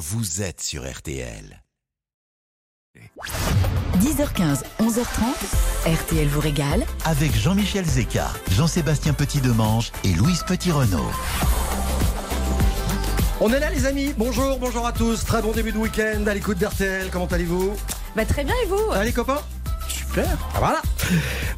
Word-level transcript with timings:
vous 0.00 0.40
êtes 0.40 0.62
sur 0.62 0.90
RTL. 0.90 1.62
10h15, 3.98 4.62
11h30, 4.80 5.04
RTL 5.84 6.26
vous 6.26 6.40
régale. 6.40 6.86
Avec 7.04 7.36
Jean-Michel 7.36 7.84
Zeka, 7.84 8.28
Jean-Sébastien 8.50 9.12
Petit-Demange 9.12 9.92
et 10.04 10.14
Louise 10.14 10.42
Petit-Renault. 10.46 11.10
On 13.42 13.52
est 13.52 13.60
là 13.60 13.68
les 13.68 13.84
amis, 13.84 14.14
bonjour, 14.16 14.58
bonjour 14.58 14.86
à 14.86 14.92
tous, 14.92 15.22
très 15.26 15.42
bon 15.42 15.52
début 15.52 15.72
de 15.72 15.76
week-end 15.76 16.26
à 16.26 16.32
l'écoute 16.32 16.56
d'RTL, 16.56 17.10
comment 17.10 17.26
allez-vous? 17.26 17.76
Bah 18.16 18.24
très 18.24 18.44
bien 18.44 18.54
et 18.64 18.66
vous? 18.68 18.92
Allez 18.92 19.12
copains? 19.12 19.42
Super, 19.86 20.26
ah, 20.54 20.58
voilà. 20.58 20.82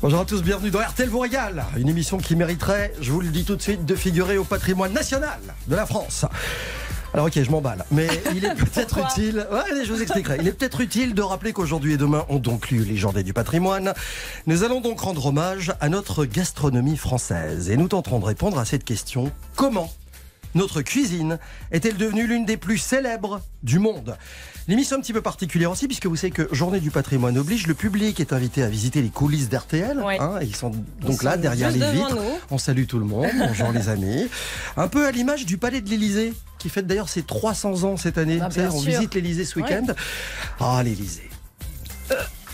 Bonjour 0.01 0.19
à 0.19 0.25
tous, 0.25 0.43
bienvenue 0.43 0.73
dans 0.73 0.81
RTL 0.81 1.09
vous 1.09 1.21
régale, 1.21 1.65
une 1.77 1.89
émission 1.89 2.19
qui 2.19 2.35
mériterait, 2.35 2.93
je 3.01 3.13
vous 3.13 3.21
le 3.21 3.29
dis 3.29 3.45
tout 3.45 3.55
de 3.55 3.63
suite, 3.63 3.85
de 3.85 3.95
figurer 3.95 4.37
au 4.37 4.45
patrimoine 4.45 4.93
national 4.93 5.39
de 5.69 5.77
la 5.77 5.87
France. 5.87 6.25
Alors 7.15 7.27
ok, 7.27 7.43
je 7.43 7.51
m'emballe, 7.51 7.85
mais 7.91 8.09
il 8.35 8.45
est 8.45 8.55
peut-être 8.55 8.99
utile. 8.99 9.47
Ouais, 9.53 9.85
je 9.85 9.93
vous 9.93 10.01
expliquerai. 10.01 10.39
Il 10.41 10.49
est 10.49 10.53
peut-être 10.53 10.81
utile 10.81 11.15
de 11.15 11.21
rappeler 11.23 11.53
qu'aujourd'hui 11.53 11.93
et 11.93 11.97
demain 11.99 12.25
ont 12.31 12.39
donc 12.39 12.71
lieu 12.71 12.83
les 12.83 12.97
Journées 12.97 13.23
du 13.23 13.35
patrimoine. 13.35 13.93
Nous 14.47 14.65
allons 14.65 14.81
donc 14.81 15.01
rendre 15.01 15.27
hommage 15.27 15.73
à 15.81 15.91
notre 15.91 16.25
gastronomie 16.25 16.97
française 16.97 17.69
et 17.69 17.77
nous 17.77 17.89
tenterons 17.89 18.19
de 18.19 18.25
répondre 18.25 18.59
à 18.59 18.65
cette 18.65 18.85
question 18.85 19.31
comment 19.57 19.93
notre 20.55 20.83
cuisine 20.83 21.39
est-elle 21.71 21.97
devenue 21.97 22.27
l'une 22.27 22.45
des 22.45 22.57
plus 22.57 22.79
célèbres 22.79 23.41
du 23.63 23.79
monde? 23.79 24.17
L'émission 24.69 24.97
est 24.97 24.99
un 25.01 25.03
petit 25.03 25.13
peu 25.13 25.23
particulière 25.23 25.71
aussi, 25.73 25.87
puisque 25.89 26.07
vous 26.07 26.15
savez 26.15 26.31
que 26.31 26.49
Journée 26.55 26.79
du 26.79 26.91
patrimoine 26.91 27.37
oblige, 27.37 27.67
le 27.67 27.75
public 27.75 28.21
est 28.21 28.33
invité 28.33 28.63
à 28.63 28.69
visiter 28.69 29.03
les 29.03 29.09
coulisses 29.09 29.49
d'RTL. 29.49 29.99
Ouais. 29.99 30.19
hein, 30.21 30.39
ils 30.41 30.55
sont 30.55 30.71
donc 30.71 31.19
Ils 31.21 31.25
là, 31.25 31.35
sont 31.35 31.41
derrière 31.41 31.71
les 31.71 31.81
vitres. 31.91 32.15
nous. 32.15 32.21
On 32.51 32.59
salue 32.59 32.85
tout 32.87 32.99
le 32.99 33.05
monde, 33.05 33.27
bonjour 33.39 33.73
les 33.73 33.89
amis. 33.89 34.29
Un 34.77 34.87
peu 34.89 35.05
à 35.07 35.11
l'image 35.11 35.47
du 35.47 35.59
Palais 35.59 35.81
de 35.81 35.89
l'Élysée, 35.91 36.33
qui 36.59 36.69
fête 36.69 36.87
d'ailleurs 36.87 37.09
ses 37.09 37.23
300 37.23 37.83
ans 37.85 37.97
cette 37.97 38.19
année. 38.19 38.39
Ah, 38.41 38.49
on 38.73 38.81
visite 38.81 39.15
l'Élysée 39.15 39.45
ce 39.45 39.59
week-end. 39.59 39.87
Ah, 40.61 40.81
l'Élysée. 40.85 41.29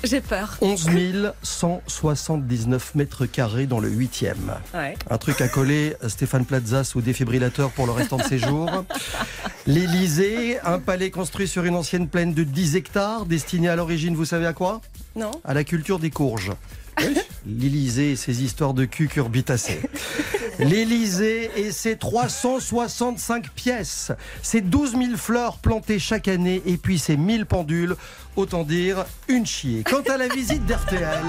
J'ai 0.05 0.21
peur. 0.21 0.57
11 0.61 1.33
179 1.43 2.95
mètres 2.95 3.27
carrés 3.27 3.67
dans 3.67 3.81
le 3.81 3.91
8e. 3.91 4.35
Ouais. 4.73 4.95
Un 5.11 5.19
truc 5.19 5.41
à 5.41 5.49
coller 5.49 5.97
Stéphane 6.07 6.45
Plaza 6.45 6.85
sous 6.85 7.01
défibrillateur 7.01 7.71
pour 7.71 7.87
le 7.87 7.93
restant 7.93 8.17
de 8.17 8.23
ses 8.23 8.39
jours. 8.39 8.85
L'Élysée, 9.67 10.61
un 10.61 10.79
palais 10.79 11.11
construit 11.11 11.49
sur 11.49 11.65
une 11.65 11.75
ancienne 11.75 12.09
plaine 12.09 12.33
de 12.33 12.45
10 12.45 12.77
hectares, 12.77 13.27
destiné 13.27 13.69
à 13.69 13.77
l'origine, 13.77 14.15
vous 14.15 14.25
savez 14.25 14.47
à 14.47 14.53
quoi? 14.53 14.81
Non 15.17 15.33
À 15.45 15.53
la 15.53 15.65
culture 15.65 15.99
des 15.99 16.11
courges. 16.11 16.53
L'Élysée 17.47 18.13
et 18.13 18.17
ses 18.17 18.45
histoires 18.45 18.75
de 18.75 18.85
cul 18.85 19.09
curbitacées. 19.09 19.81
L'Élysée 20.59 21.51
et 21.57 21.71
ses 21.71 21.97
365 21.97 23.51
pièces, 23.51 24.11
ses 24.43 24.61
12 24.61 24.93
000 24.93 25.03
fleurs 25.17 25.59
plantées 25.59 25.99
chaque 26.01 26.27
année 26.29 26.63
et 26.67 26.77
puis 26.77 26.99
ses 26.99 27.17
1000 27.17 27.47
pendules, 27.47 27.95
autant 28.37 28.65
dire 28.65 29.05
une 29.29 29.47
chier. 29.47 29.85
Quant 29.85 30.03
à 30.13 30.17
la 30.17 30.27
visite 30.29 30.67
d'RTL, 30.67 31.23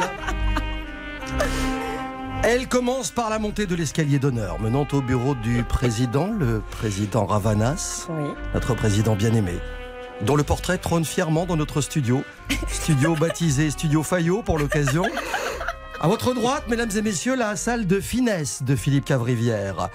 elle 2.43 2.67
commence 2.67 3.11
par 3.11 3.29
la 3.29 3.37
montée 3.37 3.65
de 3.67 3.75
l'escalier 3.75 4.17
d'honneur 4.17 4.59
menant 4.59 4.87
au 4.93 5.01
bureau 5.01 5.35
du 5.35 5.63
président, 5.63 6.27
le 6.31 6.61
président 6.71 7.25
Ravanas, 7.25 8.07
Oui. 8.09 8.29
notre 8.53 8.73
président 8.73 9.15
bien-aimé, 9.15 9.53
dont 10.21 10.35
le 10.35 10.43
portrait 10.43 10.77
trône 10.79 11.05
fièrement 11.05 11.45
dans 11.45 11.57
notre 11.57 11.81
studio. 11.81 12.23
Studio 12.67 13.15
baptisé 13.15 13.69
Studio 13.69 14.01
Fayot 14.03 14.41
pour 14.41 14.57
l'occasion. 14.57 15.03
À 16.01 16.07
votre 16.07 16.33
droite, 16.33 16.63
mesdames 16.69 16.91
et 16.95 17.01
messieurs, 17.01 17.35
la 17.35 17.57
salle 17.57 17.85
de 17.85 17.99
finesse 17.99 18.63
de 18.63 18.77
Philippe 18.77 19.03
Cavrivière. 19.03 19.89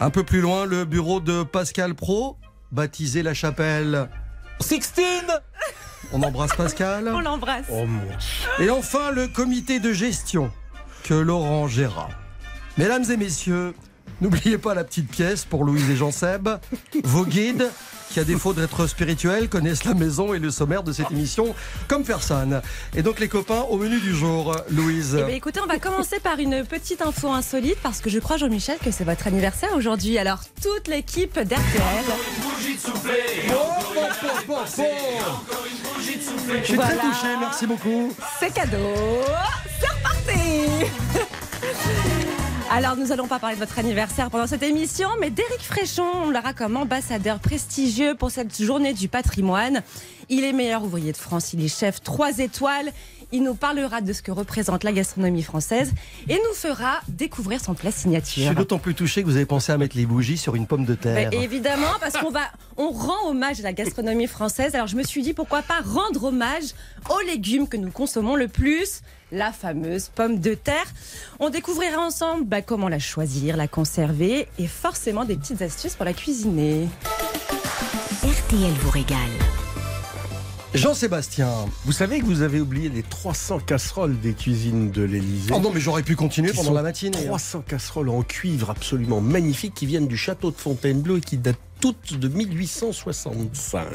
Un 0.00 0.08
peu 0.08 0.22
plus 0.22 0.40
loin, 0.40 0.64
le 0.64 0.86
bureau 0.86 1.20
de 1.20 1.42
Pascal 1.42 1.94
Pro, 1.94 2.38
baptisé 2.72 3.22
la 3.22 3.34
chapelle 3.34 4.08
Sixtine 4.60 5.04
On 6.12 6.22
embrasse 6.22 6.54
Pascal. 6.56 7.08
On 7.14 7.20
l'embrasse. 7.20 7.66
Oh 7.70 7.84
mon 7.84 8.64
Et 8.64 8.70
enfin, 8.70 9.10
le 9.10 9.28
comité 9.28 9.78
de 9.78 9.92
gestion 9.92 10.50
que 11.04 11.12
Laurent 11.12 11.68
gérera. 11.68 12.08
Mesdames 12.78 13.04
et 13.10 13.18
messieurs, 13.18 13.74
n'oubliez 14.20 14.58
pas 14.58 14.74
la 14.74 14.84
petite 14.84 15.08
pièce 15.10 15.44
pour 15.44 15.64
Louise 15.64 15.88
et 15.90 15.96
Jean-Seb. 15.96 16.48
Vos 17.04 17.24
guides, 17.24 17.70
qui 18.10 18.20
à 18.20 18.24
défaut 18.24 18.52
d'être 18.52 18.86
spirituels, 18.86 19.48
connaissent 19.48 19.84
la 19.84 19.94
maison 19.94 20.32
et 20.34 20.38
le 20.38 20.50
sommaire 20.50 20.82
de 20.82 20.92
cette 20.92 21.10
émission 21.10 21.54
comme 21.88 22.04
personne. 22.04 22.62
Et 22.94 23.02
donc 23.02 23.18
les 23.20 23.28
copains, 23.28 23.62
au 23.68 23.76
menu 23.76 23.98
du 24.00 24.14
jour, 24.14 24.54
Louise. 24.70 25.16
Eh 25.20 25.24
bien, 25.24 25.34
écoutez, 25.34 25.60
on 25.62 25.66
va 25.66 25.78
commencer 25.78 26.20
par 26.20 26.38
une 26.38 26.64
petite 26.64 27.02
info 27.02 27.30
insolite 27.32 27.78
parce 27.82 28.00
que 28.00 28.08
je 28.10 28.18
crois, 28.18 28.36
Jean-Michel, 28.36 28.78
que 28.84 28.90
c'est 28.90 29.04
votre 29.04 29.26
anniversaire 29.26 29.70
aujourd'hui. 29.76 30.18
Alors, 30.18 30.40
toute 30.62 30.88
l'équipe 30.88 31.34
d'RTL. 31.38 32.04
Je 36.58 36.64
suis 36.64 36.74
Voilà. 36.76 36.96
très 36.96 37.08
touché, 37.08 37.26
merci 37.40 37.66
beaucoup. 37.66 38.12
C'est 38.40 38.52
cadeau. 38.52 38.76
C'est 39.80 39.88
reparti. 39.88 40.86
Alors, 42.68 42.96
nous 42.96 43.12
allons 43.12 43.28
pas 43.28 43.38
parler 43.38 43.54
de 43.54 43.60
votre 43.60 43.78
anniversaire 43.78 44.28
pendant 44.28 44.48
cette 44.48 44.64
émission, 44.64 45.08
mais 45.20 45.30
d'Éric 45.30 45.60
Fréchon, 45.60 46.04
on 46.24 46.30
l'aura 46.30 46.52
comme 46.52 46.76
ambassadeur 46.76 47.38
prestigieux 47.38 48.16
pour 48.16 48.32
cette 48.32 48.60
journée 48.60 48.92
du 48.92 49.08
patrimoine. 49.08 49.82
Il 50.28 50.42
est 50.42 50.52
meilleur 50.52 50.82
ouvrier 50.82 51.12
de 51.12 51.16
France, 51.16 51.52
il 51.52 51.64
est 51.64 51.68
chef 51.68 52.02
3 52.02 52.40
étoiles. 52.40 52.92
Il 53.32 53.42
nous 53.42 53.54
parlera 53.54 54.00
de 54.00 54.12
ce 54.12 54.22
que 54.22 54.30
représente 54.30 54.84
la 54.84 54.92
gastronomie 54.92 55.42
française 55.42 55.92
et 56.28 56.34
nous 56.34 56.54
fera 56.54 57.00
découvrir 57.08 57.60
son 57.60 57.74
plat 57.74 57.90
Je 57.90 57.96
signature. 57.96 58.46
suis 58.46 58.54
d'autant 58.54 58.78
plus 58.78 58.94
touché 58.94 59.22
que 59.22 59.26
vous 59.26 59.36
avez 59.36 59.46
pensé 59.46 59.72
à 59.72 59.78
mettre 59.78 59.96
les 59.96 60.06
bougies 60.06 60.38
sur 60.38 60.54
une 60.54 60.66
pomme 60.66 60.84
de 60.84 60.94
terre. 60.94 61.32
Évidemment, 61.32 61.92
parce 62.00 62.16
qu'on 62.16 62.30
va, 62.30 62.42
on 62.76 62.90
rend 62.90 63.28
hommage 63.30 63.60
à 63.60 63.64
la 63.64 63.72
gastronomie 63.72 64.28
française. 64.28 64.74
Alors 64.74 64.86
je 64.86 64.96
me 64.96 65.02
suis 65.02 65.22
dit 65.22 65.32
pourquoi 65.34 65.62
pas 65.62 65.80
rendre 65.84 66.24
hommage 66.24 66.74
aux 67.10 67.20
légumes 67.26 67.66
que 67.68 67.76
nous 67.76 67.90
consommons 67.90 68.36
le 68.36 68.46
plus, 68.48 69.00
la 69.32 69.50
fameuse 69.52 70.08
pomme 70.14 70.38
de 70.38 70.54
terre. 70.54 70.86
On 71.40 71.50
découvrira 71.50 71.98
ensemble 72.00 72.44
bah, 72.44 72.62
comment 72.62 72.88
la 72.88 73.00
choisir, 73.00 73.56
la 73.56 73.66
conserver 73.66 74.46
et 74.58 74.66
forcément 74.68 75.24
des 75.24 75.36
petites 75.36 75.62
astuces 75.62 75.94
pour 75.94 76.04
la 76.04 76.12
cuisiner. 76.12 76.88
RTL 78.22 78.72
vous 78.82 78.90
régale. 78.90 79.18
Jean-Sébastien. 80.74 81.48
Vous 81.84 81.92
savez 81.92 82.20
que 82.20 82.24
vous 82.26 82.42
avez 82.42 82.60
oublié 82.60 82.88
les 82.88 83.02
300 83.02 83.60
casseroles 83.60 84.18
des 84.20 84.34
cuisines 84.34 84.90
de 84.90 85.02
l'Elysée 85.02 85.52
Oh 85.54 85.60
non, 85.60 85.70
mais 85.72 85.80
j'aurais 85.80 86.02
pu 86.02 86.16
continuer 86.16 86.52
pendant 86.52 86.72
la 86.72 86.82
matinée. 86.82 87.16
hein. 87.18 87.26
300 87.26 87.64
casseroles 87.66 88.08
en 88.10 88.22
cuivre 88.22 88.70
absolument 88.70 89.20
magnifiques 89.20 89.74
qui 89.74 89.86
viennent 89.86 90.08
du 90.08 90.16
château 90.16 90.50
de 90.50 90.56
Fontainebleau 90.56 91.16
et 91.18 91.20
qui 91.20 91.38
datent 91.38 91.56
toutes 91.80 92.18
de 92.18 92.28
1865. 92.28 93.86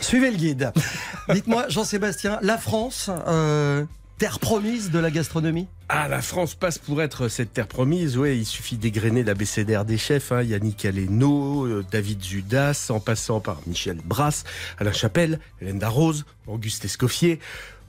Suivez 0.00 0.30
le 0.30 0.36
guide. 0.36 0.72
Dites-moi, 1.32 1.66
Jean-Sébastien, 1.68 2.38
la 2.42 2.58
France, 2.58 3.10
euh, 3.26 3.84
terre 4.18 4.40
promise 4.40 4.90
de 4.90 4.98
la 4.98 5.10
gastronomie? 5.10 5.68
Ah, 5.88 6.08
la 6.08 6.20
France 6.20 6.54
passe 6.54 6.76
pour 6.78 7.00
être 7.00 7.28
cette 7.28 7.52
terre 7.52 7.68
promise. 7.68 8.18
Ouais, 8.18 8.36
il 8.36 8.44
suffit 8.44 8.76
d'égrener 8.76 9.22
l'abécédaire 9.22 9.84
des 9.84 9.96
chefs. 9.96 10.32
Hein. 10.32 10.42
Yannick 10.42 10.84
Aleno, 10.84 11.64
euh, 11.64 11.84
David 11.90 12.22
Zudas, 12.22 12.88
en 12.90 13.00
passant 13.00 13.40
par 13.40 13.60
Michel 13.66 13.98
Brasse, 14.04 14.44
Alain 14.78 14.92
Chapelle, 14.92 15.38
Hélène 15.62 15.78
Darroze, 15.78 16.26
Auguste 16.46 16.84
Escoffier. 16.84 17.38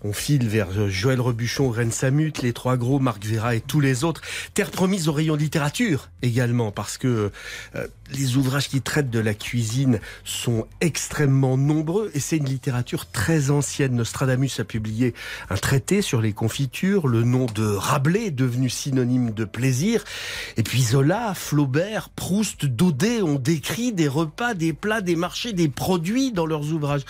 On 0.02 0.14
file 0.14 0.48
vers 0.48 0.70
euh, 0.78 0.90
Joël 0.90 1.20
Rebuchon, 1.20 1.70
Rennes 1.70 1.92
Samut, 1.92 2.42
les 2.42 2.54
trois 2.54 2.78
gros, 2.78 3.00
Marc 3.00 3.26
Vera 3.26 3.56
et 3.56 3.60
tous 3.60 3.82
les 3.82 4.06
autres. 4.06 4.22
Terre 4.54 4.72
promise 4.72 5.10
au 5.10 5.14
rayon 5.14 5.36
littérature 5.36 6.10
également, 6.22 6.72
parce 6.72 6.98
que 6.98 7.32
euh, 7.76 7.88
les 8.12 8.38
ouvrages 8.38 8.70
qui 8.70 8.82
traitent 8.82 9.10
de 9.10 9.20
la 9.20 9.34
cuisine 9.34 10.00
sont 10.24 10.68
extrêmement 10.80 11.58
nombreux 11.58 12.12
et 12.14 12.22
c'est 12.22 12.38
une 12.38 12.46
littérature 12.46 13.12
très 13.12 13.52
ancienne. 13.52 13.96
Nostradamus 13.96 14.60
a 14.60 14.64
publié 14.64 15.14
un 15.50 15.58
traité 15.58 16.02
sur 16.02 16.22
les 16.22 16.32
confitures, 16.32 17.08
le 17.08 17.24
nom 17.24 17.46
de 17.48 17.66
Rabelais 17.66 18.32
devenu 18.32 18.70
synonyme 18.70 19.32
de 19.32 19.44
plaisir. 19.44 20.06
Et 20.56 20.64
puis 20.64 20.82
Zola, 20.82 21.34
Flaubert, 21.34 22.10
Proust, 22.10 22.66
Daudet 22.66 23.22
ont 23.22 23.40
décrit 23.40 23.92
des 23.92 24.08
repas, 24.08 24.54
des 24.54 24.72
plats, 24.72 25.02
des 25.02 25.18
marchés, 25.18 25.52
des 25.52 25.68
produits 25.68 26.32
dans 26.32 26.46
leurs 26.46 26.72
ouvrages. 26.72 27.04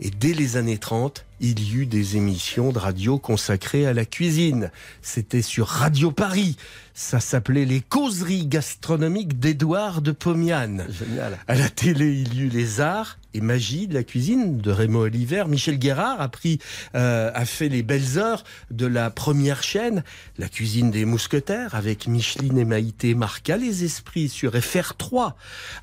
Et 0.00 0.10
dès 0.10 0.32
les 0.32 0.56
années 0.56 0.78
30, 0.78 1.24
il 1.40 1.60
y 1.60 1.76
eut 1.76 1.86
des 1.86 2.16
émissions 2.16 2.72
de 2.72 2.78
radio 2.78 3.18
consacrées 3.18 3.86
à 3.86 3.92
la 3.92 4.04
cuisine. 4.04 4.70
C'était 5.02 5.42
sur 5.42 5.66
Radio 5.66 6.10
Paris. 6.12 6.56
Ça 6.94 7.20
s'appelait 7.20 7.64
Les 7.64 7.80
causeries 7.80 8.46
gastronomiques 8.46 9.38
d'Édouard 9.38 10.02
de 10.02 10.12
Pomiane. 10.12 10.86
Génial. 10.90 11.38
À 11.46 11.54
la 11.54 11.68
télé, 11.68 12.12
il 12.12 12.34
y 12.34 12.40
eut 12.42 12.48
les 12.48 12.80
arts 12.80 13.18
et 13.34 13.40
magie 13.40 13.86
de 13.86 13.94
la 13.94 14.02
cuisine 14.02 14.58
de 14.58 14.70
Raymond 14.70 15.00
Oliver. 15.00 15.44
Michel 15.46 15.78
Guérard 15.78 16.20
a 16.20 16.28
pris, 16.28 16.58
euh, 16.94 17.30
a 17.34 17.44
fait 17.44 17.68
les 17.68 17.82
belles 17.82 18.18
heures 18.18 18.44
de 18.70 18.86
la 18.86 19.10
première 19.10 19.62
chaîne, 19.62 20.02
la 20.38 20.48
cuisine 20.48 20.90
des 20.90 21.04
mousquetaires, 21.04 21.74
avec 21.74 22.08
Micheline 22.08 22.58
et 22.58 22.64
Maïté 22.64 23.14
marqua 23.14 23.56
les 23.56 23.84
esprits 23.84 24.28
sur 24.28 24.54
FR3, 24.54 25.34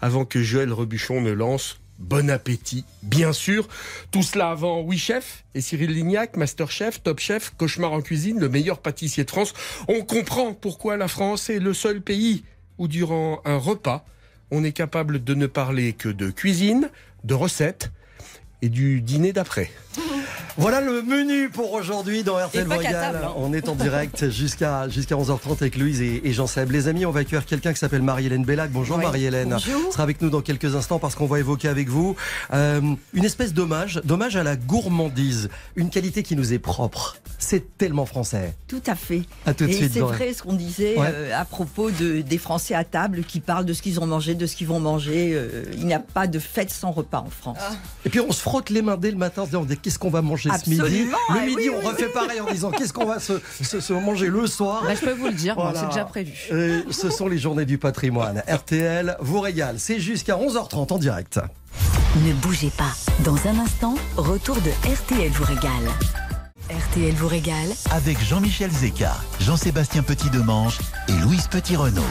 avant 0.01 0.25
que 0.25 0.41
Joël 0.41 0.73
Rebuchon 0.73 1.21
ne 1.21 1.31
lance 1.31 1.79
Bon 1.97 2.29
appétit, 2.29 2.83
bien 3.03 3.31
sûr. 3.31 3.67
Tout 4.11 4.21
cela 4.21 4.49
avant 4.49 4.81
Oui 4.81 4.97
Chef 4.97 5.45
et 5.55 5.61
Cyril 5.61 5.91
Lignac, 5.91 6.35
Masterchef, 6.35 7.01
Top 7.01 7.19
Chef, 7.19 7.53
Cauchemar 7.57 7.93
en 7.93 8.01
cuisine, 8.01 8.39
le 8.39 8.49
meilleur 8.49 8.79
pâtissier 8.79 9.23
de 9.23 9.29
France. 9.29 9.53
On 9.87 10.01
comprend 10.01 10.53
pourquoi 10.53 10.97
la 10.97 11.07
France 11.07 11.49
est 11.49 11.59
le 11.59 11.73
seul 11.73 12.01
pays 12.01 12.43
où 12.77 12.87
durant 12.87 13.41
un 13.45 13.57
repas, 13.57 14.05
on 14.51 14.63
est 14.63 14.73
capable 14.73 15.23
de 15.23 15.33
ne 15.33 15.47
parler 15.47 15.93
que 15.93 16.09
de 16.09 16.29
cuisine, 16.29 16.89
de 17.23 17.33
recettes 17.33 17.91
et 18.61 18.69
du 18.69 19.01
dîner 19.01 19.31
d'après. 19.31 19.71
Voilà 20.57 20.79
le 20.79 21.01
menu 21.01 21.49
pour 21.49 21.73
aujourd'hui 21.73 22.23
dans 22.23 22.37
RTL 22.37 22.65
Royal. 22.71 23.19
hein. 23.25 23.33
On 23.35 23.51
est 23.51 23.67
en 23.67 23.75
direct 23.75 24.29
jusqu'à 24.29 24.87
jusqu'à 24.87 25.15
11h30 25.15 25.51
avec 25.59 25.75
Louise 25.77 26.01
et, 26.01 26.21
et 26.23 26.31
Jean-Seb. 26.31 26.71
Les 26.71 26.87
amis, 26.87 27.05
on 27.05 27.11
va 27.11 27.19
accueillir 27.21 27.45
quelqu'un 27.45 27.73
qui 27.73 27.79
s'appelle 27.79 28.01
Marie-Hélène 28.01 28.45
Bellac. 28.45 28.71
Bonjour 28.71 28.95
Oui. 28.97 29.03
Marie-Hélène. 29.03 29.49
Bonjour. 29.49 29.91
sera 29.91 30.03
avec 30.03 30.21
nous 30.21 30.29
dans 30.29 30.39
quelques 30.39 30.73
instants 30.73 30.97
parce 30.97 31.13
qu'on 31.15 31.25
va 31.25 31.39
évoquer 31.39 31.67
avec 31.67 31.89
vous 31.89 32.15
euh, 32.53 32.79
une 33.13 33.25
espèce 33.25 33.53
d'hommage, 33.53 33.99
d'hommage 34.05 34.37
à 34.37 34.43
la 34.43 34.55
gourmandise, 34.55 35.49
une 35.75 35.89
qualité 35.89 36.23
qui 36.23 36.37
nous 36.37 36.53
est 36.53 36.59
propre. 36.59 37.17
C'est 37.37 37.77
tellement 37.77 38.05
français. 38.05 38.55
Tout 38.69 38.81
à 38.87 38.95
fait. 38.95 39.23
À 39.45 39.53
tout 39.53 39.65
de 39.65 39.69
Et 39.71 39.73
suite. 39.73 39.91
c'est 39.93 39.99
vrai 39.99 40.31
ce 40.33 40.41
qu'on 40.41 40.53
disait 40.53 40.97
Ouais. 40.97 41.07
euh, 41.11 41.37
à 41.37 41.43
propos 41.43 41.91
de, 41.91 42.21
des 42.21 42.37
Français 42.37 42.75
à 42.75 42.85
table 42.85 43.23
qui 43.27 43.41
parlent 43.41 43.65
de 43.65 43.73
ce 43.73 43.81
qu'ils 43.81 43.99
ont 43.99 44.05
mangé, 44.07 44.35
de 44.35 44.45
ce 44.45 44.55
qu'ils 44.55 44.67
vont 44.67 44.79
manger. 44.79 45.31
Euh, 45.35 45.65
il 45.73 45.85
n'y 45.85 45.93
a 45.93 45.99
pas 45.99 46.27
de 46.27 46.39
fête 46.39 46.69
sans 46.69 46.91
repas 46.91 47.19
en 47.19 47.29
France. 47.29 47.57
Et 48.05 48.09
puis 48.09 48.21
on 48.21 48.31
se 48.31 48.39
frotte 48.41 48.69
les 48.69 48.81
mains 48.81 48.95
dès 48.95 49.11
le 49.11 49.17
matin 49.17 49.41
en 49.41 49.45
se 49.45 49.49
disant 49.49 49.65
qu'est-ce 49.81 49.99
qu'on 49.99 50.09
va 50.09 50.21
manger 50.21 50.44
ce 50.51 50.69
midi. 50.69 50.81
Absolument, 50.81 51.17
Le 51.29 51.39
ah 51.39 51.45
midi, 51.45 51.55
oui, 51.57 51.69
on 51.75 51.79
oui, 51.79 51.85
refait 51.85 52.07
pareil 52.09 52.41
en 52.41 52.51
disant 52.51 52.71
qu'est-ce 52.71 52.93
qu'on 52.93 53.05
va 53.05 53.19
se, 53.19 53.33
se- 53.61 53.79
se 53.79 53.93
manger 53.93 54.27
le 54.27 54.47
soir. 54.47 54.83
Bah, 54.83 54.95
je 54.95 55.01
peux 55.05 55.13
vous 55.13 55.27
le 55.27 55.33
dire, 55.33 55.55
Voilà. 55.55 55.79
c'est 55.81 55.87
déjà 55.87 56.05
prévu. 56.05 56.33
Ce 56.91 57.09
sont 57.09 57.27
les 57.27 57.37
journées 57.37 57.65
du 57.65 57.77
patrimoine. 57.77 58.43
RTL 58.47 59.17
vous 59.21 59.39
régale. 59.39 59.75
C'est 59.79 59.99
jusqu'à 59.99 60.35
11h30 60.37 60.91
en 60.93 60.97
direct. 60.97 61.39
Ne 62.25 62.33
bougez 62.33 62.71
pas. 62.77 62.93
Dans 63.23 63.35
un 63.47 63.59
instant, 63.59 63.95
retour 64.17 64.55
de 64.61 64.69
RTL 64.91 65.29
vous 65.31 65.43
régale. 65.43 65.91
RTL 66.69 67.13
vous 67.15 67.27
régale 67.27 67.67
Avec 67.91 68.19
Jean-Michel 68.23 68.71
Zeka, 68.71 69.15
Jean-Sébastien 69.39 70.01
Petit-Demange 70.01 70.79
et 71.07 71.13
Louise 71.23 71.47
Petit-Renault. 71.47 72.01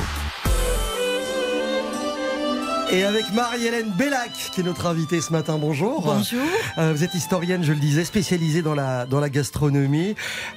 Et 2.94 3.02
avec 3.02 3.32
Marie-Hélène 3.32 3.90
Bellac, 3.98 4.30
qui 4.52 4.60
est 4.60 4.64
notre 4.64 4.86
invitée 4.86 5.20
ce 5.20 5.32
matin. 5.32 5.58
Bonjour. 5.58 6.02
Bonjour. 6.02 6.40
Euh, 6.78 6.92
vous 6.94 7.02
êtes 7.02 7.12
historienne, 7.14 7.64
je 7.64 7.72
le 7.72 7.80
disais, 7.80 8.04
spécialisée 8.04 8.62
dans 8.62 8.74
la, 8.76 9.04
dans 9.04 9.18
la 9.18 9.28
gastronomie. 9.30 10.14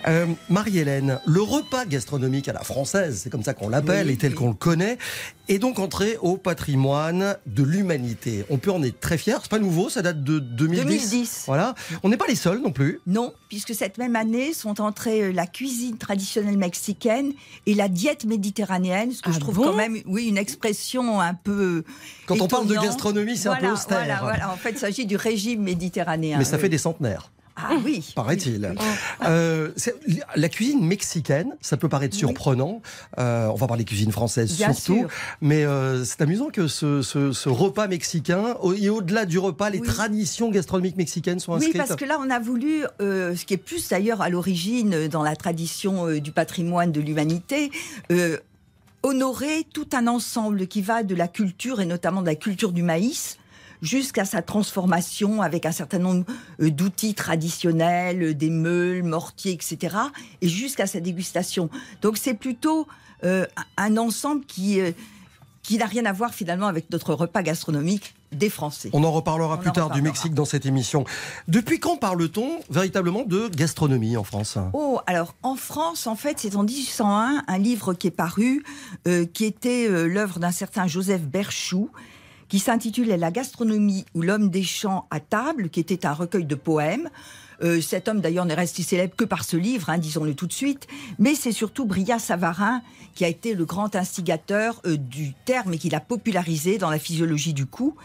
Euh, 0.07 0.27
Marie-Hélène, 0.47 1.19
le 1.25 1.41
repas 1.41 1.85
gastronomique 1.85 2.47
à 2.47 2.53
la 2.53 2.59
française, 2.63 3.21
c'est 3.23 3.31
comme 3.31 3.41
ça 3.41 3.55
qu'on 3.55 3.69
l'appelle 3.69 4.05
Oui, 4.05 4.13
et 4.13 4.17
tel 4.17 4.31
oui. 4.33 4.37
qu'on 4.37 4.49
le 4.49 4.53
connaît, 4.53 4.99
est 5.47 5.57
donc 5.57 5.79
entré 5.79 6.17
au 6.21 6.37
patrimoine 6.37 7.37
de 7.47 7.63
l'humanité. 7.63 8.45
On 8.51 8.57
peut 8.59 8.71
en 8.71 8.83
être 8.83 8.99
très 8.99 9.17
fier. 9.17 9.39
C'est 9.41 9.49
pas 9.49 9.57
nouveau, 9.57 9.89
ça 9.89 10.03
date 10.03 10.23
de 10.23 10.37
2010. 10.37 10.83
2010. 10.85 11.43
Voilà. 11.47 11.73
On 12.03 12.09
n'est 12.09 12.17
pas 12.17 12.27
les 12.27 12.35
seuls 12.35 12.61
non 12.61 12.71
plus. 12.71 12.99
Non, 13.07 13.33
puisque 13.49 13.73
cette 13.73 13.97
même 13.97 14.15
année 14.15 14.53
sont 14.53 14.79
entrées 14.79 15.23
euh, 15.23 15.31
la 15.33 15.47
cuisine 15.47 15.97
traditionnelle 15.97 16.57
mexicaine 16.57 17.31
et 17.65 17.73
la 17.73 17.87
diète 17.87 18.25
méditerranéenne, 18.25 19.11
ce 19.11 19.23
que 19.23 19.29
Ah 19.29 19.33
je 19.33 19.39
trouve 19.39 19.55
bon? 19.55 19.63
quand 19.63 19.75
même, 19.75 19.97
oui, 20.05 20.27
une 20.27 20.37
expression 20.37 21.19
un 21.19 21.33
peu. 21.33 21.83
Quand 22.27 22.39
on 22.41 22.47
parle 22.47 22.67
de 22.67 22.75
gastronomie, 22.75 23.37
c'est 23.37 23.49
un 23.49 23.55
peu 23.55 23.67
austère. 23.71 23.97
Voilà, 23.99 24.19
voilà. 24.21 24.51
En 24.51 24.57
fait, 24.57 24.71
il 24.71 24.77
s'agit 24.77 25.05
du 25.05 25.15
régime 25.15 25.63
méditerranéen. 25.63 26.37
Mais 26.37 26.43
ça 26.45 26.57
oui. 26.57 26.61
fait 26.63 26.69
des 26.69 26.77
centenaires. 26.77 27.31
Ah 27.59 27.71
oui. 27.83 28.13
paraît-il. 28.15 28.67
Oui, 28.69 28.77
oui. 28.79 29.27
Euh, 29.27 29.71
la 30.35 30.47
cuisine 30.47 30.85
mexicaine, 30.85 31.55
ça 31.59 31.75
peut 31.75 31.89
paraître 31.89 32.13
Oui. 32.13 32.19
surprenant. 32.19 32.83
Euh, 33.17 33.47
on 33.47 33.55
va 33.55 33.65
parler 33.65 33.83
cuisine 33.83 34.11
française 34.11 34.55
Bien 34.55 34.73
surtout, 34.73 34.99
sûr. 34.99 35.09
mais 35.41 35.65
euh, 35.65 36.05
c'est 36.05 36.21
amusant 36.21 36.49
que 36.49 36.67
ce, 36.67 37.01
ce- 37.01 37.31
ce 37.31 37.49
repas 37.49 37.87
mexicain, 37.87 38.55
au- 38.61 38.73
et 38.73 38.89
au-delà 38.89 39.25
du 39.25 39.39
repas, 39.39 39.71
les 39.71 39.79
Oui. 39.79 39.87
traditions 39.87 40.51
gastronomiques 40.51 40.97
mexicaines 40.97 41.39
sont 41.39 41.53
Oui, 41.53 41.57
inscrites. 41.65 41.77
parce 41.77 41.95
que 41.95 42.05
là, 42.05 42.19
on 42.23 42.29
a 42.29 42.37
voulu, 42.37 42.83
euh, 43.01 43.35
ce 43.35 43.43
qui 43.43 43.55
est 43.55 43.57
plus 43.57 43.89
d'ailleurs 43.89 44.21
à 44.21 44.29
l'origine 44.29 45.07
dans 45.07 45.23
la 45.23 45.35
tradition 45.35 46.05
euh, 46.07 46.19
du 46.19 46.31
patrimoine 46.31 46.91
de 46.91 47.01
l'humanité, 47.01 47.71
euh, 48.11 48.37
honorer 49.07 49.65
tout 49.73 49.87
un 49.93 50.05
ensemble 50.07 50.67
qui 50.67 50.81
va 50.81 51.03
de 51.03 51.15
la 51.15 51.27
culture, 51.29 51.79
et 51.79 51.85
notamment 51.85 52.21
de 52.21 52.27
la 52.27 52.35
culture 52.35 52.73
du 52.73 52.83
maïs, 52.83 53.37
jusqu'à 53.81 54.25
sa 54.25 54.41
transformation 54.41 55.41
avec 55.41 55.65
un 55.65 55.71
certain 55.71 55.99
nombre 55.99 56.25
euh, 56.61 56.69
d'outils 56.71 57.13
traditionnels, 57.13 58.21
euh, 58.21 58.33
des 58.33 58.49
meules, 58.49 59.03
mortiers, 59.03 59.53
etc., 59.53 59.95
et 60.41 60.49
jusqu'à 60.49 60.87
sa 60.87 60.99
dégustation. 60.99 61.69
Donc 62.01 62.17
c'est 62.17 62.33
plutôt 62.33 62.87
euh, 63.23 63.45
un 63.77 63.97
ensemble 63.97 64.45
qui, 64.45 64.81
qui 65.67 65.77
n'a 65.77 65.85
rien 65.85 66.05
à 66.05 66.13
voir 66.13 66.33
finalement 66.33 66.67
avec 66.67 66.89
notre 66.91 67.13
repas 67.13 67.43
gastronomique 67.43 68.15
des 68.31 68.49
Français. 68.49 68.89
On 68.93 69.03
en 69.03 69.11
reparlera 69.11 69.55
On 69.55 69.57
plus 69.57 69.69
en 69.69 69.73
tard 69.73 69.89
du. 69.89 70.01
Mexique 70.01 70.33
dans 70.33 70.45
cette 70.45 70.65
émission. 70.65 71.03
Depuis 71.49 71.81
quand 71.81 71.97
parle-t-on 71.97 72.59
véritablement 72.69 73.23
de 73.23 73.49
gastronomie 73.49 74.15
en 74.15 74.23
France? 74.23 74.57
Oh, 74.71 75.01
alors 75.07 75.35
en 75.43 75.57
France, 75.57 76.07
en 76.07 76.15
fait, 76.15 76.39
c'est 76.39 76.55
en 76.55 76.63
1801 76.63 77.43
un 77.45 77.57
livre 77.57 77.93
qui 77.93 78.07
est 78.07 78.11
paru, 78.11 78.63
euh, 79.09 79.25
qui 79.25 79.43
était 79.43 79.89
euh, 79.89 80.07
l'œuvre 80.07 80.39
d'un 80.39 80.51
certain 80.51 80.87
Joseph 80.87 81.23
Berchoux, 81.23 81.89
qui 82.47 82.59
s'intitulait 82.59 83.17
La 83.17 83.31
gastronomie 83.31 84.05
ou 84.15 84.21
l'homme 84.21 84.49
des 84.49 84.63
champs 84.63 85.05
à 85.11 85.19
table, 85.19 85.69
qui 85.69 85.81
était 85.81 86.05
un 86.05 86.13
recueil 86.13 86.45
de 86.45 86.55
poèmes. 86.55 87.09
Euh, 87.63 87.81
cet 87.81 88.07
homme 88.07 88.21
d'ailleurs 88.21 88.45
n'est 88.45 88.53
resté 88.53 88.83
célèbre 88.83 89.15
que 89.15 89.25
par 89.25 89.43
ce 89.43 89.57
livre, 89.57 89.89
hein, 89.89 89.97
disons-le 89.97 90.35
tout 90.35 90.47
de 90.47 90.53
suite, 90.53 90.87
mais 91.17 91.35
c'est 91.35 91.51
surtout 91.51 91.85
Brillat 91.85 92.19
Savarin 92.19 92.81
qui 93.15 93.25
a 93.25 93.27
été 93.27 93.55
le 93.55 93.65
grand 93.65 93.95
instigateur 93.95 94.79
euh, 94.85 94.97
du 94.97 95.33
terme 95.45 95.73
et 95.73 95.77
qui 95.77 95.89
l'a 95.89 95.99
popularisé 95.99 96.77
dans 96.77 96.91
la 96.91 96.99
physiologie 96.99 97.53
du 97.53 97.65
coup 97.65 97.95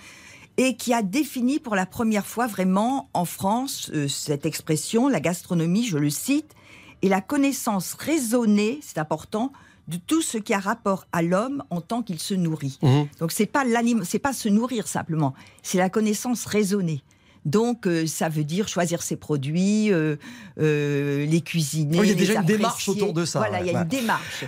et 0.56 0.76
qui 0.76 0.92
a 0.92 1.02
défini 1.02 1.58
pour 1.58 1.76
la 1.76 1.86
première 1.86 2.26
fois 2.26 2.46
vraiment 2.46 3.08
en 3.14 3.24
France 3.24 3.90
euh, 3.94 4.08
cette 4.08 4.46
expression, 4.46 5.08
la 5.08 5.20
gastronomie, 5.20 5.84
je 5.84 5.98
le 5.98 6.10
cite, 6.10 6.54
est 7.02 7.08
la 7.08 7.20
connaissance 7.20 7.94
raisonnée, 7.94 8.78
c'est 8.82 8.98
important, 8.98 9.52
de 9.88 9.96
tout 9.96 10.22
ce 10.22 10.38
qui 10.38 10.54
a 10.54 10.60
rapport 10.60 11.06
à 11.12 11.22
l'homme 11.22 11.64
en 11.70 11.80
tant 11.80 12.02
qu'il 12.02 12.18
se 12.18 12.34
nourrit. 12.34 12.78
Mhm. 12.82 13.08
Donc 13.18 13.32
c'est 13.32 13.46
pas 13.46 13.64
c'est 14.04 14.18
pas 14.18 14.32
se 14.32 14.48
nourrir 14.48 14.86
simplement, 14.86 15.34
c'est 15.62 15.78
la 15.78 15.90
connaissance 15.90 16.46
raisonnée. 16.46 17.02
Donc 17.44 17.86
euh, 17.86 18.06
ça 18.06 18.28
veut 18.28 18.44
dire 18.44 18.68
choisir 18.68 19.02
ses 19.02 19.16
produits, 19.16 19.92
euh, 19.92 20.16
euh, 20.60 21.26
les 21.26 21.40
cuisiner. 21.40 21.98
Il 22.02 22.08
y 22.08 22.10
a 22.12 22.14
déjà 22.14 22.34
une 22.40 22.46
démarche 22.46 22.88
autour 22.88 23.12
de 23.12 23.24
ça, 23.24 23.40
Voilà, 23.40 23.60
il 23.60 23.66
y 23.66 23.70
a 23.70 23.74
ouais. 23.74 23.82
une 23.82 23.88
démarche. 23.88 24.44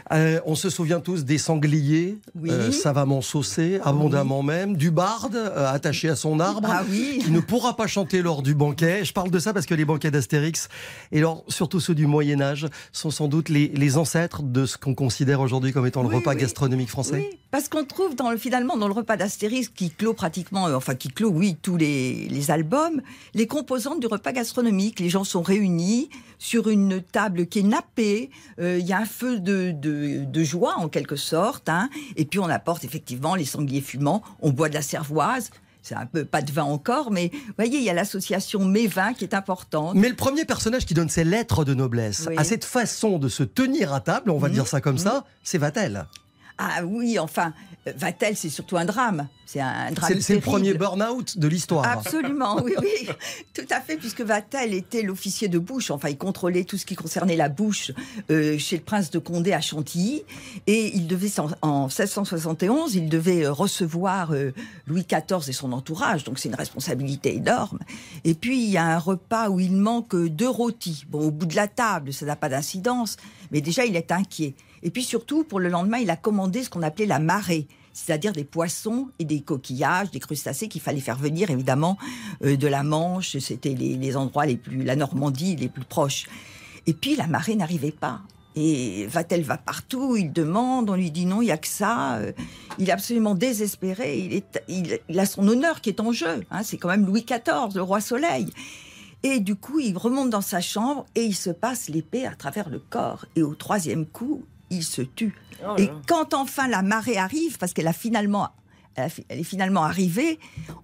On 0.47 0.55
se 0.55 0.71
souvient 0.71 1.01
tous 1.01 1.25
des 1.25 1.39
sangliers, 1.39 2.19
Oui. 2.41 2.73
savamment 2.73 3.21
saucés, 3.21 3.81
abondamment 3.83 4.43
même, 4.43 4.77
du 4.77 4.91
barde 4.91 5.37
attaché 5.57 6.09
à 6.09 6.17
son 6.17 6.39
arbre. 6.41 6.69
Ah 6.71 6.85
oui. 6.89 7.21
qui 7.25 7.31
ne 7.31 7.41
pourra 7.41 7.77
pas 7.77 7.87
chanter 7.87 8.23
lors 8.23 8.43
du 8.43 8.55
banquet. 8.55 9.05
Je 9.05 9.13
parle 9.13 9.31
de 9.31 9.39
ça 9.39 9.53
parce 9.53 9.67
que 9.67 9.75
les 9.75 9.85
banquets 9.85 10.11
d'Astérix, 10.11 10.69
et 11.13 11.19
alors, 11.19 11.45
surtout 11.49 11.81
ceux 11.81 11.95
du 11.95 12.07
Moyen 12.07 12.41
Âge, 12.41 12.69
sont 12.93 13.11
sans 13.11 13.29
doute 13.29 13.49
les, 13.49 13.69
les 13.69 13.97
ancêtres 13.97 14.43
de 14.43 14.67
ce 14.67 14.77
qu'on 14.79 14.95
considère 14.95 15.41
aujourd'hui 15.41 15.73
comme 15.73 15.87
étant 15.87 16.03
le 16.03 16.15
repas 16.15 16.35
gastronomique 16.35 16.91
français. 16.91 17.29
Oui, 17.31 17.39
parce 17.51 17.69
qu'on 17.69 17.85
trouve 17.85 18.15
dans 18.15 18.37
finalement 18.37 18.77
dans 18.77 18.89
le 18.89 18.95
repas 18.95 19.17
d'Astérix 19.17 19.69
qui 19.69 19.91
clôt 19.91 20.15
pratiquement, 20.15 20.65
enfin 20.65 20.95
qui 20.95 21.09
clôt, 21.09 21.31
oui, 21.31 21.57
tous 21.63 21.77
les, 21.77 22.29
les 22.29 22.51
albums, 22.51 22.84
les 23.35 23.47
composantes 23.47 24.01
du 24.01 24.07
repas 24.07 24.33
gastronomique. 24.33 25.01
Les 25.01 25.09
gens 25.11 25.25
sont 25.25 25.43
réunis 25.43 26.09
sur 26.39 26.69
une 26.69 27.03
table 27.03 27.47
qui 27.47 27.61
est 27.61 27.63
nappée. 27.63 28.31
euh, 28.61 28.79
Il 28.79 28.87
y 28.87 28.93
a 28.93 28.99
un 28.99 29.05
feu 29.07 29.39
de, 29.41 29.73
de, 29.73 30.25
de 30.25 30.45
joie 30.45 30.75
en 30.79 30.89
quelque 30.89 31.17
sorte, 31.17 31.69
hein, 31.69 31.89
et 32.17 32.25
puis 32.25 32.39
on 32.39 32.49
apporte 32.49 32.85
effectivement 32.85 33.35
les 33.35 33.45
sangliers 33.45 33.81
fumants. 33.81 34.23
On 34.41 34.51
boit 34.51 34.69
de 34.69 34.75
la 34.75 34.83
cervoise. 34.83 35.51
C'est 35.83 35.95
un 35.97 36.07
peu 36.07 36.25
pas 36.25 36.41
de 36.41 36.51
vin 36.51 36.63
encore, 36.65 37.11
mais 37.11 37.31
vous 37.33 37.53
voyez, 37.59 37.77
il 37.77 37.85
y 37.85 37.91
a 37.91 37.93
l'association 37.93 38.65
mes-vins 38.65 39.13
qui 39.13 39.25
est 39.25 39.35
importante. 39.35 39.95
Mais 39.97 40.09
le 40.09 40.17
premier 40.17 40.47
personnage 40.47 40.87
qui 40.87 40.95
donne 40.95 41.11
ses 41.11 41.25
lettres 41.25 41.63
de 41.67 41.75
noblesse 41.75 42.25
Oui. 42.27 42.37
à 42.39 42.45
cette 42.45 42.65
façon 42.65 43.19
de 43.19 43.29
se 43.29 43.43
tenir 43.43 43.93
à 43.93 44.01
table, 44.01 44.31
on 44.31 44.39
va 44.39 44.49
Mhm. 44.49 44.55
dire 44.55 44.67
ça 44.67 44.81
comme 44.81 44.97
ça, 44.97 45.25
c'est 45.43 45.59
Vatel. 45.59 46.07
Ah 46.57 46.85
oui, 46.85 47.19
enfin, 47.19 47.53
Vatel, 47.87 48.37
c'est 48.37 48.49
surtout 48.49 48.77
un 48.77 48.87
drame. 48.87 49.29
C'est 49.45 49.61
un 49.61 49.93
drame. 49.93 50.21
C'est 50.21 50.35
le 50.35 50.41
premier 50.41 50.73
burn-out 50.75 51.39
de 51.39 51.49
l'histoire. 51.49 51.87
Absolument, 51.87 52.63
oui, 52.63 52.75
oui, 52.81 53.09
tout 53.55 53.67
à 53.71 53.81
fait, 53.81 53.97
puisque 53.97 54.23
Vatel 54.23 54.73
était 54.73 55.03
l'officier 55.03 55.49
de 55.49 55.59
bouche, 55.59 55.91
enfin 55.91 56.09
il 56.09 56.17
contrôlait 56.17 56.65
tout 56.65 56.79
ce 56.79 56.87
qui 56.87 56.95
concernait 56.95 57.37
la 57.37 57.51
bouche 57.51 57.93
euh, 58.31 58.57
chez 58.57 58.77
le 58.77 58.83
prince 58.83 59.11
de 59.11 59.19
Condé 59.19 59.53
à 59.53 59.61
Chantilly, 59.61 60.25
et 60.67 60.97
il 60.97 61.07
devait, 61.07 61.39
en, 61.39 61.51
en 61.61 61.83
1671, 61.85 62.95
il 62.95 63.09
devait 63.11 63.45
euh, 63.45 63.53
recevoir 63.53 64.33
euh, 64.33 64.53
Louis 64.87 65.07
XIV 65.07 65.49
et 65.49 65.53
son 65.53 65.73
entourage, 65.73 66.25
donc 66.25 66.39
c'est 66.39 66.49
une 66.49 66.55
responsabilité 66.55 67.35
énorme. 67.37 67.81
Et 68.25 68.35
puis 68.35 68.65
il 68.65 68.71
y 68.71 68.79
a 68.79 68.85
un 68.85 68.99
repas 68.99 69.51
où 69.51 69.61
il 69.61 69.77
manque 69.77 70.17
deux 70.17 70.49
rôtis. 70.49 71.05
Bon, 71.09 71.21
au 71.21 71.31
bout 71.31 71.47
de 71.47 71.57
la 71.57 71.69
table, 71.69 72.15
ça 72.15 72.25
n'a 72.25 72.37
pas 72.37 72.49
d'incidence, 72.49 73.19
mais 73.51 73.61
déjà 73.61 73.85
il 73.85 73.95
est 73.95 74.11
inquiet. 74.11 74.55
Et 74.85 74.91
puis 74.91 75.03
surtout, 75.03 75.43
pour 75.45 75.61
le 75.61 75.69
lendemain, 75.69 75.99
il 75.99 76.11
a 76.11 76.17
commandé 76.17 76.63
ce 76.63 76.71
qu'on 76.71 76.83
appelait 76.83 77.07
la 77.07 77.19
marée 77.19 77.67
c'est-à-dire 77.95 78.33
des 78.33 78.45
poissons 78.45 79.09
et 79.19 79.25
des 79.25 79.41
coquillages, 79.41 80.11
des 80.11 80.19
crustacés 80.19 80.69
qu'il 80.69 80.81
fallait 80.81 81.01
faire 81.01 81.17
venir 81.17 81.51
évidemment 81.51 81.97
euh, 82.45 82.57
de 82.57 82.67
la 82.67 82.83
Manche. 82.83 83.39
C'était 83.39 83.73
les, 83.75 84.17
endroits 84.17 84.47
les 84.47 84.57
plus, 84.57 84.83
la 84.83 84.97
Normandie 84.97 85.57
les 85.57 85.69
plus 85.69 85.85
proches. 85.85 86.27
Et 86.87 86.93
puis 86.93 87.17
la 87.17 87.27
marée 87.29 87.55
n'arrivait 87.55 87.93
pas. 87.93 88.21
Et 88.57 89.07
Vatel 89.07 89.43
va 89.43 89.57
partout, 89.59 90.17
il 90.17 90.33
demande, 90.33 90.91
on 90.91 90.95
lui 90.95 91.11
dit 91.11 91.25
non, 91.25 91.41
il 91.41 91.47
y 91.47 91.53
a 91.53 91.57
que 91.57 91.69
ça. 91.69 92.17
Euh, 92.17 92.33
Il 92.79 92.89
est 92.89 92.93
absolument 92.93 93.35
désespéré. 93.35 94.19
Il, 94.19 94.35
est, 94.35 95.01
il 95.09 95.19
a 95.19 95.27
son 95.27 95.47
honneur 95.47 95.81
qui 95.81 95.89
est 95.89 96.01
en 96.01 96.13
jeu. 96.13 96.45
hein. 96.51 96.63
C'est 96.63 96.77
quand 96.77 96.89
même 96.89 97.07
Louis 97.07 97.25
XIV, 97.25 97.75
le 97.75 97.83
roi 97.83 98.01
Soleil. 98.01 98.49
Et 99.23 99.41
du 99.41 99.55
coup, 99.55 99.81
il 99.81 99.97
remonte 99.97 100.31
dans 100.31 100.41
sa 100.41 100.61
chambre 100.61 101.07
et 101.15 101.23
il 101.23 101.35
se 101.35 101.51
passe 101.51 101.89
l'épée 101.89 102.27
à 102.27 102.35
travers 102.35 102.69
le 102.69 102.79
corps. 102.79 103.25
Et 103.37 103.43
au 103.43 103.55
troisième 103.55 104.05
coup, 104.05 104.45
il 104.75 104.83
se 104.85 105.03
tue. 105.03 105.35
Oh 105.67 105.75
Et 105.79 105.89
quand 106.07 106.35
enfin 106.35 106.69
la 106.69 106.83
marée 106.83 107.17
arrive, 107.17 107.59
parce 107.59 107.73
qu'elle 107.73 107.87
a 107.89 107.93
finalement 107.93 108.51
elle, 108.97 109.05
a 109.05 109.09
fi- 109.09 109.25
elle 109.29 109.41
est 109.41 109.45
finalement 109.45 109.83
arrivée, 109.85 110.39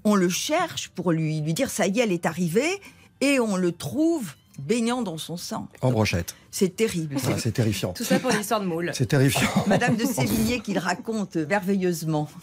on 0.05 0.15
le 0.15 0.29
cherche 0.29 0.89
pour 0.89 1.13
lui, 1.13 1.41
lui 1.41 1.55
dire 1.55 1.71
ça 1.71 1.87
y 1.87 2.01
est, 2.01 2.03
elle 2.05 2.13
est 2.13 2.27
arrivée, 2.27 2.81
et 3.21 3.39
on 3.41 3.57
le 3.57 3.73
trouve 3.73 4.33
baignant 4.59 5.03
dans 5.03 5.17
son 5.19 5.37
sang. 5.37 5.69
En 5.81 5.91
brochette. 5.93 6.35
C'est 6.51 6.75
terrible. 6.77 7.17
Ah, 7.27 7.39
c'est 7.39 7.53
terrifiant. 7.53 7.93
Tout 7.93 8.05
ça 8.05 8.19
pour 8.19 8.31
l'histoire 8.31 8.61
de 8.61 8.67
moule. 8.67 8.91
C'est 8.95 9.07
terrifiant. 9.07 9.49
Madame 9.67 9.97
de 9.97 10.05
Sévigné 10.05 10.61
qui 10.61 10.75
le 10.75 10.81
raconte 10.81 11.37
merveilleusement. 11.37 12.29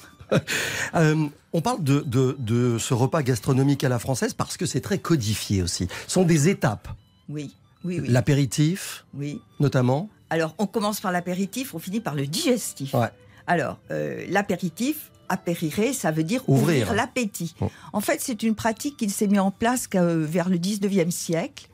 Euh, 0.96 1.26
on 1.54 1.62
parle 1.62 1.84
de, 1.84 2.02
de- 2.02 2.36
de 2.40 2.78
ce 2.80 2.94
repas 2.94 3.24
gastronomique 3.24 3.84
à 3.86 3.90
la 3.90 3.98
française 3.98 4.34
parce 4.34 4.58
que 4.58 4.66
c'est 4.66 4.82
très 4.82 5.00
codifié 5.00 5.62
aussi. 5.62 5.88
Ce 6.06 6.14
sont 6.14 6.24
des 6.24 6.50
étapes. 6.50 6.90
Oui, 7.30 7.56
oui, 7.86 8.00
oui. 8.02 8.08
L'apéritif, 8.10 9.06
oui. 9.14 9.40
notamment. 9.62 10.10
Alors, 10.30 10.56
on 10.58 10.68
commence 10.68 11.00
par 11.00 11.12
l'apéritif, 11.12 11.74
on 11.74 11.80
finit 11.80 12.00
par 12.00 12.16
le 12.16 12.28
digestif. 12.28 12.94
Ouais. 12.94 13.08
Alors, 13.48 13.78
euh, 13.92 14.26
l'apéritif, 14.30 15.12
apérire, 15.30 15.94
ça 15.94 16.12
veut 16.12 16.24
dire 16.24 16.42
Ouvrir. 16.48 16.84
ouvrir, 16.84 16.94
l'appétit. 16.94 17.56
Bon. 17.60 17.70
En 17.94 18.02
fait, 18.02 18.20
c'est 18.22 18.44
une 18.44 18.56
pratique 18.56 18.98
qui 18.98 19.10
s'est 19.10 19.28
mise 19.28 19.40
en 19.40 19.52
place 19.52 19.88
qu'à, 19.88 20.02
euh, 20.02 20.26
vers 20.28 20.50
le 20.50 20.58
19e 20.58 21.12
siècle. 21.12 21.68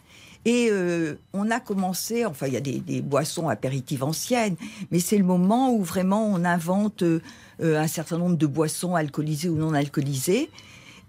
Et 0.45 0.67
euh, 0.72 1.15
on 1.31 1.50
a 1.51 1.60
commencé, 1.62 2.25
enfin, 2.25 2.48
il 2.48 2.53
y 2.53 2.57
a 2.57 2.62
des, 2.62 2.79
des 2.79 3.01
boissons 3.01 3.48
apéritives 3.48 4.03
anciennes, 4.03 4.57
mais 4.91 5.00
c'est 5.00 5.17
le 5.17 5.24
moment 5.24 5.74
où 5.74 5.81
vraiment 5.83 6.27
on 6.27 6.43
invente 6.43 7.01
euh, 7.03 7.22
un 7.62 7.88
certain 7.88 8.17
nombre 8.17 8.36
de 8.36 8.45
boissons 8.45 8.93
alcoolisées 8.93 9.48
ou 9.48 9.55
non 9.55 9.74
alcoolisées. 9.74 10.50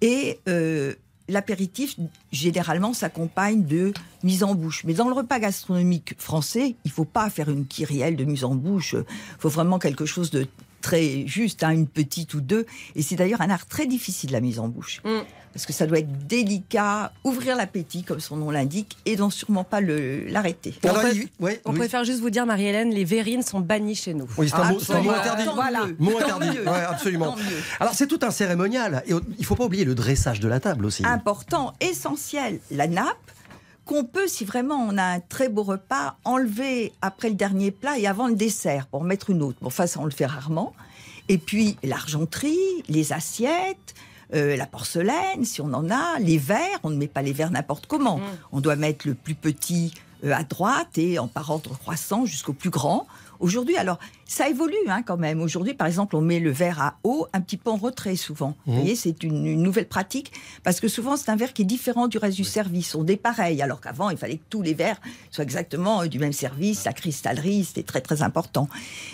Et 0.00 0.38
euh, 0.48 0.94
l'apéritif, 1.28 1.96
généralement, 2.32 2.92
s'accompagne 2.92 3.64
de 3.64 3.92
mise 4.22 4.44
en 4.44 4.54
bouche. 4.54 4.84
Mais 4.84 4.94
dans 4.94 5.08
le 5.08 5.14
repas 5.14 5.38
gastronomique 5.38 6.14
français, 6.18 6.76
il 6.84 6.90
faut 6.90 7.04
pas 7.04 7.30
faire 7.30 7.48
une 7.48 7.66
kyrielle 7.66 8.16
de 8.16 8.24
mise 8.24 8.44
en 8.44 8.54
bouche. 8.54 8.94
Il 8.94 9.40
faut 9.40 9.48
vraiment 9.48 9.78
quelque 9.78 10.06
chose 10.06 10.30
de 10.30 10.46
très 10.80 11.26
juste, 11.26 11.64
hein, 11.64 11.70
une 11.70 11.86
petite 11.86 12.34
ou 12.34 12.40
deux. 12.40 12.66
Et 12.94 13.02
c'est 13.02 13.16
d'ailleurs 13.16 13.40
un 13.40 13.50
art 13.50 13.66
très 13.66 13.86
difficile, 13.86 14.32
la 14.32 14.40
mise 14.40 14.58
en 14.58 14.68
bouche. 14.68 15.00
Mm. 15.04 15.22
Parce 15.54 15.66
que 15.66 15.72
ça 15.72 15.86
doit 15.86 16.00
être 16.00 16.26
délicat, 16.26 17.12
ouvrir 17.22 17.54
l'appétit, 17.56 18.02
comme 18.02 18.18
son 18.18 18.36
nom 18.36 18.50
l'indique, 18.50 18.96
et 19.06 19.14
donc 19.14 19.32
sûrement 19.32 19.62
pas 19.62 19.80
le- 19.80 20.26
l'arrêter. 20.26 20.74
Ouais, 21.38 21.60
On 21.64 21.70
oui. 21.72 21.78
préfère 21.78 22.02
juste 22.04 22.18
vous 22.20 22.30
dire, 22.30 22.44
Marie-Hélène, 22.44 22.90
les 22.90 23.04
verrines 23.04 23.42
sont 23.42 23.60
bannies 23.60 23.94
chez 23.94 24.14
nous. 24.14 24.26
Oui, 24.36 24.48
c'est 24.48 24.56
un, 24.56 24.72
mot- 24.72 24.80
c'est 24.80 24.92
un 24.94 25.00
mot 25.02 25.10
Absolument. 25.10 25.32
interdit. 25.32 25.54
Voilà. 25.54 25.86
Mot 26.00 26.18
interdit. 26.18 26.58
Ouais, 26.58 26.66
absolument. 26.88 27.36
Alors 27.78 27.94
c'est 27.94 28.08
tout 28.08 28.18
un 28.22 28.32
cérémonial. 28.32 29.04
Et 29.06 29.12
il 29.38 29.44
faut 29.44 29.54
pas 29.54 29.64
oublier 29.64 29.84
le 29.84 29.94
dressage 29.94 30.40
de 30.40 30.48
la 30.48 30.58
table 30.58 30.84
aussi. 30.86 31.06
important, 31.06 31.72
essentiel, 31.80 32.58
la 32.72 32.88
nappe, 32.88 33.16
qu'on 33.84 34.04
peut, 34.04 34.26
si 34.26 34.44
vraiment 34.44 34.76
on 34.76 34.96
a 34.98 35.04
un 35.04 35.20
très 35.20 35.48
beau 35.48 35.62
repas, 35.62 36.16
enlever 36.24 36.92
après 37.00 37.28
le 37.28 37.34
dernier 37.36 37.70
plat 37.70 37.96
et 37.98 38.06
avant 38.08 38.26
le 38.26 38.34
dessert 38.34 38.86
pour 38.88 39.02
en 39.02 39.04
mettre 39.04 39.30
une 39.30 39.42
autre. 39.42 39.58
Bon, 39.60 39.68
enfin, 39.68 39.86
ça, 39.86 40.00
on 40.00 40.04
le 40.04 40.10
fait 40.10 40.26
rarement. 40.26 40.72
Et 41.28 41.38
puis, 41.38 41.76
l'argenterie, 41.84 42.56
les 42.88 43.12
assiettes, 43.12 43.94
euh, 44.34 44.56
la 44.56 44.66
porcelaine, 44.66 45.44
si 45.44 45.60
on 45.60 45.72
en 45.72 45.90
a, 45.90 46.18
les 46.18 46.38
verres, 46.38 46.78
on 46.82 46.90
ne 46.90 46.96
met 46.96 47.08
pas 47.08 47.22
les 47.22 47.32
verres 47.32 47.50
n'importe 47.50 47.86
comment. 47.86 48.20
On 48.52 48.60
doit 48.60 48.76
mettre 48.76 49.06
le 49.06 49.14
plus 49.14 49.34
petit 49.34 49.94
euh, 50.24 50.32
à 50.32 50.42
droite 50.42 50.96
et 50.96 51.18
en 51.18 51.28
par 51.28 51.50
ordre 51.50 51.76
croissant 51.78 52.26
jusqu'au 52.26 52.52
plus 52.52 52.70
grand. 52.70 53.06
Aujourd'hui, 53.40 53.76
alors, 53.76 53.98
ça 54.26 54.48
évolue 54.48 54.74
hein, 54.88 55.02
quand 55.02 55.16
même. 55.16 55.40
Aujourd'hui, 55.40 55.74
par 55.74 55.86
exemple, 55.86 56.16
on 56.16 56.20
met 56.20 56.40
le 56.40 56.50
verre 56.50 56.80
à 56.80 56.98
eau 57.04 57.26
un 57.32 57.40
petit 57.40 57.56
peu 57.56 57.70
en 57.70 57.76
retrait 57.76 58.16
souvent. 58.16 58.56
Vous 58.66 58.74
voyez, 58.74 58.96
c'est 58.96 59.22
une, 59.22 59.46
une 59.46 59.62
nouvelle 59.62 59.86
pratique 59.88 60.32
parce 60.62 60.80
que 60.80 60.88
souvent, 60.88 61.16
c'est 61.16 61.30
un 61.30 61.36
verre 61.36 61.52
qui 61.52 61.62
est 61.62 61.66
différent 61.66 62.08
du 62.08 62.18
reste 62.18 62.36
du 62.36 62.44
service. 62.44 62.94
On 62.94 63.06
est 63.06 63.16
pareil, 63.16 63.60
alors 63.62 63.80
qu'avant, 63.80 64.10
il 64.10 64.16
fallait 64.16 64.36
que 64.38 64.44
tous 64.50 64.62
les 64.62 64.74
verres 64.74 65.00
soient 65.30 65.44
exactement 65.44 66.02
euh, 66.02 66.06
du 66.06 66.18
même 66.18 66.32
service. 66.32 66.84
La 66.84 66.92
cristallerie, 66.92 67.64
c'était 67.64 67.82
très, 67.82 68.00
très 68.00 68.22
important. 68.22 68.68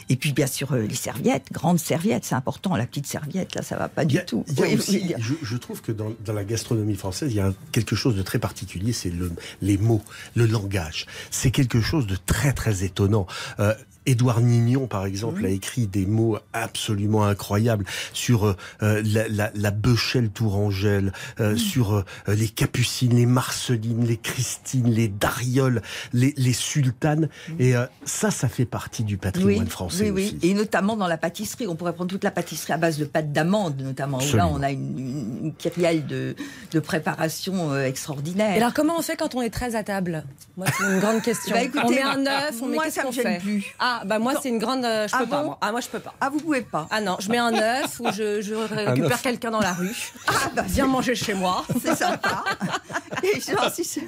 Et 0.09 0.17
puis, 0.17 0.33
bien 0.33 0.47
sûr, 0.47 0.73
euh, 0.73 0.83
les 0.87 0.95
serviettes, 0.95 1.47
grandes 1.53 1.79
serviettes, 1.81 2.25
c'est 2.25 2.35
important. 2.35 2.77
La 2.77 2.87
petite 2.87 3.07
serviette, 3.07 3.55
là, 3.55 3.63
ça 3.63 3.77
va 3.77 3.89
pas 3.89 4.05
du 4.05 4.19
a- 4.19 4.23
tout. 4.23 4.45
Oui, 4.59 4.75
aussi- 4.77 5.03
oui. 5.03 5.15
je, 5.19 5.35
je 5.43 5.57
trouve 5.57 5.83
que 5.83 5.93
dans, 5.93 6.13
dans 6.25 6.33
la 6.33 6.45
gastronomie 6.45 6.95
française, 6.97 7.31
il 7.33 7.37
y 7.37 7.41
a 7.41 7.53
quelque 7.73 7.97
chose 7.97 8.15
de 8.17 8.23
très 8.23 8.39
particulier, 8.39 8.93
c'est 8.93 9.11
le, 9.11 9.33
les 9.63 9.79
mots, 9.79 10.03
le 10.35 10.47
langage. 10.47 11.07
C'est 11.31 11.51
quelque 11.51 11.81
chose 11.81 12.07
de 12.07 12.17
très 12.17 12.53
très 12.53 12.85
étonnant. 12.85 13.27
Euh, 13.59 13.75
Édouard 14.07 14.41
Nignon, 14.41 14.87
par 14.87 15.00
exemple, 15.05 15.45
a 15.45 15.49
écrit 15.49 15.87
des 15.87 16.07
mots 16.07 16.39
absolument 16.53 17.25
incroyables 17.25 17.85
sur 18.13 18.45
euh, 18.83 19.03
la, 19.05 19.29
la, 19.29 19.51
la 19.55 19.71
Beuchelle 19.71 20.31
Tourangelle, 20.31 21.13
euh, 21.41 21.57
sur 21.57 21.95
euh, 21.95 22.05
les 22.29 22.49
Capucines, 22.49 23.15
les 23.15 23.27
Marcelines, 23.27 24.05
les 24.05 24.17
Christines, 24.17 24.91
les 24.91 25.09
Darioles, 25.09 25.83
les, 26.13 26.35
les 26.37 26.53
Sultanes. 26.53 27.29
Et 27.59 27.77
euh, 27.77 27.87
ça, 28.05 28.31
ça 28.31 28.49
fait 28.49 28.65
partie 28.65 29.05
du 29.05 29.17
patrimoine 29.17 29.69
français 29.69 30.11
oui, 30.11 30.25
aussi. 30.27 30.39
oui. 30.43 30.51
Et 30.51 30.55
notamment 30.55 30.97
dans 30.97 31.07
la 31.07 31.19
pâtisserie. 31.19 31.67
On 31.67 31.77
pourrait 31.77 31.93
prendre 31.93 32.11
toute 32.11 32.25
la 32.25 32.31
pâtisserie 32.31 32.73
à 32.73 32.79
base 32.79 32.99
de 32.99 33.05
pâte 33.05 33.33
d'amande, 33.33 33.81
notamment. 33.81 34.19
Où 34.19 34.37
là, 34.37 34.47
on 34.49 34.63
a 34.63 34.71
une, 34.71 35.53
une, 35.79 36.07
de, 36.07 36.35
de 36.73 36.81
préparation 36.81 37.73
euh, 37.73 37.85
extraordinaire. 37.87 38.55
Et 38.55 38.59
alors, 38.59 38.75
comment 38.75 38.99
on 38.99 39.03
fait 39.03 39.17
quand 39.17 39.35
on 39.35 39.43
est 39.43 39.51
très 39.51 39.75
à 39.75 39.83
table? 39.83 40.25
Moi, 40.57 40.67
c'est 40.77 40.85
une 40.85 41.01
grande 41.01 41.23
question. 41.23 41.55
Bah, 41.55 41.63
écoutez, 41.63 41.85
on 41.85 41.91
met 41.91 42.03
un 42.03 42.27
œuf, 42.27 42.61
on 42.63 42.67
met 42.67 42.75
moi, 42.75 42.85
qu'est-ce 42.85 42.97
ça 42.97 43.03
qu'on 43.03 43.09
me 43.09 43.15
gêne 43.15 43.25
fait? 43.25 43.39
plus. 43.39 43.65
Ah, 43.79 44.03
bah 44.07 44.19
moi, 44.19 44.35
c'est 44.43 44.49
une 44.49 44.59
grande. 44.59 44.85
Euh, 44.91 45.09
je 45.09 45.15
Ah 45.15 45.19
peux 45.21 45.27
pas. 45.27 45.39
bon 45.41 45.45
moi. 45.47 45.59
Ah, 45.61 45.71
moi, 45.71 45.81
je 45.81 45.89
peux 45.89 46.01
pas. 46.01 46.15
Ah, 46.21 46.29
vous 46.31 46.39
pouvez 46.41 46.63
pas. 46.63 46.87
Ah 46.91 47.01
non, 47.01 47.17
je 47.21 47.31
mets 47.31 47.39
un 47.39 47.55
œuf 47.55 48.01
ou 48.01 48.07
je, 48.13 48.41
je 48.43 48.55
récupère 48.55 49.23
quelqu'un 49.23 49.51
dans 49.51 49.61
la 49.61 49.73
rue. 49.73 50.13
Viens 50.67 50.87
manger 50.87 51.15
chez 51.15 51.35
moi. 51.35 51.65
C'est 51.83 51.95
sympa. 51.97 52.45
Et 53.23 53.41
genre, 53.41 53.71
si 53.73 53.85
c'est- 53.85 54.01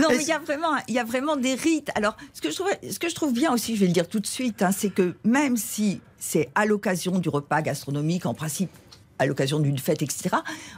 non, 0.00 0.08
mais 0.10 0.22
il 0.22 0.28
y 0.28 0.32
a 0.32 0.38
vraiment, 0.38 0.68
il 0.88 0.94
y 0.94 0.98
a 0.98 1.04
vraiment 1.04 1.36
des 1.36 1.54
rites. 1.54 1.90
Alors, 1.94 2.16
ce 2.32 2.40
que 2.40 2.50
je 2.50 2.56
trouve, 2.56 2.68
ce 2.90 2.98
que 2.98 3.08
je 3.08 3.14
trouve 3.14 3.32
bien 3.32 3.52
aussi, 3.52 3.74
je 3.76 3.80
vais 3.80 3.86
le 3.86 3.92
dire 3.92 4.08
tout 4.08 4.20
de 4.20 4.26
suite, 4.26 4.62
hein, 4.62 4.70
c'est 4.76 4.90
que 4.90 5.14
même 5.24 5.56
si 5.56 6.00
c'est 6.18 6.48
à 6.54 6.66
l'occasion 6.66 7.18
du 7.18 7.28
repas 7.28 7.62
gastronomique, 7.62 8.26
en 8.26 8.34
principe, 8.34 8.70
à 9.18 9.26
l'occasion 9.26 9.60
d'une 9.60 9.78
fête, 9.78 10.02
etc. 10.02 10.28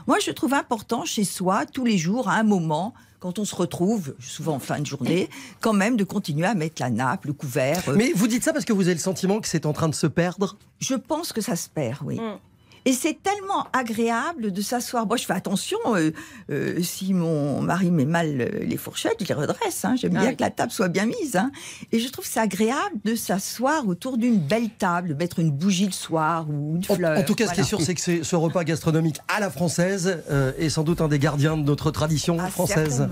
Moi, 0.07 0.17
je 0.25 0.31
trouve 0.31 0.53
important 0.53 1.03
chez 1.05 1.23
soi, 1.25 1.65
tous 1.65 1.83
les 1.85 1.97
jours, 1.97 2.29
à 2.29 2.35
un 2.35 2.43
moment, 2.43 2.93
quand 3.19 3.37
on 3.39 3.45
se 3.45 3.55
retrouve, 3.55 4.15
souvent 4.19 4.55
en 4.55 4.59
fin 4.59 4.79
de 4.79 4.85
journée, 4.85 5.29
quand 5.59 5.73
même 5.73 5.97
de 5.97 6.03
continuer 6.03 6.47
à 6.47 6.55
mettre 6.55 6.81
la 6.81 6.89
nappe, 6.89 7.25
le 7.25 7.33
couvert. 7.33 7.83
euh, 7.89 7.95
Mais 7.95 8.11
vous 8.15 8.27
dites 8.27 8.43
ça 8.43 8.53
parce 8.53 8.65
que 8.65 8.73
vous 8.73 8.83
avez 8.83 8.93
le 8.93 8.99
sentiment 8.99 9.39
que 9.41 9.47
c'est 9.47 9.65
en 9.65 9.73
train 9.73 9.89
de 9.89 9.95
se 9.95 10.07
perdre? 10.07 10.57
Je 10.79 10.95
pense 10.95 11.33
que 11.33 11.41
ça 11.41 11.55
se 11.55 11.69
perd, 11.69 11.99
oui. 12.03 12.19
Mm. 12.19 12.37
Et 12.85 12.93
c'est 12.93 13.17
tellement 13.21 13.67
agréable 13.73 14.51
de 14.51 14.61
s'asseoir. 14.61 15.05
Moi, 15.05 15.17
je 15.17 15.25
fais 15.25 15.33
attention. 15.33 15.77
euh, 15.95 16.11
euh, 16.51 16.81
si 16.81 17.13
mon 17.13 17.61
mari 17.61 17.91
met 17.91 18.05
mal 18.05 18.41
euh, 18.41 18.47
les 18.63 18.77
fourchettes, 18.77 19.17
je 19.21 19.25
les 19.27 19.33
redresse. 19.33 19.83
hein. 19.85 19.95
J'aime 19.97 20.13
Ah 20.15 20.19
bien 20.21 20.29
oui. 20.29 20.35
que 20.37 20.41
la 20.41 20.49
table 20.49 20.71
soit 20.71 20.87
bien 20.87 21.05
mise. 21.05 21.35
hein. 21.35 21.51
Et 21.91 21.99
je 21.99 22.07
trouve 22.09 22.25
que 22.25 22.31
c'est 22.31 22.39
agréable 22.39 22.95
de 23.03 23.15
s'asseoir 23.15 23.87
autour 23.87 24.17
d'une 24.17 24.37
belle 24.39 24.69
table, 24.69 25.09
de 25.09 25.13
mettre 25.13 25.39
une 25.39 25.51
bougie 25.51 25.85
le 25.85 25.91
soir 25.91 26.45
ou 26.49 26.75
une 26.77 26.83
En, 26.89 26.95
fleur. 26.95 27.17
en 27.17 27.23
tout 27.23 27.35
cas, 27.35 27.47
ce 27.47 27.53
qui 27.53 27.61
est 27.61 27.63
sûr, 27.63 27.81
c'est 27.81 27.95
que 27.95 28.01
c'est- 28.01 28.23
ce 28.23 28.35
repas 28.35 28.63
gastronomique 28.63 29.17
à 29.27 29.39
la 29.39 29.49
française 29.49 30.23
euh, 30.31 30.51
est 30.57 30.69
sans 30.69 30.83
doute 30.83 31.01
un 31.01 31.07
des 31.07 31.19
gardiens 31.19 31.57
de 31.57 31.63
notre 31.63 31.91
tradition 31.91 32.37
Ah, 32.39 32.49
française. 32.49 33.07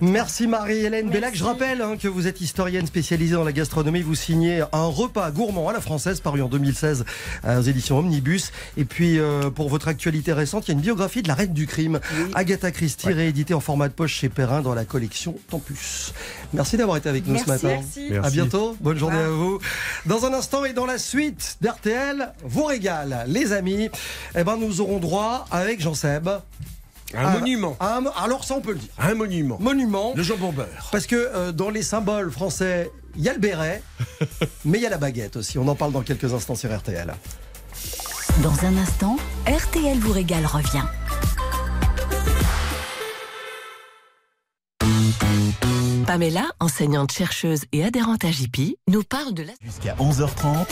Merci 0.00 0.46
Marie-Hélène 0.46 1.10
Bellac. 1.10 1.34
Je 1.34 1.44
rappelle 1.44 1.80
hein, 1.82 1.96
que 1.96 2.08
vous 2.08 2.26
êtes 2.26 2.40
historienne 2.40 2.86
spécialisée 2.86 3.34
dans 3.34 3.44
la 3.44 3.52
gastronomie. 3.52 4.02
Vous 4.02 4.14
signez 4.14 4.62
un 4.72 4.86
repas 4.86 5.30
gourmand 5.30 5.68
à 5.68 5.72
la 5.72 5.80
française 5.80 6.20
paru 6.20 6.42
en 6.42 6.48
2016 6.48 7.04
euh, 7.44 7.58
aux 7.60 7.62
éditions 7.62 7.98
Omnibus. 7.98 8.50
Et 8.76 8.84
puis 8.84 9.03
euh, 9.18 9.50
pour 9.50 9.68
votre 9.68 9.88
actualité 9.88 10.32
récente, 10.32 10.66
il 10.66 10.70
y 10.70 10.72
a 10.72 10.74
une 10.74 10.80
biographie 10.80 11.22
de 11.22 11.28
la 11.28 11.34
reine 11.34 11.52
du 11.52 11.66
crime, 11.66 12.00
Agatha 12.34 12.70
Christie, 12.70 13.12
rééditée 13.12 13.54
en 13.54 13.60
format 13.60 13.88
de 13.88 13.92
poche 13.94 14.14
chez 14.14 14.28
Perrin 14.28 14.62
dans 14.62 14.74
la 14.74 14.84
collection 14.84 15.36
Tempus. 15.50 16.12
Merci 16.52 16.76
d'avoir 16.76 16.96
été 16.96 17.08
avec 17.08 17.26
nous 17.26 17.38
ce 17.38 17.46
matin. 17.46 17.68
Merci. 17.68 18.10
À 18.22 18.30
bientôt, 18.30 18.76
bonne 18.80 18.98
journée 18.98 19.18
à 19.18 19.28
vous. 19.28 19.58
Dans 20.06 20.24
un 20.26 20.32
instant 20.32 20.64
et 20.64 20.72
dans 20.72 20.86
la 20.86 20.98
suite 20.98 21.56
d'RTL, 21.60 22.32
vous 22.44 22.64
régale, 22.64 23.24
les 23.28 23.52
amis. 23.52 23.88
Eh 24.36 24.44
ben, 24.44 24.56
nous 24.56 24.80
aurons 24.80 24.98
droit 24.98 25.46
avec 25.50 25.80
Jean 25.80 25.94
Seb. 25.94 26.28
Un 27.16 27.26
à- 27.26 27.30
monument. 27.38 27.76
à 27.78 27.98
un- 27.98 28.06
alors 28.24 28.44
ça, 28.44 28.54
on 28.54 28.60
peut 28.60 28.72
le 28.72 28.78
dire. 28.78 28.88
Un 28.98 29.14
monument. 29.14 29.56
Monument. 29.60 30.14
Le 30.16 30.22
jambon 30.24 30.50
beurre. 30.52 30.88
Parce 30.90 31.06
que 31.06 31.14
euh, 31.14 31.52
dans 31.52 31.70
les 31.70 31.82
symboles 31.82 32.30
français, 32.32 32.90
il 33.16 33.22
y 33.22 33.28
a 33.28 33.32
le 33.34 33.38
béret, 33.38 33.82
mais 34.64 34.78
il 34.78 34.82
y 34.82 34.86
a 34.86 34.90
la 34.90 34.98
baguette 34.98 35.36
aussi. 35.36 35.56
On 35.58 35.68
en 35.68 35.76
parle 35.76 35.92
dans 35.92 36.00
quelques 36.02 36.32
instants 36.34 36.56
sur 36.56 36.76
RTL. 36.76 37.14
Dans 38.42 38.64
un 38.64 38.76
instant, 38.78 39.16
RTL 39.46 39.96
vous 39.98 40.12
régale 40.12 40.44
revient. 40.44 40.82
Pamela, 46.04 46.50
enseignante 46.58 47.12
chercheuse 47.12 47.62
et 47.72 47.84
adhérente 47.84 48.24
à 48.24 48.32
JP, 48.32 48.76
nous 48.88 49.04
parle 49.04 49.34
de 49.34 49.44
la... 49.44 49.52
Jusqu'à 49.62 49.94
11h30, 49.94 50.66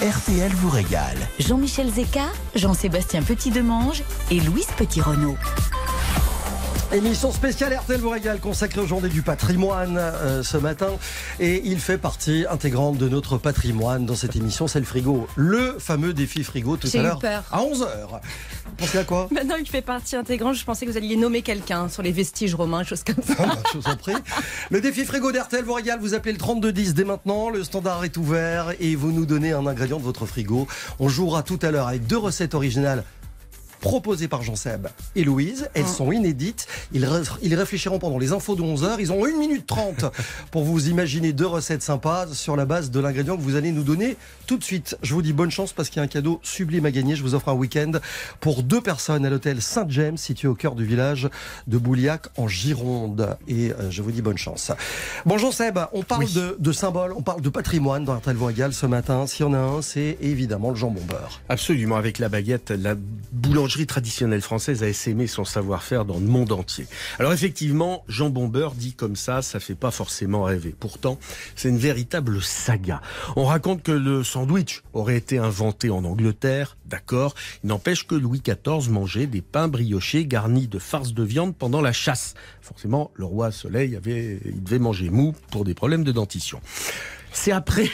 RTL 0.00 0.50
vous 0.54 0.70
régale. 0.70 1.18
Jean-Michel 1.38 1.90
Zeka, 1.90 2.24
Jean-Sébastien 2.54 3.22
Petit-Demange 3.22 4.02
et 4.30 4.40
Louise 4.40 4.68
Petit-Renault. 4.78 5.36
Émission 6.92 7.32
spéciale 7.32 7.74
RTL 7.74 8.00
vous 8.00 8.10
régale 8.10 8.38
consacrée 8.38 8.80
aux 8.80 8.86
journées 8.86 9.08
du 9.08 9.22
patrimoine 9.22 9.96
euh, 9.98 10.42
ce 10.42 10.56
matin. 10.56 10.90
Et 11.40 11.62
il 11.64 11.80
fait 11.80 11.98
partie 11.98 12.46
intégrante 12.48 12.98
de 12.98 13.08
notre 13.08 13.36
patrimoine 13.36 14.06
dans 14.06 14.14
cette 14.14 14.36
émission. 14.36 14.68
C'est 14.68 14.78
le 14.78 14.84
frigo. 14.84 15.26
Le 15.34 15.76
fameux 15.80 16.14
défi 16.14 16.44
frigo 16.44 16.76
tout 16.76 16.88
à 16.92 16.96
eu 16.96 17.02
l'heure. 17.02 17.20
À 17.50 17.60
11h. 17.60 17.86
Vous 18.66 18.76
pensez 18.76 18.98
à 18.98 19.04
quoi 19.04 19.28
Maintenant, 19.32 19.56
il 19.58 19.68
fait 19.68 19.82
partie 19.82 20.14
intégrante. 20.14 20.54
Je 20.54 20.64
pensais 20.64 20.86
que 20.86 20.90
vous 20.90 20.96
alliez 20.96 21.16
nommer 21.16 21.42
quelqu'un 21.42 21.88
sur 21.88 22.02
les 22.02 22.12
vestiges 22.12 22.54
romains, 22.54 22.84
choses 22.84 23.02
comme 23.02 23.24
ça. 23.24 23.34
Ah 23.38 23.58
Je 23.72 23.78
vous 23.78 23.88
en 23.88 23.96
prie. 23.96 24.14
Le 24.70 24.80
défi 24.80 25.04
frigo 25.04 25.32
d'RTL 25.32 25.64
vous 25.64 25.74
régale. 25.74 25.98
Vous 26.00 26.14
appelez 26.14 26.32
le 26.32 26.38
3210 26.38 26.94
dès 26.94 27.04
maintenant. 27.04 27.50
Le 27.50 27.64
standard 27.64 28.04
est 28.04 28.16
ouvert 28.16 28.72
et 28.78 28.94
vous 28.94 29.10
nous 29.10 29.26
donnez 29.26 29.52
un 29.52 29.66
ingrédient 29.66 29.98
de 29.98 30.04
votre 30.04 30.26
frigo. 30.26 30.68
On 31.00 31.08
jouera 31.08 31.42
tout 31.42 31.58
à 31.62 31.70
l'heure 31.70 31.88
avec 31.88 32.06
deux 32.06 32.18
recettes 32.18 32.54
originales 32.54 33.04
proposées 33.88 34.28
par 34.28 34.42
Jean-Seb 34.42 34.88
et 35.14 35.24
Louise. 35.24 35.68
Elles 35.74 35.86
sont 35.86 36.10
inédites. 36.10 36.66
Ils, 36.94 37.04
ré- 37.04 37.20
ils 37.42 37.54
réfléchiront 37.54 37.98
pendant 37.98 38.18
les 38.18 38.32
infos 38.32 38.56
de 38.56 38.62
11h. 38.62 38.96
Ils 38.98 39.12
ont 39.12 39.26
1 39.26 39.36
minute 39.38 39.66
30 39.66 40.06
pour 40.50 40.64
vous 40.64 40.88
imaginer 40.88 41.34
deux 41.34 41.46
recettes 41.46 41.82
sympas 41.82 42.28
sur 42.32 42.56
la 42.56 42.64
base 42.64 42.90
de 42.90 42.98
l'ingrédient 42.98 43.36
que 43.36 43.42
vous 43.42 43.56
allez 43.56 43.72
nous 43.72 43.82
donner 43.82 44.16
tout 44.46 44.56
de 44.56 44.64
suite. 44.64 44.96
Je 45.02 45.12
vous 45.12 45.20
dis 45.20 45.34
bonne 45.34 45.50
chance 45.50 45.74
parce 45.74 45.90
qu'il 45.90 45.98
y 45.98 46.00
a 46.00 46.04
un 46.04 46.08
cadeau 46.08 46.40
sublime 46.42 46.86
à 46.86 46.90
gagner. 46.90 47.14
Je 47.14 47.22
vous 47.22 47.34
offre 47.34 47.50
un 47.50 47.52
week-end 47.52 47.92
pour 48.40 48.62
deux 48.62 48.80
personnes 48.80 49.26
à 49.26 49.28
l'hôtel 49.30 49.60
Saint-James 49.60 50.16
situé 50.16 50.48
au 50.48 50.54
cœur 50.54 50.74
du 50.76 50.86
village 50.86 51.28
de 51.66 51.76
Bouliac 51.76 52.22
en 52.38 52.48
Gironde. 52.48 53.36
Et 53.48 53.70
euh, 53.72 53.90
je 53.90 54.00
vous 54.00 54.12
dis 54.12 54.22
bonne 54.22 54.38
chance. 54.38 54.72
Bonjour 55.26 55.52
Seb, 55.52 55.78
on 55.92 56.02
parle 56.02 56.24
Oui. 56.24 56.32
de, 56.32 56.56
de 56.58 56.72
symboles, 56.72 57.12
on 57.14 57.20
parle 57.22 57.42
de 57.42 57.50
patrimoine 57.50 58.06
dans 58.06 58.14
RTL 58.16 58.34
Voix 58.34 58.50
Égale 58.50 58.72
ce 58.72 58.86
matin. 58.86 59.26
S'il 59.26 59.44
y 59.44 59.48
en 59.48 59.52
a 59.52 59.58
un, 59.58 59.82
c'est 59.82 60.16
évidemment 60.22 60.70
le 60.70 60.76
jambon 60.76 61.02
beurre. 61.06 61.42
Absolument, 61.50 61.96
avec 61.96 62.18
la 62.18 62.30
baguette, 62.30 62.70
la 62.70 62.94
boulangerie 63.32 63.73
traditionnelle 63.82 64.40
française 64.40 64.82
a 64.82 64.88
essaimé 64.88 65.26
son 65.26 65.44
savoir-faire 65.44 66.04
dans 66.04 66.18
le 66.18 66.26
monde 66.26 66.52
entier. 66.52 66.86
Alors 67.18 67.32
effectivement, 67.32 68.04
jambon 68.08 68.48
beurre 68.48 68.74
dit 68.74 68.94
comme 68.94 69.16
ça, 69.16 69.42
ça 69.42 69.60
fait 69.60 69.74
pas 69.74 69.90
forcément 69.90 70.44
rêver. 70.44 70.74
Pourtant, 70.78 71.18
c'est 71.56 71.68
une 71.68 71.78
véritable 71.78 72.40
saga. 72.40 73.02
On 73.36 73.44
raconte 73.44 73.82
que 73.82 73.92
le 73.92 74.22
sandwich 74.22 74.82
aurait 74.92 75.16
été 75.16 75.38
inventé 75.38 75.90
en 75.90 76.04
Angleterre, 76.04 76.76
d'accord. 76.86 77.34
Il 77.62 77.68
n'empêche 77.68 78.06
que 78.06 78.14
Louis 78.14 78.40
XIV 78.40 78.90
mangeait 78.90 79.26
des 79.26 79.42
pains 79.42 79.68
briochés 79.68 80.26
garnis 80.26 80.68
de 80.68 80.78
farce 80.78 81.12
de 81.12 81.22
viande 81.22 81.56
pendant 81.56 81.80
la 81.80 81.92
chasse. 81.92 82.34
Forcément, 82.62 83.10
le 83.14 83.24
roi 83.24 83.50
Soleil 83.50 83.96
avait, 83.96 84.40
il 84.44 84.62
devait 84.62 84.78
manger 84.78 85.10
mou 85.10 85.34
pour 85.50 85.64
des 85.64 85.74
problèmes 85.74 86.04
de 86.04 86.12
dentition. 86.12 86.60
C'est 87.34 87.52
après 87.52 87.90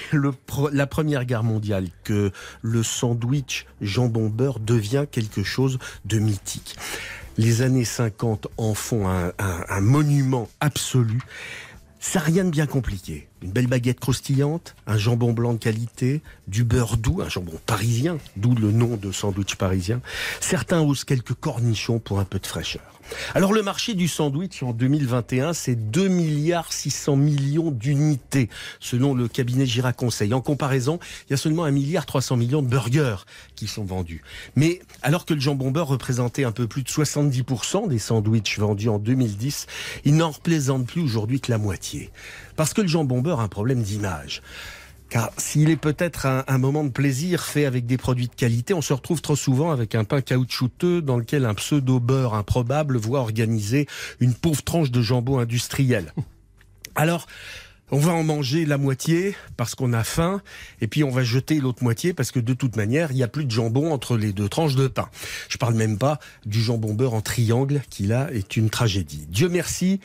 la 0.72 0.86
Première 0.86 1.24
Guerre 1.24 1.42
mondiale 1.42 1.88
que 2.04 2.30
le 2.62 2.82
sandwich 2.84 3.66
jambon-beurre 3.80 4.60
devient 4.60 5.06
quelque 5.10 5.42
chose 5.42 5.78
de 6.04 6.18
mythique. 6.20 6.76
Les 7.36 7.62
années 7.62 7.86
50 7.86 8.48
en 8.58 8.74
font 8.74 9.08
un, 9.08 9.80
monument 9.80 10.48
absolu. 10.60 11.20
Ça 11.98 12.20
rien 12.20 12.44
de 12.44 12.50
bien 12.50 12.66
compliqué. 12.66 13.28
Une 13.42 13.50
belle 13.50 13.66
baguette 13.66 13.98
croustillante, 13.98 14.76
un 14.86 14.98
jambon 14.98 15.32
blanc 15.32 15.54
de 15.54 15.58
qualité, 15.58 16.22
du 16.46 16.62
beurre 16.62 16.96
doux, 16.96 17.20
un 17.22 17.28
jambon 17.28 17.58
parisien, 17.66 18.18
d'où 18.36 18.54
le 18.54 18.70
nom 18.70 18.96
de 18.96 19.10
sandwich 19.10 19.56
parisien. 19.56 20.00
Certains 20.40 20.80
osent 20.80 21.04
quelques 21.04 21.34
cornichons 21.34 21.98
pour 21.98 22.20
un 22.20 22.24
peu 22.24 22.38
de 22.38 22.46
fraîcheur. 22.46 22.99
Alors 23.34 23.52
le 23.52 23.62
marché 23.62 23.94
du 23.94 24.08
sandwich 24.08 24.62
en 24.62 24.72
2021, 24.72 25.52
c'est 25.52 25.74
2 25.74 26.08
milliards 26.08 26.72
600 26.72 27.16
millions 27.16 27.70
d'unités, 27.70 28.48
selon 28.80 29.14
le 29.14 29.28
cabinet 29.28 29.66
Gira 29.66 29.92
Conseil. 29.92 30.34
En 30.34 30.40
comparaison, 30.40 30.98
il 31.28 31.32
y 31.32 31.34
a 31.34 31.36
seulement 31.36 31.64
1 31.64 31.70
milliard 31.70 32.06
300 32.06 32.36
millions 32.36 32.62
de 32.62 32.68
burgers 32.68 33.24
qui 33.56 33.66
sont 33.66 33.84
vendus. 33.84 34.22
Mais 34.56 34.80
alors 35.02 35.24
que 35.24 35.34
le 35.34 35.40
jambon 35.40 35.70
beurre 35.70 35.88
représentait 35.88 36.44
un 36.44 36.52
peu 36.52 36.66
plus 36.66 36.82
de 36.82 36.88
70% 36.88 37.88
des 37.88 37.98
sandwichs 37.98 38.58
vendus 38.58 38.88
en 38.88 38.98
2010, 38.98 39.66
il 40.04 40.16
n'en 40.16 40.30
représente 40.30 40.86
plus 40.86 41.02
aujourd'hui 41.02 41.40
que 41.40 41.50
la 41.50 41.58
moitié. 41.58 42.10
Parce 42.56 42.74
que 42.74 42.80
le 42.82 42.88
jambon 42.88 43.20
beurre 43.20 43.40
a 43.40 43.44
un 43.44 43.48
problème 43.48 43.82
d'image. 43.82 44.42
Car 45.10 45.32
s'il 45.36 45.70
est 45.70 45.76
peut-être 45.76 46.26
un, 46.26 46.58
moment 46.58 46.84
de 46.84 46.90
plaisir 46.90 47.42
fait 47.42 47.64
avec 47.64 47.84
des 47.84 47.96
produits 47.96 48.28
de 48.28 48.34
qualité, 48.34 48.74
on 48.74 48.80
se 48.80 48.92
retrouve 48.92 49.20
trop 49.20 49.34
souvent 49.34 49.72
avec 49.72 49.96
un 49.96 50.04
pain 50.04 50.20
caoutchouteux 50.20 51.02
dans 51.02 51.16
lequel 51.16 51.44
un 51.44 51.54
pseudo-beurre 51.54 52.34
improbable 52.34 52.96
voit 52.96 53.18
organiser 53.18 53.88
une 54.20 54.34
pauvre 54.34 54.62
tranche 54.62 54.92
de 54.92 55.02
jambon 55.02 55.40
industriel. 55.40 56.14
Alors, 56.94 57.26
on 57.90 57.98
va 57.98 58.12
en 58.12 58.22
manger 58.22 58.64
la 58.64 58.78
moitié 58.78 59.34
parce 59.56 59.74
qu'on 59.74 59.92
a 59.92 60.04
faim, 60.04 60.42
et 60.80 60.86
puis 60.86 61.02
on 61.02 61.10
va 61.10 61.24
jeter 61.24 61.58
l'autre 61.58 61.82
moitié 61.82 62.12
parce 62.12 62.30
que 62.30 62.38
de 62.38 62.54
toute 62.54 62.76
manière, 62.76 63.10
il 63.10 63.16
n'y 63.16 63.24
a 63.24 63.28
plus 63.28 63.44
de 63.44 63.50
jambon 63.50 63.92
entre 63.92 64.16
les 64.16 64.32
deux 64.32 64.48
tranches 64.48 64.76
de 64.76 64.86
pain. 64.86 65.08
Je 65.48 65.58
parle 65.58 65.74
même 65.74 65.98
pas 65.98 66.20
du 66.46 66.62
jambon 66.62 66.94
beurre 66.94 67.14
en 67.14 67.20
triangle 67.20 67.82
qui 67.90 68.04
là 68.04 68.28
est 68.32 68.56
une 68.56 68.70
tragédie. 68.70 69.26
Dieu 69.28 69.48
merci. 69.48 70.00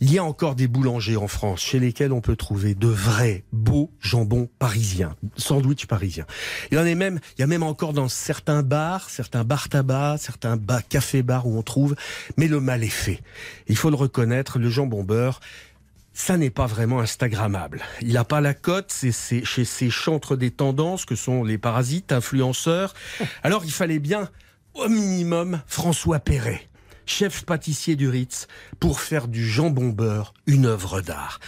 Il 0.00 0.12
y 0.12 0.18
a 0.18 0.24
encore 0.24 0.54
des 0.54 0.68
boulangers 0.68 1.16
en 1.16 1.26
France 1.26 1.60
chez 1.60 1.80
lesquels 1.80 2.12
on 2.12 2.20
peut 2.20 2.36
trouver 2.36 2.76
de 2.76 2.86
vrais 2.86 3.42
beaux 3.52 3.90
jambons 4.00 4.48
parisiens, 4.60 5.16
sandwich 5.36 5.86
parisiens. 5.86 6.26
Il 6.70 6.78
y 6.78 6.80
en 6.80 6.86
a 6.86 6.94
même, 6.94 7.18
il 7.36 7.40
y 7.40 7.44
a 7.44 7.48
même 7.48 7.64
encore 7.64 7.92
dans 7.92 8.08
certains 8.08 8.62
bars, 8.62 9.10
certains 9.10 9.42
bars 9.42 9.68
tabac, 9.68 10.18
certains 10.18 10.56
bars 10.56 10.86
café 10.86 11.22
bars 11.22 11.48
où 11.48 11.58
on 11.58 11.62
trouve, 11.62 11.96
mais 12.36 12.46
le 12.46 12.60
mal 12.60 12.84
est 12.84 12.88
fait. 12.88 13.20
Il 13.66 13.76
faut 13.76 13.90
le 13.90 13.96
reconnaître, 13.96 14.60
le 14.60 14.70
jambon 14.70 15.02
beurre, 15.02 15.40
ça 16.12 16.36
n'est 16.36 16.50
pas 16.50 16.66
vraiment 16.66 17.00
Instagrammable. 17.00 17.80
Il 18.00 18.12
n'a 18.12 18.24
pas 18.24 18.40
la 18.40 18.54
cote, 18.54 18.92
c'est 18.92 19.44
chez 19.44 19.64
ces 19.64 19.90
chantres 19.90 20.36
des 20.36 20.50
tendances 20.50 21.04
que 21.06 21.14
sont 21.14 21.42
les 21.42 21.58
parasites, 21.58 22.12
influenceurs. 22.12 22.94
Alors 23.42 23.64
il 23.64 23.72
fallait 23.72 24.00
bien, 24.00 24.28
au 24.74 24.88
minimum, 24.88 25.60
François 25.66 26.20
Perret, 26.20 26.68
chef 27.08 27.44
pâtissier 27.44 27.96
du 27.96 28.08
Ritz, 28.08 28.46
pour 28.80 29.00
faire 29.00 29.28
du 29.28 29.48
jambon 29.48 29.88
beurre 29.88 30.34
une 30.46 30.66
œuvre 30.66 31.00
d'art. 31.00 31.40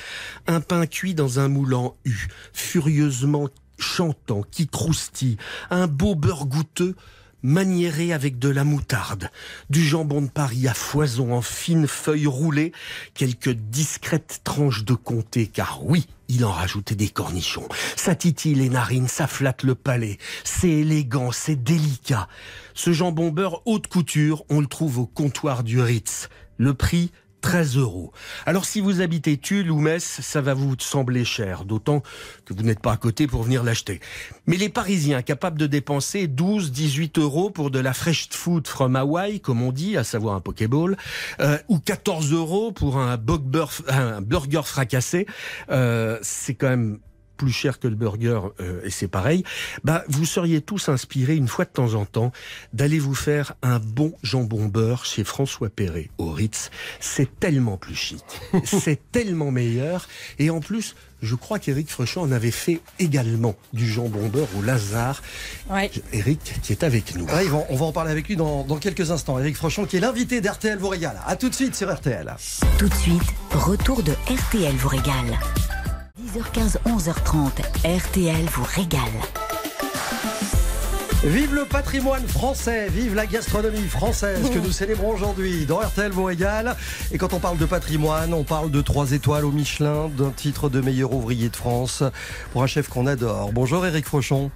Un 0.46 0.60
pain 0.60 0.86
cuit 0.86 1.14
dans 1.14 1.38
un 1.38 1.48
moulin 1.48 1.92
U, 2.04 2.28
furieusement 2.52 3.48
chantant, 3.78 4.42
qui 4.50 4.66
croustille, 4.68 5.36
un 5.70 5.86
beau 5.86 6.14
beurre 6.14 6.46
goûteux, 6.46 6.94
maniéré 7.42 8.12
avec 8.12 8.38
de 8.38 8.48
la 8.48 8.64
moutarde, 8.64 9.30
du 9.70 9.82
jambon 9.82 10.22
de 10.22 10.28
Paris 10.28 10.68
à 10.68 10.74
foison 10.74 11.34
en 11.34 11.42
fines 11.42 11.86
feuilles 11.86 12.26
roulées, 12.26 12.72
quelques 13.14 13.50
discrètes 13.50 14.40
tranches 14.44 14.84
de 14.84 14.94
comté, 14.94 15.46
car 15.46 15.84
oui, 15.84 16.06
il 16.28 16.44
en 16.44 16.52
rajoutait 16.52 16.94
des 16.94 17.08
cornichons. 17.08 17.68
Ça 17.96 18.14
titille 18.14 18.54
les 18.54 18.68
narines, 18.68 19.08
ça 19.08 19.26
flatte 19.26 19.62
le 19.62 19.74
palais. 19.74 20.18
C'est 20.44 20.68
élégant, 20.68 21.32
c'est 21.32 21.62
délicat. 21.62 22.28
Ce 22.74 22.92
jambon 22.92 23.30
beurre 23.30 23.62
haute 23.66 23.88
couture, 23.88 24.44
on 24.48 24.60
le 24.60 24.66
trouve 24.66 24.98
au 24.98 25.06
comptoir 25.06 25.64
du 25.64 25.80
Ritz. 25.80 26.28
Le 26.56 26.74
prix 26.74 27.10
13 27.40 27.76
euros. 27.76 28.12
Alors 28.46 28.64
si 28.64 28.80
vous 28.80 29.00
habitez 29.00 29.36
Tulle 29.38 29.70
ou 29.70 29.80
Metz, 29.80 30.20
ça 30.22 30.40
va 30.40 30.54
vous 30.54 30.74
sembler 30.78 31.24
cher, 31.24 31.64
d'autant 31.64 32.02
que 32.44 32.54
vous 32.54 32.62
n'êtes 32.62 32.80
pas 32.80 32.92
à 32.92 32.96
côté 32.96 33.26
pour 33.26 33.42
venir 33.42 33.62
l'acheter. 33.62 34.00
Mais 34.46 34.56
les 34.56 34.68
Parisiens 34.68 35.22
capables 35.22 35.58
de 35.58 35.66
dépenser 35.66 36.26
12-18 36.26 37.20
euros 37.20 37.50
pour 37.50 37.70
de 37.70 37.78
la 37.78 37.92
fresh 37.92 38.28
food 38.30 38.66
from 38.66 38.96
Hawaii, 38.96 39.40
comme 39.40 39.62
on 39.62 39.72
dit, 39.72 39.96
à 39.96 40.04
savoir 40.04 40.34
un 40.34 40.40
Pokéball, 40.40 40.96
euh, 41.40 41.58
ou 41.68 41.78
14 41.78 42.32
euros 42.32 42.72
pour 42.72 42.98
un 42.98 43.16
burger 43.16 44.62
fracassé, 44.64 45.26
euh, 45.70 46.18
c'est 46.22 46.54
quand 46.54 46.68
même 46.68 46.98
plus 47.40 47.52
cher 47.52 47.78
que 47.78 47.88
le 47.88 47.94
burger, 47.94 48.40
euh, 48.60 48.82
et 48.84 48.90
c'est 48.90 49.08
pareil, 49.08 49.44
bah, 49.82 50.04
vous 50.08 50.26
seriez 50.26 50.60
tous 50.60 50.90
inspirés, 50.90 51.36
une 51.36 51.48
fois 51.48 51.64
de 51.64 51.70
temps 51.70 51.94
en 51.94 52.04
temps, 52.04 52.32
d'aller 52.74 52.98
vous 52.98 53.14
faire 53.14 53.54
un 53.62 53.78
bon 53.78 54.12
jambon 54.22 54.66
beurre 54.66 55.06
chez 55.06 55.24
François 55.24 55.70
Perret 55.70 56.10
au 56.18 56.32
Ritz. 56.32 56.70
C'est 57.00 57.40
tellement 57.40 57.78
plus 57.78 57.94
chic, 57.94 58.22
c'est 58.64 59.00
tellement 59.10 59.50
meilleur, 59.50 60.06
et 60.38 60.50
en 60.50 60.60
plus, 60.60 60.94
je 61.22 61.34
crois 61.34 61.58
qu'Éric 61.58 61.88
Frechon 61.88 62.20
en 62.20 62.30
avait 62.30 62.50
fait 62.50 62.82
également 62.98 63.54
du 63.72 63.90
jambon 63.90 64.28
beurre 64.28 64.48
au 64.58 64.62
Lazare. 64.62 65.22
Ouais. 65.70 65.90
Eric 66.12 66.60
qui 66.62 66.72
est 66.72 66.84
avec 66.84 67.14
nous. 67.14 67.24
Ouais, 67.24 67.46
on 67.70 67.76
va 67.76 67.86
en 67.86 67.92
parler 67.92 68.10
avec 68.10 68.28
lui 68.28 68.36
dans, 68.36 68.64
dans 68.64 68.76
quelques 68.76 69.10
instants. 69.10 69.38
Eric 69.38 69.56
Frochon 69.56 69.86
qui 69.86 69.96
est 69.96 70.00
l'invité 70.00 70.42
d'RTL 70.42 70.78
vous 70.78 70.88
régale. 70.88 71.18
À 71.26 71.36
tout 71.36 71.48
de 71.48 71.54
suite 71.54 71.74
sur 71.74 71.90
RTL. 71.90 72.34
Tout 72.78 72.88
de 72.88 72.94
suite, 72.94 73.22
retour 73.50 74.02
de 74.02 74.12
RTL 74.12 74.74
vous 74.76 74.88
régale. 74.88 75.38
10h15, 76.30 76.76
11h30, 76.86 77.60
RTL 77.84 78.44
vous 78.52 78.62
régale. 78.62 79.00
Vive 81.24 81.54
le 81.54 81.64
patrimoine 81.64 82.26
français, 82.28 82.88
vive 82.88 83.16
la 83.16 83.26
gastronomie 83.26 83.88
française 83.88 84.48
que 84.50 84.58
nous 84.58 84.70
célébrons 84.70 85.12
aujourd'hui 85.12 85.66
dans 85.66 85.78
RTL 85.78 86.12
vous 86.12 86.24
régale. 86.24 86.76
Et 87.10 87.18
quand 87.18 87.32
on 87.32 87.40
parle 87.40 87.58
de 87.58 87.66
patrimoine, 87.66 88.32
on 88.32 88.44
parle 88.44 88.70
de 88.70 88.80
trois 88.80 89.10
étoiles 89.10 89.44
au 89.44 89.50
Michelin, 89.50 90.08
d'un 90.08 90.30
titre 90.30 90.68
de 90.68 90.80
meilleur 90.80 91.12
ouvrier 91.12 91.48
de 91.48 91.56
France 91.56 92.04
pour 92.52 92.62
un 92.62 92.68
chef 92.68 92.88
qu'on 92.88 93.08
adore. 93.08 93.52
Bonjour 93.52 93.84
Eric 93.84 94.06
Frochon. 94.06 94.52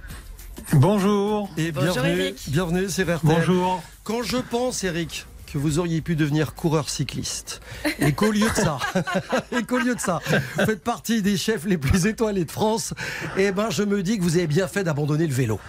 Bonjour. 0.71 1.49
Et 1.57 1.73
Bonjour, 1.73 1.93
bienvenue, 1.93 2.21
Eric. 2.21 2.41
bienvenue 2.47 2.89
sur 2.89 3.03
RTL. 3.03 3.19
Bonjour. 3.23 3.83
Quand 4.05 4.23
je 4.23 4.37
pense, 4.37 4.83
Eric, 4.85 5.25
vous 5.57 5.79
auriez 5.79 6.01
pu 6.01 6.15
devenir 6.15 6.53
coureur 6.55 6.89
cycliste, 6.89 7.61
et 7.99 8.13
qu'au 8.13 8.31
lieu 8.31 8.47
de 8.49 8.55
ça, 8.55 8.77
et 9.51 9.63
qu'au 9.63 9.77
lieu 9.79 9.95
de 9.95 9.99
ça, 9.99 10.19
vous 10.57 10.65
faites 10.65 10.83
partie 10.83 11.21
des 11.21 11.37
chefs 11.37 11.65
les 11.65 11.77
plus 11.77 12.05
étoilés 12.05 12.45
de 12.45 12.51
France, 12.51 12.93
eh 13.37 13.51
ben, 13.51 13.69
je 13.69 13.83
me 13.83 14.03
dis 14.03 14.17
que 14.17 14.23
vous 14.23 14.37
avez 14.37 14.47
bien 14.47 14.67
fait 14.67 14.83
d'abandonner 14.83 15.27
le 15.27 15.33
vélo. 15.33 15.59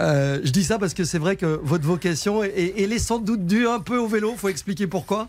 Euh, 0.00 0.40
je 0.44 0.50
dis 0.50 0.64
ça 0.64 0.78
parce 0.78 0.94
que 0.94 1.04
c'est 1.04 1.18
vrai 1.18 1.36
que 1.36 1.60
votre 1.62 1.84
vocation, 1.84 2.42
est- 2.44 2.74
elle 2.78 2.92
est 2.92 2.98
sans 2.98 3.18
doute 3.18 3.46
due 3.46 3.66
un 3.68 3.80
peu 3.80 3.98
au 3.98 4.06
vélo. 4.08 4.34
Faut 4.36 4.48
expliquer 4.48 4.86
pourquoi. 4.86 5.28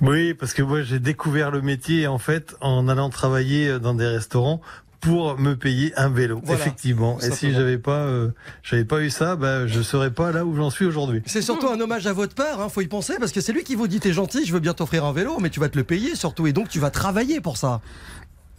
Oui, 0.00 0.34
parce 0.34 0.52
que 0.52 0.62
moi 0.62 0.82
j'ai 0.82 0.98
découvert 0.98 1.50
le 1.52 1.62
métier 1.62 2.06
en 2.08 2.18
fait 2.18 2.56
en 2.60 2.88
allant 2.88 3.08
travailler 3.10 3.78
dans 3.78 3.94
des 3.94 4.06
restaurants 4.06 4.60
pour 5.04 5.38
me 5.38 5.54
payer 5.54 5.92
un 5.96 6.08
vélo. 6.08 6.40
Voilà, 6.42 6.60
Effectivement. 6.60 7.18
Et 7.20 7.30
si 7.30 7.52
j'avais 7.52 7.78
pas, 7.78 8.06
euh, 8.06 8.30
j'avais 8.62 8.84
pas 8.84 9.00
eu 9.00 9.10
ça, 9.10 9.36
bah, 9.36 9.66
je 9.66 9.82
serais 9.82 10.10
pas 10.10 10.32
là 10.32 10.44
où 10.44 10.56
j'en 10.56 10.70
suis 10.70 10.86
aujourd'hui. 10.86 11.22
C'est 11.26 11.42
surtout 11.42 11.68
un 11.68 11.78
hommage 11.80 12.06
à 12.06 12.12
votre 12.12 12.34
père, 12.34 12.60
hein, 12.60 12.68
faut 12.68 12.80
y 12.80 12.86
penser, 12.86 13.14
parce 13.18 13.32
que 13.32 13.40
c'est 13.40 13.52
lui 13.52 13.64
qui 13.64 13.74
vous 13.74 13.86
dit 13.86 14.00
t'es 14.00 14.12
gentil, 14.12 14.46
je 14.46 14.52
veux 14.52 14.60
bien 14.60 14.74
t'offrir 14.74 15.04
un 15.04 15.12
vélo, 15.12 15.38
mais 15.40 15.50
tu 15.50 15.60
vas 15.60 15.68
te 15.68 15.76
le 15.76 15.84
payer 15.84 16.14
surtout, 16.14 16.46
et 16.46 16.52
donc 16.52 16.68
tu 16.68 16.78
vas 16.78 16.90
travailler 16.90 17.40
pour 17.40 17.56
ça. 17.56 17.80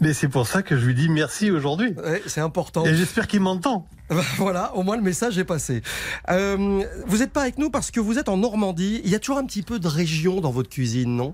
Mais 0.01 0.13
c'est 0.13 0.27
pour 0.27 0.45
ça 0.45 0.61
que 0.61 0.77
je 0.77 0.85
lui 0.85 0.93
dis 0.93 1.07
merci 1.07 1.51
aujourd'hui. 1.51 1.93
Ouais, 1.97 2.21
c'est 2.25 2.41
important. 2.41 2.85
Et 2.85 2.95
j'espère 2.95 3.27
qu'il 3.27 3.39
m'entend. 3.41 3.87
Voilà, 4.37 4.75
au 4.75 4.83
moins 4.83 4.97
le 4.97 5.01
message 5.01 5.37
est 5.39 5.45
passé. 5.45 5.81
Euh, 6.29 6.83
vous 7.07 7.17
n'êtes 7.17 7.31
pas 7.31 7.41
avec 7.41 7.57
nous 7.57 7.71
parce 7.71 7.89
que 7.89 7.99
vous 7.99 8.19
êtes 8.19 8.29
en 8.29 8.37
Normandie. 8.37 9.01
Il 9.03 9.09
y 9.09 9.15
a 9.15 9.19
toujours 9.19 9.39
un 9.39 9.45
petit 9.45 9.63
peu 9.63 9.79
de 9.79 9.87
région 9.87 10.41
dans 10.41 10.51
votre 10.51 10.69
cuisine, 10.69 11.15
non? 11.15 11.33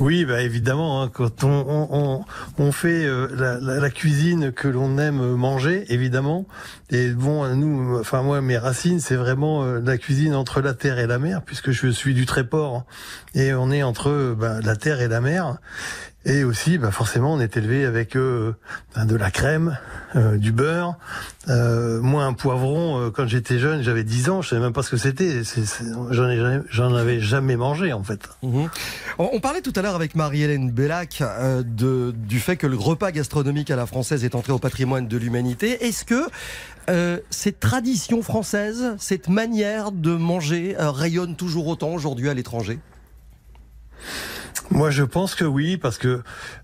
Oui, 0.00 0.24
bah 0.24 0.42
évidemment, 0.42 1.02
hein, 1.02 1.10
quand 1.12 1.44
on, 1.44 2.72
fait 2.72 3.04
euh, 3.04 3.28
la, 3.60 3.90
cuisine 3.90 4.52
que 4.52 4.68
l'on 4.68 4.98
aime 4.98 5.34
manger, 5.34 5.84
évidemment. 5.88 6.46
Et 6.90 7.10
bon, 7.10 7.46
nous, 7.54 7.98
enfin 7.98 8.22
moi, 8.22 8.40
mes 8.40 8.58
racines, 8.58 9.00
c'est 9.00 9.16
vraiment 9.16 9.62
euh, 9.62 9.80
la 9.80 9.98
cuisine 9.98 10.34
entre 10.34 10.60
la 10.60 10.74
terre 10.74 10.98
et 10.98 11.06
la 11.06 11.18
mer, 11.18 11.42
puisque 11.42 11.70
je 11.70 11.88
suis 11.88 12.14
du 12.14 12.26
Tréport, 12.26 12.84
et 13.34 13.54
on 13.54 13.70
est 13.70 13.82
entre 13.82 14.10
euh, 14.10 14.34
bah, 14.36 14.60
la 14.62 14.76
terre 14.76 15.00
et 15.00 15.08
la 15.08 15.20
mer. 15.20 15.58
Et 16.26 16.42
aussi, 16.44 16.78
bah 16.78 16.90
forcément, 16.90 17.34
on 17.34 17.40
est 17.40 17.56
élevé 17.56 17.84
avec 17.84 18.16
euh, 18.16 18.54
ben, 18.94 19.04
de 19.04 19.14
la 19.14 19.30
crème, 19.30 19.78
euh, 20.16 20.38
du 20.38 20.52
beurre. 20.52 20.96
Euh, 21.48 22.00
moi, 22.00 22.24
un 22.24 22.32
poivron, 22.32 22.98
euh, 22.98 23.10
quand 23.10 23.26
j'étais 23.26 23.58
jeune, 23.58 23.82
j'avais 23.82 24.04
10 24.04 24.30
ans, 24.30 24.40
je 24.40 24.48
savais 24.48 24.62
même 24.62 24.72
pas 24.72 24.82
ce 24.82 24.90
que 24.90 24.96
c'était. 24.96 25.42
J'en 26.10 26.94
avais 26.94 27.20
jamais 27.20 27.56
mangé, 27.56 27.92
en 27.92 28.02
fait. 28.02 28.20
Mhm. 28.42 28.70
on, 29.18 29.40
parlait 29.40 29.60
tout 29.60 29.72
à 29.76 29.82
l'heure 29.82 29.94
avec 29.94 30.14
Marie-Hélène 30.14 30.70
Bellac 30.70 31.20
euh, 31.20 31.62
de, 31.62 32.14
du 32.16 32.40
fait 32.40 32.56
que 32.56 32.66
le 32.66 32.76
repas 32.76 33.12
gastronomique 33.12 33.70
à 33.70 33.76
la 33.76 33.84
française 33.86 34.24
est 34.24 34.34
entré 34.34 34.52
au 34.52 34.58
patrimoine 34.58 35.06
de 35.06 35.16
l'humanité. 35.18 35.84
Est-ce 35.84 36.06
que 36.06 36.26
euh, 36.88 37.18
cette 37.28 37.60
tradition 37.60 38.22
française, 38.22 38.94
cette 38.98 39.28
manière 39.28 39.92
de 39.92 40.14
manger 40.14 40.74
rayonne 40.78 41.36
toujours 41.36 41.66
autant 41.66 41.90
aujourd'hui 41.90 42.30
à 42.30 42.34
l'étranger? 42.34 42.78
Moi, 44.70 44.90
je 44.90 45.02
pense 45.02 45.34
que 45.34 45.44
oui, 45.44 45.76
parce 45.76 45.98
que 45.98 46.22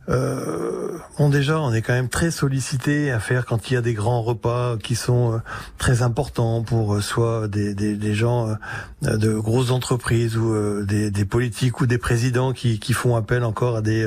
euh, 0.09 0.99
déjà, 1.31 1.61
on 1.61 1.73
est 1.73 1.83
quand 1.83 1.93
même 1.93 2.09
très 2.09 2.31
sollicité 2.31 3.13
à 3.13 3.21
faire 3.21 3.45
quand 3.45 3.71
il 3.71 3.75
y 3.75 3.77
a 3.77 3.83
des 3.83 3.93
grands 3.93 4.23
repas 4.23 4.79
qui 4.79 4.97
sont 4.97 5.35
euh, 5.35 5.39
très 5.77 6.03
importants 6.03 6.63
pour 6.63 6.95
euh, 6.95 7.01
soit 7.01 7.47
des, 7.49 8.15
gens 8.15 8.57
euh, 9.05 9.17
de 9.17 9.35
grosses 9.35 9.71
entreprises 9.71 10.37
ou 10.37 10.53
euh, 10.53 10.85
des, 10.85 11.25
politiques 11.25 11.81
ou 11.81 11.87
des 11.87 11.99
présidents 11.99 12.53
qui, 12.53 12.93
font 12.93 13.17
appel 13.17 13.45
encore 13.45 13.77
à 13.77 13.83
des, 13.83 14.07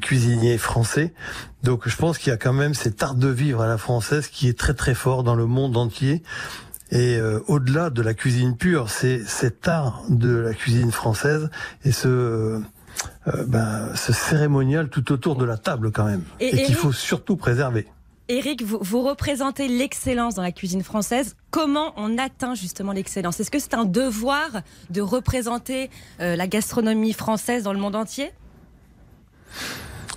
cuisiniers 0.00 0.58
français. 0.58 1.12
Donc, 1.62 1.88
je 1.88 1.96
pense 1.96 2.18
qu'il 2.18 2.30
y 2.30 2.34
a 2.34 2.38
quand 2.38 2.54
même 2.54 2.74
cet 2.74 3.02
art 3.02 3.14
de 3.14 3.28
vivre 3.28 3.60
à 3.60 3.66
la 3.66 3.78
française 3.78 4.28
qui 4.28 4.48
est 4.48 4.58
très 4.58 4.74
très 4.74 4.94
fort 4.94 5.22
dans 5.22 5.34
le 5.34 5.46
monde 5.46 5.76
entier. 5.76 6.22
Et 6.90 7.18
au-delà 7.46 7.88
de 7.88 8.02
la 8.02 8.12
cuisine 8.12 8.54
pure, 8.54 8.90
c'est 8.90 9.22
cet 9.24 9.66
art 9.66 10.02
de 10.10 10.36
la 10.36 10.52
cuisine 10.52 10.92
française 10.92 11.48
et 11.84 11.92
ce 11.92 12.60
euh, 13.28 13.44
ben, 13.46 13.88
ce 13.94 14.12
cérémonial 14.12 14.88
tout 14.88 15.12
autour 15.12 15.36
de 15.36 15.44
la 15.44 15.56
table 15.56 15.92
quand 15.92 16.04
même, 16.04 16.22
Et 16.40 16.46
et, 16.46 16.50
qu'il 16.50 16.60
Eric- 16.60 16.76
faut 16.76 16.92
surtout 16.92 17.36
préserver. 17.36 17.86
Eric, 18.28 18.62
vous, 18.62 18.78
vous 18.80 19.02
représentez 19.02 19.68
l'excellence 19.68 20.36
dans 20.36 20.42
la 20.42 20.52
cuisine 20.52 20.82
française. 20.84 21.34
Comment 21.50 21.92
on 21.96 22.16
atteint 22.18 22.54
justement 22.54 22.92
l'excellence? 22.92 23.40
Est-ce 23.40 23.50
que 23.50 23.58
c'est 23.58 23.74
un 23.74 23.84
devoir 23.84 24.48
de 24.90 25.00
représenter 25.00 25.90
euh, 26.20 26.36
la 26.36 26.46
gastronomie 26.46 27.12
française 27.12 27.64
dans 27.64 27.72
le 27.72 27.80
monde 27.80 27.96
entier? 27.96 28.30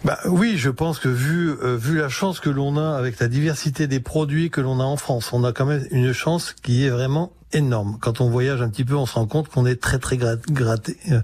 Bah 0.04 0.20
oui, 0.28 0.56
je 0.58 0.70
pense 0.70 1.00
que 1.00 1.10
vu 1.10 1.50
euh, 1.50 1.76
vu 1.78 1.98
la 1.98 2.10
chance 2.10 2.40
que 2.40 2.50
l'on 2.52 2.78
a 2.78 2.96
avec 2.96 3.20
la 3.20 3.28
diversité 3.28 3.88
des 3.88 4.00
produits 4.00 4.52
que 4.52 4.62
l'on 4.62 4.80
a 4.80 4.84
en 4.84 4.98
France, 4.98 5.34
on 5.34 5.44
a 5.44 5.52
quand 5.52 5.66
même 5.66 5.86
une 5.90 6.14
chance 6.14 6.54
qui 6.54 6.86
est 6.86 6.92
vraiment 6.92 7.34
énorme. 7.56 7.98
Quand 8.00 8.22
on 8.22 8.30
voyage 8.30 8.62
un 8.62 8.70
petit 8.70 8.86
peu, 8.86 8.96
on 8.96 9.06
se 9.06 9.14
rend 9.14 9.26
compte 9.26 9.48
qu'on 9.48 9.66
est 9.66 9.82
très 9.82 9.98
très 10.00 10.18
gra- 10.18 10.40
gratté, 10.52 10.98
euh, 11.12 11.22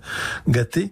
gâté. 0.47 0.91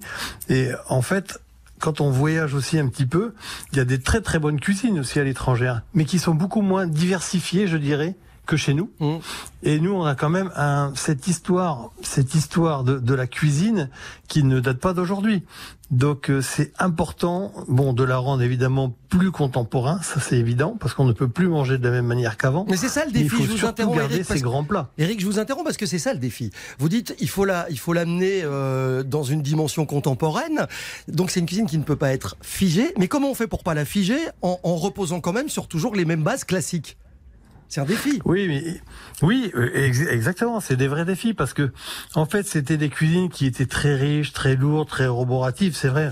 Et 0.50 0.70
en 0.88 1.02
fait, 1.02 1.40
quand 1.80 2.02
on 2.02 2.12
voyage 2.12 2.54
aussi 2.54 2.78
un 2.78 2.88
petit 2.88 3.06
peu, 3.06 3.34
il 3.72 3.78
y 3.78 3.82
a 3.82 3.86
des 3.86 4.00
très 4.00 4.22
très 4.22 4.38
bonnes 4.38 4.60
cuisines 4.60 5.00
aussi 5.00 5.20
à 5.20 5.24
l'étranger, 5.24 5.74
mais 5.94 6.06
qui 6.06 6.20
sont 6.20 6.36
beaucoup 6.36 6.62
moins 6.62 6.88
diversifiées, 6.88 7.68
je 7.68 7.78
dirais, 7.78 8.16
que 8.46 8.58
chez 8.58 8.74
nous. 8.74 8.92
Mmh. 9.00 9.18
Et 9.64 9.80
nous, 9.80 9.94
on 9.94 10.04
a 10.06 10.16
quand 10.16 10.30
même 10.30 10.52
un, 10.56 10.92
cette 10.96 11.28
histoire, 11.28 11.92
cette 12.02 12.34
histoire 12.36 12.84
de, 12.84 12.98
de 12.98 13.14
la 13.14 13.28
cuisine 13.28 13.90
qui 14.28 14.44
ne 14.44 14.60
date 14.60 14.80
pas 14.80 14.94
d'aujourd'hui. 14.94 15.44
Donc 15.92 16.30
euh, 16.30 16.42
c'est 16.42 16.72
important, 16.78 17.52
bon, 17.68 17.94
de 17.94 18.04
la 18.04 18.18
rendre 18.18 18.44
évidemment 18.44 18.94
plus 19.10 19.32
contemporain, 19.32 20.00
ça 20.04 20.20
c'est 20.20 20.38
évident, 20.38 20.78
parce 20.80 20.94
qu'on 20.94 21.06
ne 21.06 21.14
peut 21.14 21.28
plus 21.28 21.48
manger 21.48 21.80
de 21.80 21.84
la 21.84 21.90
même 21.90 22.06
manière 22.06 22.38
qu'avant. 22.38 22.66
Mais 22.70 22.78
c'est 22.78 22.90
ça 22.90 23.06
le 23.06 23.12
Mais 23.12 23.22
il 23.22 23.24
défi. 23.24 23.36
faut 23.38 23.44
je 23.44 23.62
vous 23.62 23.66
interromps, 23.66 23.98
garder 23.98 24.16
Eric, 24.16 24.28
ces 24.28 24.40
grands 24.42 24.64
plats. 24.64 24.92
Eric, 25.00 25.20
je 25.20 25.26
vous 25.26 25.40
interromps 25.40 25.66
parce 25.66 25.78
que 25.78 25.88
c'est 25.88 25.98
ça 25.98 26.14
le 26.14 26.20
défi. 26.20 26.52
Vous 26.78 26.90
dites 26.90 27.16
il 27.20 27.28
faut 27.30 27.44
la, 27.44 27.66
il 27.72 27.80
faut 27.80 27.94
l'amener 27.94 28.42
euh, 28.44 29.02
dans 29.02 29.24
une 29.24 29.42
dimension 29.42 29.88
contemporaine. 29.88 30.68
Donc 31.08 31.32
c'est 31.32 31.40
une 31.40 31.48
cuisine 31.48 31.66
qui 31.66 31.80
ne 31.80 31.84
peut 31.84 31.96
pas 31.96 32.14
être 32.14 32.38
figée. 32.42 32.94
Mais 33.00 33.08
comment 33.08 33.32
on 33.32 33.36
fait 33.36 33.48
pour 33.48 33.64
pas 33.64 33.74
la 33.74 33.86
figer 33.86 34.20
en, 34.44 34.60
en 34.62 34.76
reposant 34.76 35.22
quand 35.22 35.34
même 35.34 35.50
sur 35.50 35.68
toujours 35.68 35.96
les 35.96 36.06
mêmes 36.06 36.24
bases 36.24 36.44
classiques? 36.44 36.98
C'est 37.70 37.82
un 37.82 37.86
défi. 37.86 38.20
Oui, 38.26 38.48
mais 38.48 38.82
oui, 39.22 39.52
euh, 39.56 39.70
ex- 39.76 40.02
exactement. 40.02 40.60
C'est 40.60 40.76
des 40.76 40.88
vrais 40.88 41.06
défis 41.06 41.36
parce 41.36 41.54
que, 41.54 41.72
en 42.16 42.26
fait, 42.26 42.48
c'était 42.48 42.78
des 42.78 42.90
cuisines 42.90 43.30
qui 43.30 43.46
étaient 43.46 43.68
très 43.68 43.94
riches, 43.96 44.34
très 44.34 44.56
lourdes, 44.56 44.90
très 44.90 45.06
roboratives. 45.06 45.76
C'est 45.76 45.90
vrai. 45.90 46.12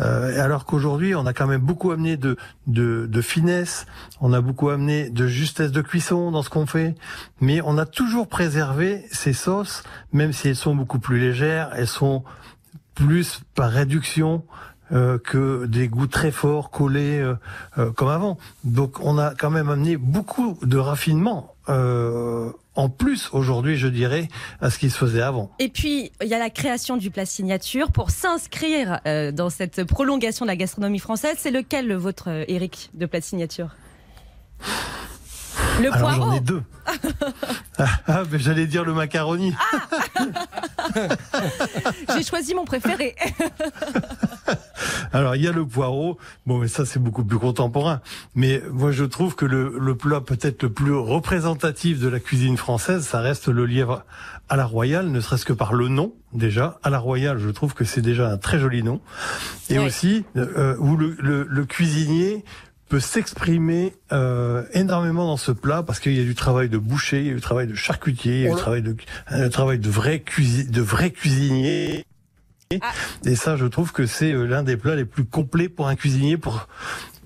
Euh, 0.00 0.42
alors 0.42 0.64
qu'aujourd'hui, 0.64 1.14
on 1.14 1.26
a 1.26 1.34
quand 1.34 1.46
même 1.46 1.60
beaucoup 1.60 1.90
amené 1.90 2.16
de, 2.16 2.38
de 2.66 3.06
de 3.06 3.20
finesse. 3.20 3.84
On 4.22 4.32
a 4.32 4.40
beaucoup 4.40 4.70
amené 4.70 5.10
de 5.10 5.26
justesse 5.26 5.70
de 5.70 5.82
cuisson 5.82 6.30
dans 6.30 6.42
ce 6.42 6.48
qu'on 6.48 6.64
fait. 6.66 6.94
Mais 7.42 7.60
on 7.62 7.76
a 7.76 7.84
toujours 7.84 8.26
préservé 8.26 9.04
ces 9.12 9.34
sauces, 9.34 9.82
même 10.12 10.32
si 10.32 10.48
elles 10.48 10.56
sont 10.56 10.74
beaucoup 10.74 10.98
plus 10.98 11.18
légères. 11.20 11.70
Elles 11.76 11.86
sont 11.88 12.24
plus 12.94 13.42
par 13.54 13.70
réduction 13.70 14.44
euh, 14.92 15.18
que 15.18 15.66
des 15.66 15.88
goûts 15.88 16.06
très 16.06 16.30
forts 16.30 16.70
collés 16.70 17.18
euh, 17.18 17.34
euh, 17.78 17.90
comme 17.92 18.08
avant. 18.08 18.38
Donc 18.64 19.00
on 19.00 19.18
a 19.18 19.34
quand 19.34 19.50
même 19.50 19.68
amené 19.68 19.96
beaucoup 19.96 20.58
de 20.62 20.78
raffinement 20.78 21.54
euh, 21.68 22.50
en 22.76 22.88
plus 22.88 23.30
aujourd'hui, 23.32 23.76
je 23.76 23.88
dirais, 23.88 24.28
à 24.60 24.70
ce 24.70 24.78
qui 24.78 24.90
se 24.90 24.98
faisait 24.98 25.22
avant. 25.22 25.50
Et 25.58 25.68
puis, 25.68 26.12
il 26.22 26.28
y 26.28 26.34
a 26.34 26.38
la 26.38 26.50
création 26.50 26.96
du 26.98 27.10
plat 27.10 27.24
signature. 27.24 27.90
Pour 27.90 28.10
s'inscrire 28.10 29.00
dans 29.32 29.48
cette 29.48 29.84
prolongation 29.84 30.44
de 30.44 30.50
la 30.50 30.56
gastronomie 30.56 30.98
française, 30.98 31.36
c'est 31.38 31.50
lequel 31.50 31.90
euh, 31.90 32.44
Eric, 32.48 32.90
de 32.92 33.06
plat 33.06 33.22
signature? 33.22 33.70
Le 35.80 35.92
Alors 35.92 35.98
poireau 35.98 36.30
j'en 36.30 36.32
ai 36.32 36.40
deux. 36.40 36.62
ah, 37.78 37.86
ah, 38.06 38.22
mais 38.30 38.38
j'allais 38.38 38.66
dire 38.66 38.84
le 38.84 38.94
macaroni. 38.94 39.52
J'ai 42.14 42.22
choisi 42.22 42.54
mon 42.54 42.64
préféré. 42.64 43.14
Alors 45.12 45.36
il 45.36 45.42
y 45.42 45.48
a 45.48 45.52
le 45.52 45.66
poireau, 45.66 46.18
bon 46.46 46.58
mais 46.58 46.68
ça 46.68 46.86
c'est 46.86 46.98
beaucoup 46.98 47.24
plus 47.24 47.38
contemporain. 47.38 48.00
Mais 48.34 48.62
moi 48.70 48.92
je 48.92 49.04
trouve 49.04 49.34
que 49.34 49.44
le, 49.44 49.76
le 49.78 49.96
plat 49.96 50.20
peut-être 50.20 50.62
le 50.62 50.72
plus 50.72 50.94
représentatif 50.94 52.00
de 52.00 52.08
la 52.08 52.20
cuisine 52.20 52.56
française, 52.56 53.06
ça 53.06 53.20
reste 53.20 53.48
le 53.48 53.66
lièvre 53.66 54.04
à 54.48 54.56
la 54.56 54.64
royale, 54.64 55.08
ne 55.08 55.20
serait-ce 55.20 55.44
que 55.44 55.52
par 55.52 55.74
le 55.74 55.88
nom 55.88 56.14
déjà. 56.32 56.78
À 56.82 56.90
la 56.90 56.98
royale, 56.98 57.38
je 57.38 57.48
trouve 57.50 57.74
que 57.74 57.84
c'est 57.84 58.00
déjà 58.02 58.30
un 58.30 58.36
très 58.38 58.58
joli 58.58 58.82
nom. 58.82 59.00
Et 59.68 59.78
aussi 59.78 60.24
euh, 60.36 60.76
où 60.78 60.96
le, 60.96 61.16
le, 61.18 61.46
le 61.48 61.64
cuisinier 61.64 62.44
peut 62.88 63.00
s'exprimer 63.00 63.94
euh, 64.12 64.64
énormément 64.72 65.26
dans 65.26 65.36
ce 65.36 65.50
plat 65.52 65.82
parce 65.82 65.98
qu'il 66.00 66.16
y 66.16 66.20
a 66.20 66.24
du 66.24 66.34
travail 66.34 66.68
de 66.68 66.78
boucher, 66.78 67.20
il 67.20 67.26
y 67.26 67.30
a 67.30 67.34
du 67.34 67.40
travail 67.40 67.66
de 67.66 67.74
charcutier, 67.74 68.36
il 68.36 68.42
y 68.42 68.46
a 68.46 68.50
du 68.50 68.54
le- 68.54 68.60
travail 68.60 68.82
de, 68.82 68.96
un 69.28 69.48
travail 69.48 69.78
de 69.78 69.90
vrai 69.90 70.20
cuisi 70.20 70.64
de 70.66 70.80
vrai 70.80 71.10
cuisinier. 71.10 72.04
Ah. 72.80 72.92
Et 73.24 73.36
ça, 73.36 73.56
je 73.56 73.66
trouve 73.66 73.92
que 73.92 74.06
c'est 74.06 74.32
euh, 74.32 74.44
l'un 74.44 74.62
des 74.62 74.76
plats 74.76 74.96
les 74.96 75.04
plus 75.04 75.24
complets 75.24 75.68
pour 75.68 75.88
un 75.88 75.96
cuisinier 75.96 76.36
pour 76.36 76.68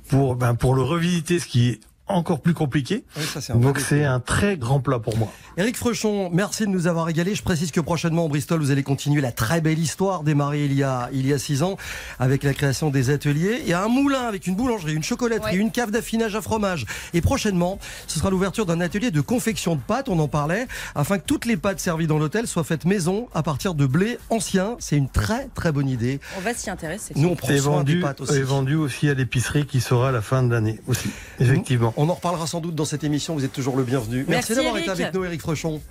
pour 0.09 0.35
ben, 0.37 0.55
pour 0.55 0.75
le 0.75 0.83
revisiter, 0.83 1.39
ce 1.39 1.47
qui 1.47 1.69
est 1.71 1.81
encore 2.13 2.41
plus 2.41 2.55
compliqué. 2.55 3.05
Oui, 3.17 3.23
ça, 3.25 3.41
c'est 3.41 3.53
un 3.53 3.57
Donc 3.57 3.79
c'est 3.81 4.05
un 4.05 4.21
très 4.21 4.57
grand 4.57 4.81
plat 4.81 4.99
pour 4.99 5.17
moi. 5.17 5.33
Eric 5.57 5.77
Frechon, 5.77 6.31
merci 6.33 6.63
de 6.65 6.69
nous 6.71 6.87
avoir 6.87 7.07
régalé. 7.07 7.35
Je 7.35 7.43
précise 7.43 7.71
que 7.71 7.81
prochainement, 7.81 8.25
au 8.25 8.29
Bristol, 8.29 8.61
vous 8.61 8.71
allez 8.71 8.83
continuer 8.83 9.21
la 9.21 9.33
très 9.33 9.61
belle 9.61 9.79
histoire 9.79 10.23
démarrée 10.23 10.65
il 10.65 10.73
y 10.75 10.83
a, 10.83 11.09
il 11.13 11.27
y 11.27 11.33
a 11.33 11.39
six 11.39 11.63
ans 11.63 11.77
avec 12.19 12.43
la 12.45 12.55
création 12.55 12.91
des 12.91 13.11
ateliers. 13.11 13.59
Il 13.63 13.69
y 13.69 13.73
a 13.73 13.83
un 13.83 13.89
moulin 13.89 14.23
avec 14.23 14.47
une 14.47 14.55
boulangerie, 14.55 14.95
une 14.95 15.03
chocolaterie, 15.03 15.57
Ouais. 15.57 15.57
une 15.57 15.71
cave 15.71 15.91
d'affinage 15.91 16.37
à 16.37 16.41
fromage. 16.43 16.87
Et 17.15 17.21
prochainement, 17.21 17.79
ce 18.07 18.19
sera 18.19 18.31
l'ouverture 18.31 18.67
d'un 18.67 18.81
atelier 18.81 19.11
de 19.11 19.21
confection 19.21 19.75
de 19.75 19.81
pâtes, 19.81 20.09
on 20.09 20.19
en 20.19 20.29
parlait, 20.29 20.67
afin 20.95 21.19
que 21.19 21.25
toutes 21.25 21.47
les 21.47 21.57
pâtes 21.57 21.81
servies 21.81 22.07
dans 22.07 22.19
l'hôtel 22.19 22.47
soient 22.47 22.65
faites 22.65 22.85
maison 22.85 23.29
à 23.35 23.43
partir 23.43 23.75
de 23.75 23.87
blé 23.87 24.19
ancien. 24.31 24.77
C'est 24.79 24.97
une 24.97 25.09
très 25.09 25.49
très 25.55 25.73
bonne 25.73 25.89
idée. 25.89 26.21
On 26.39 26.41
va 26.41 26.55
s'y 26.55 26.71
intéresser. 26.71 27.15
Nous, 27.17 27.29
on 27.29 27.37
prend 27.37 27.49
Et 27.53 27.59
soin 27.59 27.83
des 27.85 27.95
vendu, 27.95 28.01
pâtes 28.01 28.21
aussi. 28.21 28.35
et 28.35 28.43
vendu 28.43 28.75
aussi 28.77 29.09
à 29.09 29.15
l'épicerie 29.15 29.67
qui 29.67 29.81
sera 29.81 30.11
à 30.11 30.13
la 30.13 30.21
fin 30.23 30.43
de 30.43 30.53
l'année 30.53 30.81
aussi. 30.87 31.09
Effectivement. 31.41 31.93
On 32.03 32.09
en 32.09 32.15
reparlera 32.15 32.47
sans 32.47 32.61
doute 32.61 32.75
dans 32.75 32.87
cette 32.87 33.05
émission. 33.05 33.35
Vous 33.35 33.45
êtes 33.45 33.53
toujours 33.53 33.77
le 33.77 33.85
bienvenu. 33.85 34.25
Merci, 34.27 34.53
Merci, 34.53 34.55
d'avoir 34.55 34.79
été 34.79 34.89
avec 34.89 35.13
nous, 35.13 35.23
Eric 35.23 35.43
Frechon. 35.43 35.83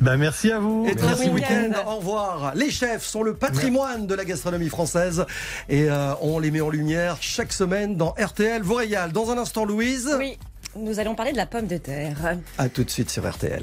Ben, 0.00 0.16
merci 0.16 0.50
à 0.50 0.58
vous. 0.58 0.88
Et 0.90 0.96
très 0.96 1.14
bon 1.14 1.34
week-end. 1.34 1.70
Au 1.86 1.98
revoir. 1.98 2.52
Les 2.56 2.68
chefs 2.68 3.04
sont 3.04 3.22
le 3.22 3.34
patrimoine 3.34 4.08
de 4.08 4.14
la 4.16 4.24
gastronomie 4.24 4.68
française 4.68 5.24
et 5.68 5.88
euh, 5.88 6.14
on 6.20 6.40
les 6.40 6.50
met 6.50 6.60
en 6.60 6.68
lumière 6.68 7.18
chaque 7.20 7.52
semaine 7.52 7.94
dans 7.94 8.12
RTL 8.18 8.60
vous 8.62 8.74
régale. 8.74 9.12
Dans 9.12 9.30
un 9.30 9.38
instant, 9.38 9.64
Louise. 9.64 10.10
Oui, 10.18 10.36
nous 10.74 10.98
allons 10.98 11.14
parler 11.14 11.30
de 11.30 11.36
la 11.36 11.46
pomme 11.46 11.68
de 11.68 11.76
terre. 11.76 12.38
À 12.58 12.68
tout 12.68 12.82
de 12.82 12.90
suite 12.90 13.10
sur 13.10 13.24
RTL. 13.30 13.62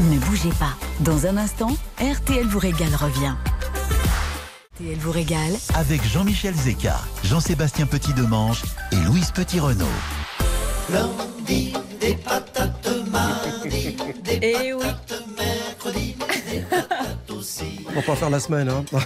Ne 0.00 0.18
bougez 0.18 0.50
pas. 0.58 0.74
Dans 0.98 1.26
un 1.28 1.36
instant, 1.36 1.70
RTL 2.00 2.44
vous 2.44 2.58
régale 2.58 2.96
revient. 2.96 3.34
RTL 4.74 4.98
vous 4.98 5.12
régale 5.12 5.52
Avec 5.76 6.04
Jean-Michel 6.04 6.56
Zeka, 6.56 6.98
Jean-Sébastien 7.22 7.86
Petit-Demange 7.86 8.64
et 8.90 8.96
Louise 8.96 9.30
Petit-Renault. 9.30 9.86
Et 14.40 14.72
oui. 14.72 14.86
On 17.88 17.92
va 17.92 18.02
pas 18.02 18.16
faire 18.16 18.30
la 18.30 18.40
semaine, 18.40 18.68
hein. 18.68 18.84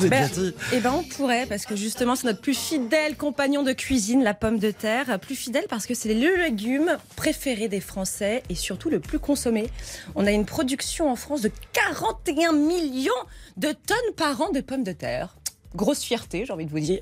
Ben, 0.00 0.28
gentil. 0.28 0.54
eh 0.72 0.80
ben 0.80 0.92
on 0.92 1.02
pourrait 1.02 1.46
parce 1.46 1.64
que 1.66 1.76
justement 1.76 2.16
c'est 2.16 2.26
notre 2.26 2.40
plus 2.40 2.54
fidèle 2.56 3.16
compagnon 3.16 3.62
de 3.62 3.72
cuisine, 3.72 4.22
la 4.22 4.34
pomme 4.34 4.58
de 4.58 4.70
terre. 4.70 5.18
Plus 5.20 5.34
fidèle 5.34 5.64
parce 5.68 5.86
que 5.86 5.94
c'est 5.94 6.12
le 6.14 6.36
légume 6.36 6.96
préféré 7.16 7.68
des 7.68 7.80
Français 7.80 8.42
et 8.48 8.54
surtout 8.54 8.88
le 8.90 9.00
plus 9.00 9.18
consommé. 9.18 9.70
On 10.14 10.26
a 10.26 10.32
une 10.32 10.46
production 10.46 11.10
en 11.10 11.16
France 11.16 11.42
de 11.42 11.50
41 11.72 12.52
millions 12.52 13.12
de 13.56 13.72
tonnes 13.72 14.14
par 14.16 14.40
an 14.40 14.50
de 14.50 14.60
pommes 14.60 14.84
de 14.84 14.92
terre. 14.92 15.36
Grosse 15.74 16.02
fierté, 16.02 16.44
j'ai 16.46 16.52
envie 16.52 16.66
de 16.66 16.70
vous 16.70 16.80
dire. 16.80 17.00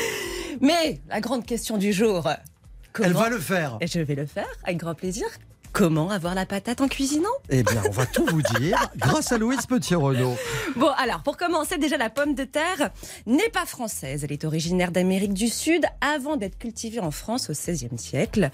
Mais 0.60 1.00
la 1.08 1.20
grande 1.20 1.44
question 1.46 1.76
du 1.78 1.92
jour. 1.92 2.26
Elle 3.02 3.12
va 3.12 3.28
le 3.28 3.38
faire. 3.38 3.78
Et 3.80 3.86
je 3.86 4.00
vais 4.00 4.14
le 4.14 4.26
faire 4.26 4.48
avec 4.64 4.78
grand 4.78 4.94
plaisir. 4.94 5.26
Comment 5.76 6.08
avoir 6.08 6.34
la 6.34 6.46
patate 6.46 6.80
en 6.80 6.88
cuisinant? 6.88 7.28
Eh 7.50 7.62
bien, 7.62 7.82
on 7.86 7.90
va 7.90 8.06
tout 8.06 8.24
vous 8.24 8.40
dire 8.58 8.78
grâce 8.96 9.30
à 9.30 9.36
Louise 9.36 9.66
Petit-Renault. 9.66 10.34
Bon, 10.74 10.88
alors, 10.96 11.22
pour 11.22 11.36
commencer, 11.36 11.76
déjà, 11.76 11.98
la 11.98 12.08
pomme 12.08 12.34
de 12.34 12.44
terre 12.44 12.88
n'est 13.26 13.50
pas 13.50 13.66
française. 13.66 14.24
Elle 14.24 14.32
est 14.32 14.46
originaire 14.46 14.90
d'Amérique 14.90 15.34
du 15.34 15.48
Sud 15.48 15.84
avant 16.00 16.38
d'être 16.38 16.56
cultivée 16.56 17.00
en 17.00 17.10
France 17.10 17.50
au 17.50 17.52
XVIe 17.52 17.98
siècle. 17.98 18.48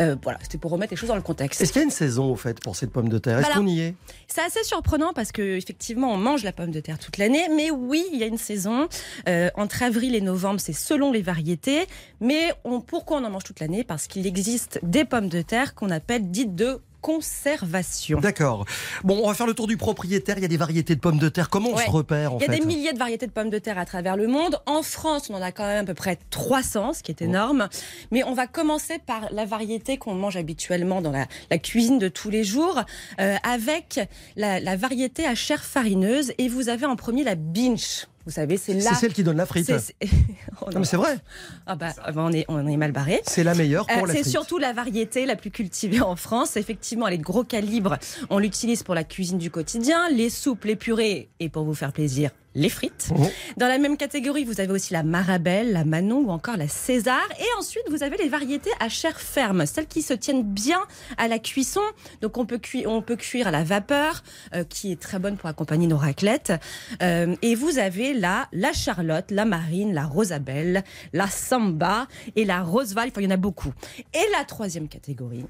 Euh, 0.00 0.16
voilà, 0.22 0.38
c'était 0.40 0.56
pour 0.56 0.70
remettre 0.70 0.92
les 0.94 0.96
choses 0.96 1.10
dans 1.10 1.14
le 1.14 1.20
contexte. 1.20 1.60
Est-ce 1.60 1.74
qu'il 1.74 1.80
y 1.80 1.82
a 1.82 1.84
une 1.84 1.90
saison, 1.90 2.32
au 2.32 2.36
fait, 2.36 2.58
pour 2.58 2.74
cette 2.74 2.90
pomme 2.90 3.10
de 3.10 3.18
terre? 3.18 3.40
Est-ce 3.40 3.48
Voilà. 3.48 3.60
qu'on 3.60 3.66
y 3.66 3.80
est? 3.82 3.94
C'est 4.26 4.40
assez 4.40 4.64
surprenant 4.64 5.12
parce 5.12 5.30
que 5.30 5.42
effectivement, 5.58 6.10
on 6.10 6.16
mange 6.16 6.42
la 6.42 6.52
pomme 6.52 6.70
de 6.70 6.80
terre 6.80 6.98
toute 6.98 7.18
l'année. 7.18 7.48
Mais 7.54 7.70
oui, 7.70 8.02
il 8.14 8.18
y 8.18 8.22
a 8.22 8.26
une 8.26 8.38
saison. 8.38 8.88
Euh, 9.28 9.50
entre 9.56 9.82
avril 9.82 10.14
et 10.14 10.22
novembre, 10.22 10.58
c'est 10.58 10.72
selon 10.72 11.12
les 11.12 11.20
variétés. 11.20 11.84
Mais 12.20 12.54
on, 12.64 12.80
pourquoi 12.80 13.18
on 13.18 13.24
en 13.24 13.30
mange 13.30 13.44
toute 13.44 13.60
l'année? 13.60 13.84
Parce 13.84 14.06
qu'il 14.06 14.26
existe 14.26 14.80
des 14.82 15.04
pommes 15.04 15.28
de 15.28 15.42
terre 15.42 15.74
qu'on 15.74 15.90
appelle 15.90 16.30
dites 16.30 16.54
de 16.54 16.61
conservation. 17.00 18.20
D'accord. 18.20 18.64
Bon, 19.02 19.20
on 19.24 19.28
va 19.28 19.34
faire 19.34 19.46
le 19.48 19.54
tour 19.54 19.66
du 19.66 19.76
propriétaire. 19.76 20.38
Il 20.38 20.42
y 20.42 20.44
a 20.44 20.48
des 20.48 20.56
variétés 20.56 20.94
de 20.94 21.00
pommes 21.00 21.18
de 21.18 21.28
terre. 21.28 21.50
Comment 21.50 21.70
on 21.70 21.74
Ouais. 21.76 21.84
se 21.84 21.90
repère, 21.90 22.34
en 22.34 22.38
Il 22.38 22.42
y 22.42 22.48
a 22.48 22.52
fait 22.52 22.60
des 22.60 22.64
milliers 22.64 22.92
de 22.92 22.98
variétés 22.98 23.26
de 23.26 23.32
pommes 23.32 23.50
de 23.50 23.58
terre 23.58 23.76
à 23.76 23.84
travers 23.84 24.16
le 24.16 24.28
monde. 24.28 24.60
En 24.66 24.82
France, 24.82 25.28
on 25.28 25.34
en 25.34 25.42
a 25.42 25.50
quand 25.50 25.66
même 25.66 25.82
à 25.82 25.84
peu 25.84 25.94
près 25.94 26.16
300, 26.30 26.92
ce 26.92 27.02
qui 27.02 27.10
est 27.10 27.20
énorme. 27.22 27.68
Mais 28.12 28.22
on 28.22 28.34
va 28.34 28.46
commencer 28.46 29.00
par 29.04 29.28
la 29.32 29.44
variété 29.44 29.96
qu'on 29.98 30.14
mange 30.14 30.36
habituellement 30.36 31.00
dans 31.02 31.10
la, 31.10 31.26
la 31.50 31.58
cuisine 31.58 31.98
de 31.98 32.06
tous 32.08 32.30
les 32.30 32.44
jours, 32.44 32.80
euh, 33.20 33.34
avec 33.42 33.98
la, 34.36 34.60
la 34.60 34.76
variété 34.76 35.26
à 35.26 35.34
chair 35.34 35.64
farineuse. 35.64 36.32
Et 36.38 36.48
vous 36.48 36.68
avez 36.68 36.86
en 36.86 36.94
premier 36.94 37.24
la 37.24 37.34
binge. 37.34 38.06
Vous 38.24 38.32
savez, 38.32 38.56
c'est. 38.56 38.80
C'est 38.80 38.94
celle 38.94 39.12
qui 39.12 39.24
donne 39.24 39.36
la 39.36 39.46
frite. 39.46 39.70
Oh 40.60 40.70
Non, 40.72 40.80
mais 40.80 40.84
c'est 40.86 40.96
vrai. 40.96 41.16
Ah 41.66 41.74
bah, 41.74 41.88
ah 42.04 42.12
bah, 42.12 42.22
on, 42.24 42.32
est, 42.32 42.44
on 42.48 42.66
est 42.68 42.76
mal 42.76 42.92
barré. 42.92 43.20
C'est 43.26 43.42
la 43.42 43.54
meilleure 43.54 43.86
pour 43.86 44.04
Euh, 44.04 44.06
la 44.06 44.12
c'est 44.14 44.22
surtout 44.24 44.58
la 44.58 44.72
variété 44.72 45.26
la 45.26 45.34
plus 45.34 45.50
cultivée 45.50 46.00
en 46.00 46.14
France. 46.14 46.56
Effectivement, 46.56 47.08
elle 47.08 47.14
est 47.14 47.18
de 47.18 47.22
gros 47.24 47.42
calibre. 47.42 47.98
On 48.30 48.38
l'utilise 48.38 48.82
pour 48.84 48.94
la 48.94 49.02
cuisine 49.02 49.38
du 49.38 49.50
quotidien, 49.50 50.08
les 50.10 50.30
soupes, 50.30 50.64
les 50.64 50.76
purées 50.76 51.30
et 51.40 51.48
pour 51.48 51.64
vous 51.64 51.74
faire 51.74 51.92
plaisir, 51.92 52.30
les 52.54 52.68
frites. 52.68 53.08
Mhm. 53.10 53.28
Dans 53.56 53.66
la 53.66 53.78
même 53.78 53.96
catégorie, 53.96 54.44
vous 54.44 54.60
avez 54.60 54.72
aussi 54.72 54.92
la 54.92 55.02
Marabelle, 55.02 55.72
la 55.72 55.84
Manon 55.84 56.20
ou 56.20 56.30
encore 56.30 56.56
la 56.56 56.68
César. 56.68 57.22
Et 57.38 57.58
ensuite, 57.58 57.84
vous 57.90 58.02
avez 58.02 58.16
les 58.16 58.28
variétés 58.28 58.70
à 58.80 58.88
chair 58.88 59.20
ferme, 59.20 59.66
celles 59.66 59.86
qui 59.86 60.02
se 60.02 60.14
tiennent 60.14 60.42
bien 60.42 60.80
à 61.16 61.28
la 61.28 61.38
cuisson. 61.38 61.80
Donc, 62.20 62.38
on 62.38 62.46
peut, 62.46 62.58
cuire, 62.58 62.90
on 62.90 63.02
peut 63.02 63.16
cuire 63.16 63.48
à 63.48 63.50
la 63.50 63.64
vapeur, 63.64 64.22
euh, 64.54 64.64
qui 64.64 64.92
est 64.92 65.00
très 65.00 65.18
bonne 65.18 65.36
pour 65.36 65.48
accompagner 65.48 65.86
nos 65.86 65.96
raclettes. 65.96 66.52
Euh, 67.02 67.34
et 67.42 67.54
vous 67.54 67.78
avez 67.78 68.14
là 68.14 68.48
la 68.52 68.72
Charlotte, 68.72 69.30
la 69.30 69.44
Marine, 69.44 69.94
la 69.94 70.04
Rosabelle, 70.04 70.84
la 71.12 71.28
Samba 71.28 72.06
et 72.36 72.44
la 72.44 72.62
Roseval. 72.62 73.08
Enfin, 73.08 73.20
il 73.20 73.24
y 73.24 73.28
en 73.28 73.30
a 73.30 73.36
beaucoup. 73.36 73.72
Et 74.14 74.30
la 74.38 74.44
troisième 74.44 74.88
catégorie, 74.88 75.44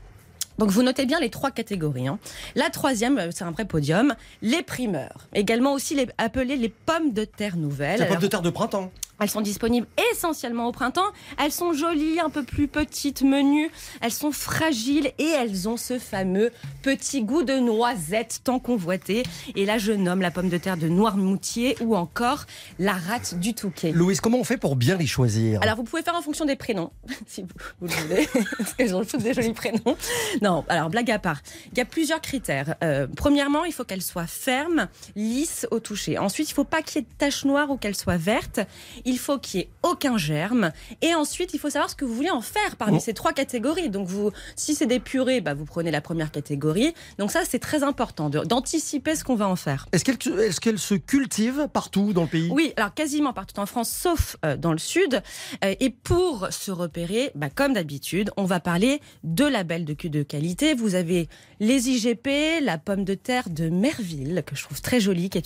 donc 0.58 0.70
vous 0.70 0.82
notez 0.82 1.06
bien 1.06 1.20
les 1.20 1.30
trois 1.30 1.50
catégories. 1.50 2.08
hein. 2.08 2.18
La 2.54 2.70
troisième, 2.70 3.18
euh, 3.18 3.30
c'est 3.30 3.44
un 3.44 3.50
vrai 3.50 3.64
podium, 3.64 4.14
les 4.42 4.62
primeurs. 4.62 5.26
Également 5.34 5.72
aussi 5.72 5.94
les, 5.94 6.08
appelées 6.18 6.56
les 6.56 6.68
pommes 6.68 7.12
de 7.12 7.24
terre 7.24 7.56
nouvelles. 7.56 7.98
La 8.00 8.06
pomme 8.06 8.12
Alors, 8.12 8.22
de 8.22 8.26
terre 8.28 8.42
de 8.42 8.50
printemps. 8.50 8.90
Elles 9.22 9.30
sont 9.30 9.40
disponibles 9.40 9.86
essentiellement 10.12 10.66
au 10.66 10.72
printemps. 10.72 11.10
Elles 11.38 11.52
sont 11.52 11.72
jolies, 11.72 12.20
un 12.20 12.30
peu 12.30 12.42
plus 12.42 12.68
petites, 12.68 13.22
menues. 13.22 13.70
Elles 14.00 14.12
sont 14.12 14.32
fragiles 14.32 15.12
et 15.18 15.28
elles 15.28 15.68
ont 15.68 15.76
ce 15.76 15.98
fameux 15.98 16.50
petit 16.82 17.22
goût 17.22 17.42
de 17.42 17.54
noisette 17.54 18.40
tant 18.44 18.58
convoité. 18.58 19.22
Et 19.56 19.64
là, 19.64 19.78
je 19.78 19.92
nomme 19.92 20.20
la 20.20 20.30
pomme 20.30 20.48
de 20.48 20.58
terre 20.58 20.76
de 20.76 20.88
Noirmoutier 20.88 21.76
ou 21.80 21.96
encore 21.96 22.46
la 22.78 22.92
rate 22.92 23.38
du 23.38 23.54
Touquet. 23.54 23.92
Louise, 23.92 24.20
comment 24.20 24.38
on 24.38 24.44
fait 24.44 24.56
pour 24.56 24.76
bien 24.76 24.96
les 24.96 25.06
choisir? 25.06 25.60
Alors, 25.62 25.76
vous 25.76 25.84
pouvez 25.84 26.02
faire 26.02 26.14
en 26.14 26.22
fonction 26.22 26.44
des 26.44 26.56
prénoms, 26.56 26.90
si 27.26 27.42
vous, 27.42 27.48
vous 27.80 27.86
le 27.86 27.92
voulez, 27.92 28.28
parce 28.58 28.74
qu'elles 28.74 28.94
ont 28.94 29.04
toutes 29.04 29.22
des 29.22 29.34
jolis 29.34 29.52
prénoms. 29.52 29.96
Non, 30.40 30.64
alors, 30.68 30.90
blague 30.90 31.10
à 31.10 31.18
part. 31.18 31.40
Il 31.72 31.78
y 31.78 31.80
a 31.80 31.84
plusieurs 31.84 32.20
critères. 32.20 32.74
Euh, 32.82 33.06
premièrement, 33.14 33.64
il 33.64 33.72
faut 33.72 33.84
qu'elles 33.84 34.02
soient 34.02 34.26
fermes, 34.26 34.88
lisses 35.16 35.66
au 35.70 35.80
toucher. 35.80 36.18
Ensuite, 36.18 36.48
il 36.48 36.52
ne 36.52 36.56
faut 36.56 36.64
pas 36.64 36.82
qu'il 36.82 37.00
y 37.00 37.04
ait 37.04 37.06
de 37.08 37.16
taches 37.16 37.44
noires 37.44 37.70
ou 37.70 37.76
qu'elles 37.76 37.96
soient 37.96 38.16
vertes. 38.16 38.60
Il 39.04 39.11
faut 39.18 39.38
qu'il 39.38 39.58
n'y 39.60 39.64
ait 39.66 39.70
aucun 39.82 40.16
germe. 40.18 40.72
Et 41.00 41.14
ensuite, 41.14 41.54
il 41.54 41.58
faut 41.58 41.70
savoir 41.70 41.90
ce 41.90 41.96
que 41.96 42.04
vous 42.04 42.14
voulez 42.14 42.30
en 42.30 42.40
faire 42.42 42.76
parmi 42.76 42.96
Oh. 42.98 43.00
ces 43.00 43.14
trois 43.14 43.32
catégories. 43.32 43.88
Donc, 43.90 44.06
vous, 44.08 44.30
si 44.56 44.74
c'est 44.74 44.86
des 44.86 45.00
purées, 45.00 45.40
bah, 45.40 45.54
vous 45.54 45.64
prenez 45.64 45.90
la 45.90 46.00
première 46.00 46.30
catégorie. 46.30 46.94
Donc, 47.18 47.30
ça, 47.30 47.40
c'est 47.48 47.58
très 47.58 47.82
important 47.82 48.28
d'anticiper 48.30 49.14
ce 49.14 49.24
qu'on 49.24 49.34
va 49.36 49.48
en 49.48 49.56
faire. 49.56 49.86
Est-ce 49.92 50.04
qu'elle 50.04 50.74
est 50.74 50.76
se 50.78 50.94
cultive 50.94 51.68
partout 51.72 52.12
dans 52.12 52.22
le 52.22 52.28
pays? 52.28 52.48
Oui, 52.52 52.72
alors 52.76 52.94
quasiment 52.94 53.32
partout 53.32 53.58
en 53.60 53.66
France, 53.66 53.90
sauf 53.90 54.36
euh, 54.44 54.56
dans 54.56 54.72
le 54.72 54.78
sud. 54.78 55.22
Euh, 55.64 55.74
et 55.80 55.90
pour 55.90 56.48
se 56.50 56.70
repérer, 56.70 57.30
bah, 57.34 57.48
comme 57.50 57.72
d'habitude, 57.72 58.30
on 58.36 58.44
va 58.44 58.60
parler 58.60 59.00
de 59.24 59.44
labels 59.44 59.84
de, 59.84 59.94
de 60.08 60.22
qualité. 60.22 60.74
Vous 60.74 60.94
avez 60.94 61.28
les 61.60 61.88
IGP, 61.88 62.60
la 62.62 62.78
pomme 62.78 63.04
de 63.04 63.14
terre 63.14 63.48
de 63.48 63.68
Merville, 63.68 64.42
que 64.46 64.56
je 64.56 64.62
trouve 64.64 64.80
très 64.80 65.00
jolie, 65.00 65.30
qui 65.30 65.38
est, 65.38 65.42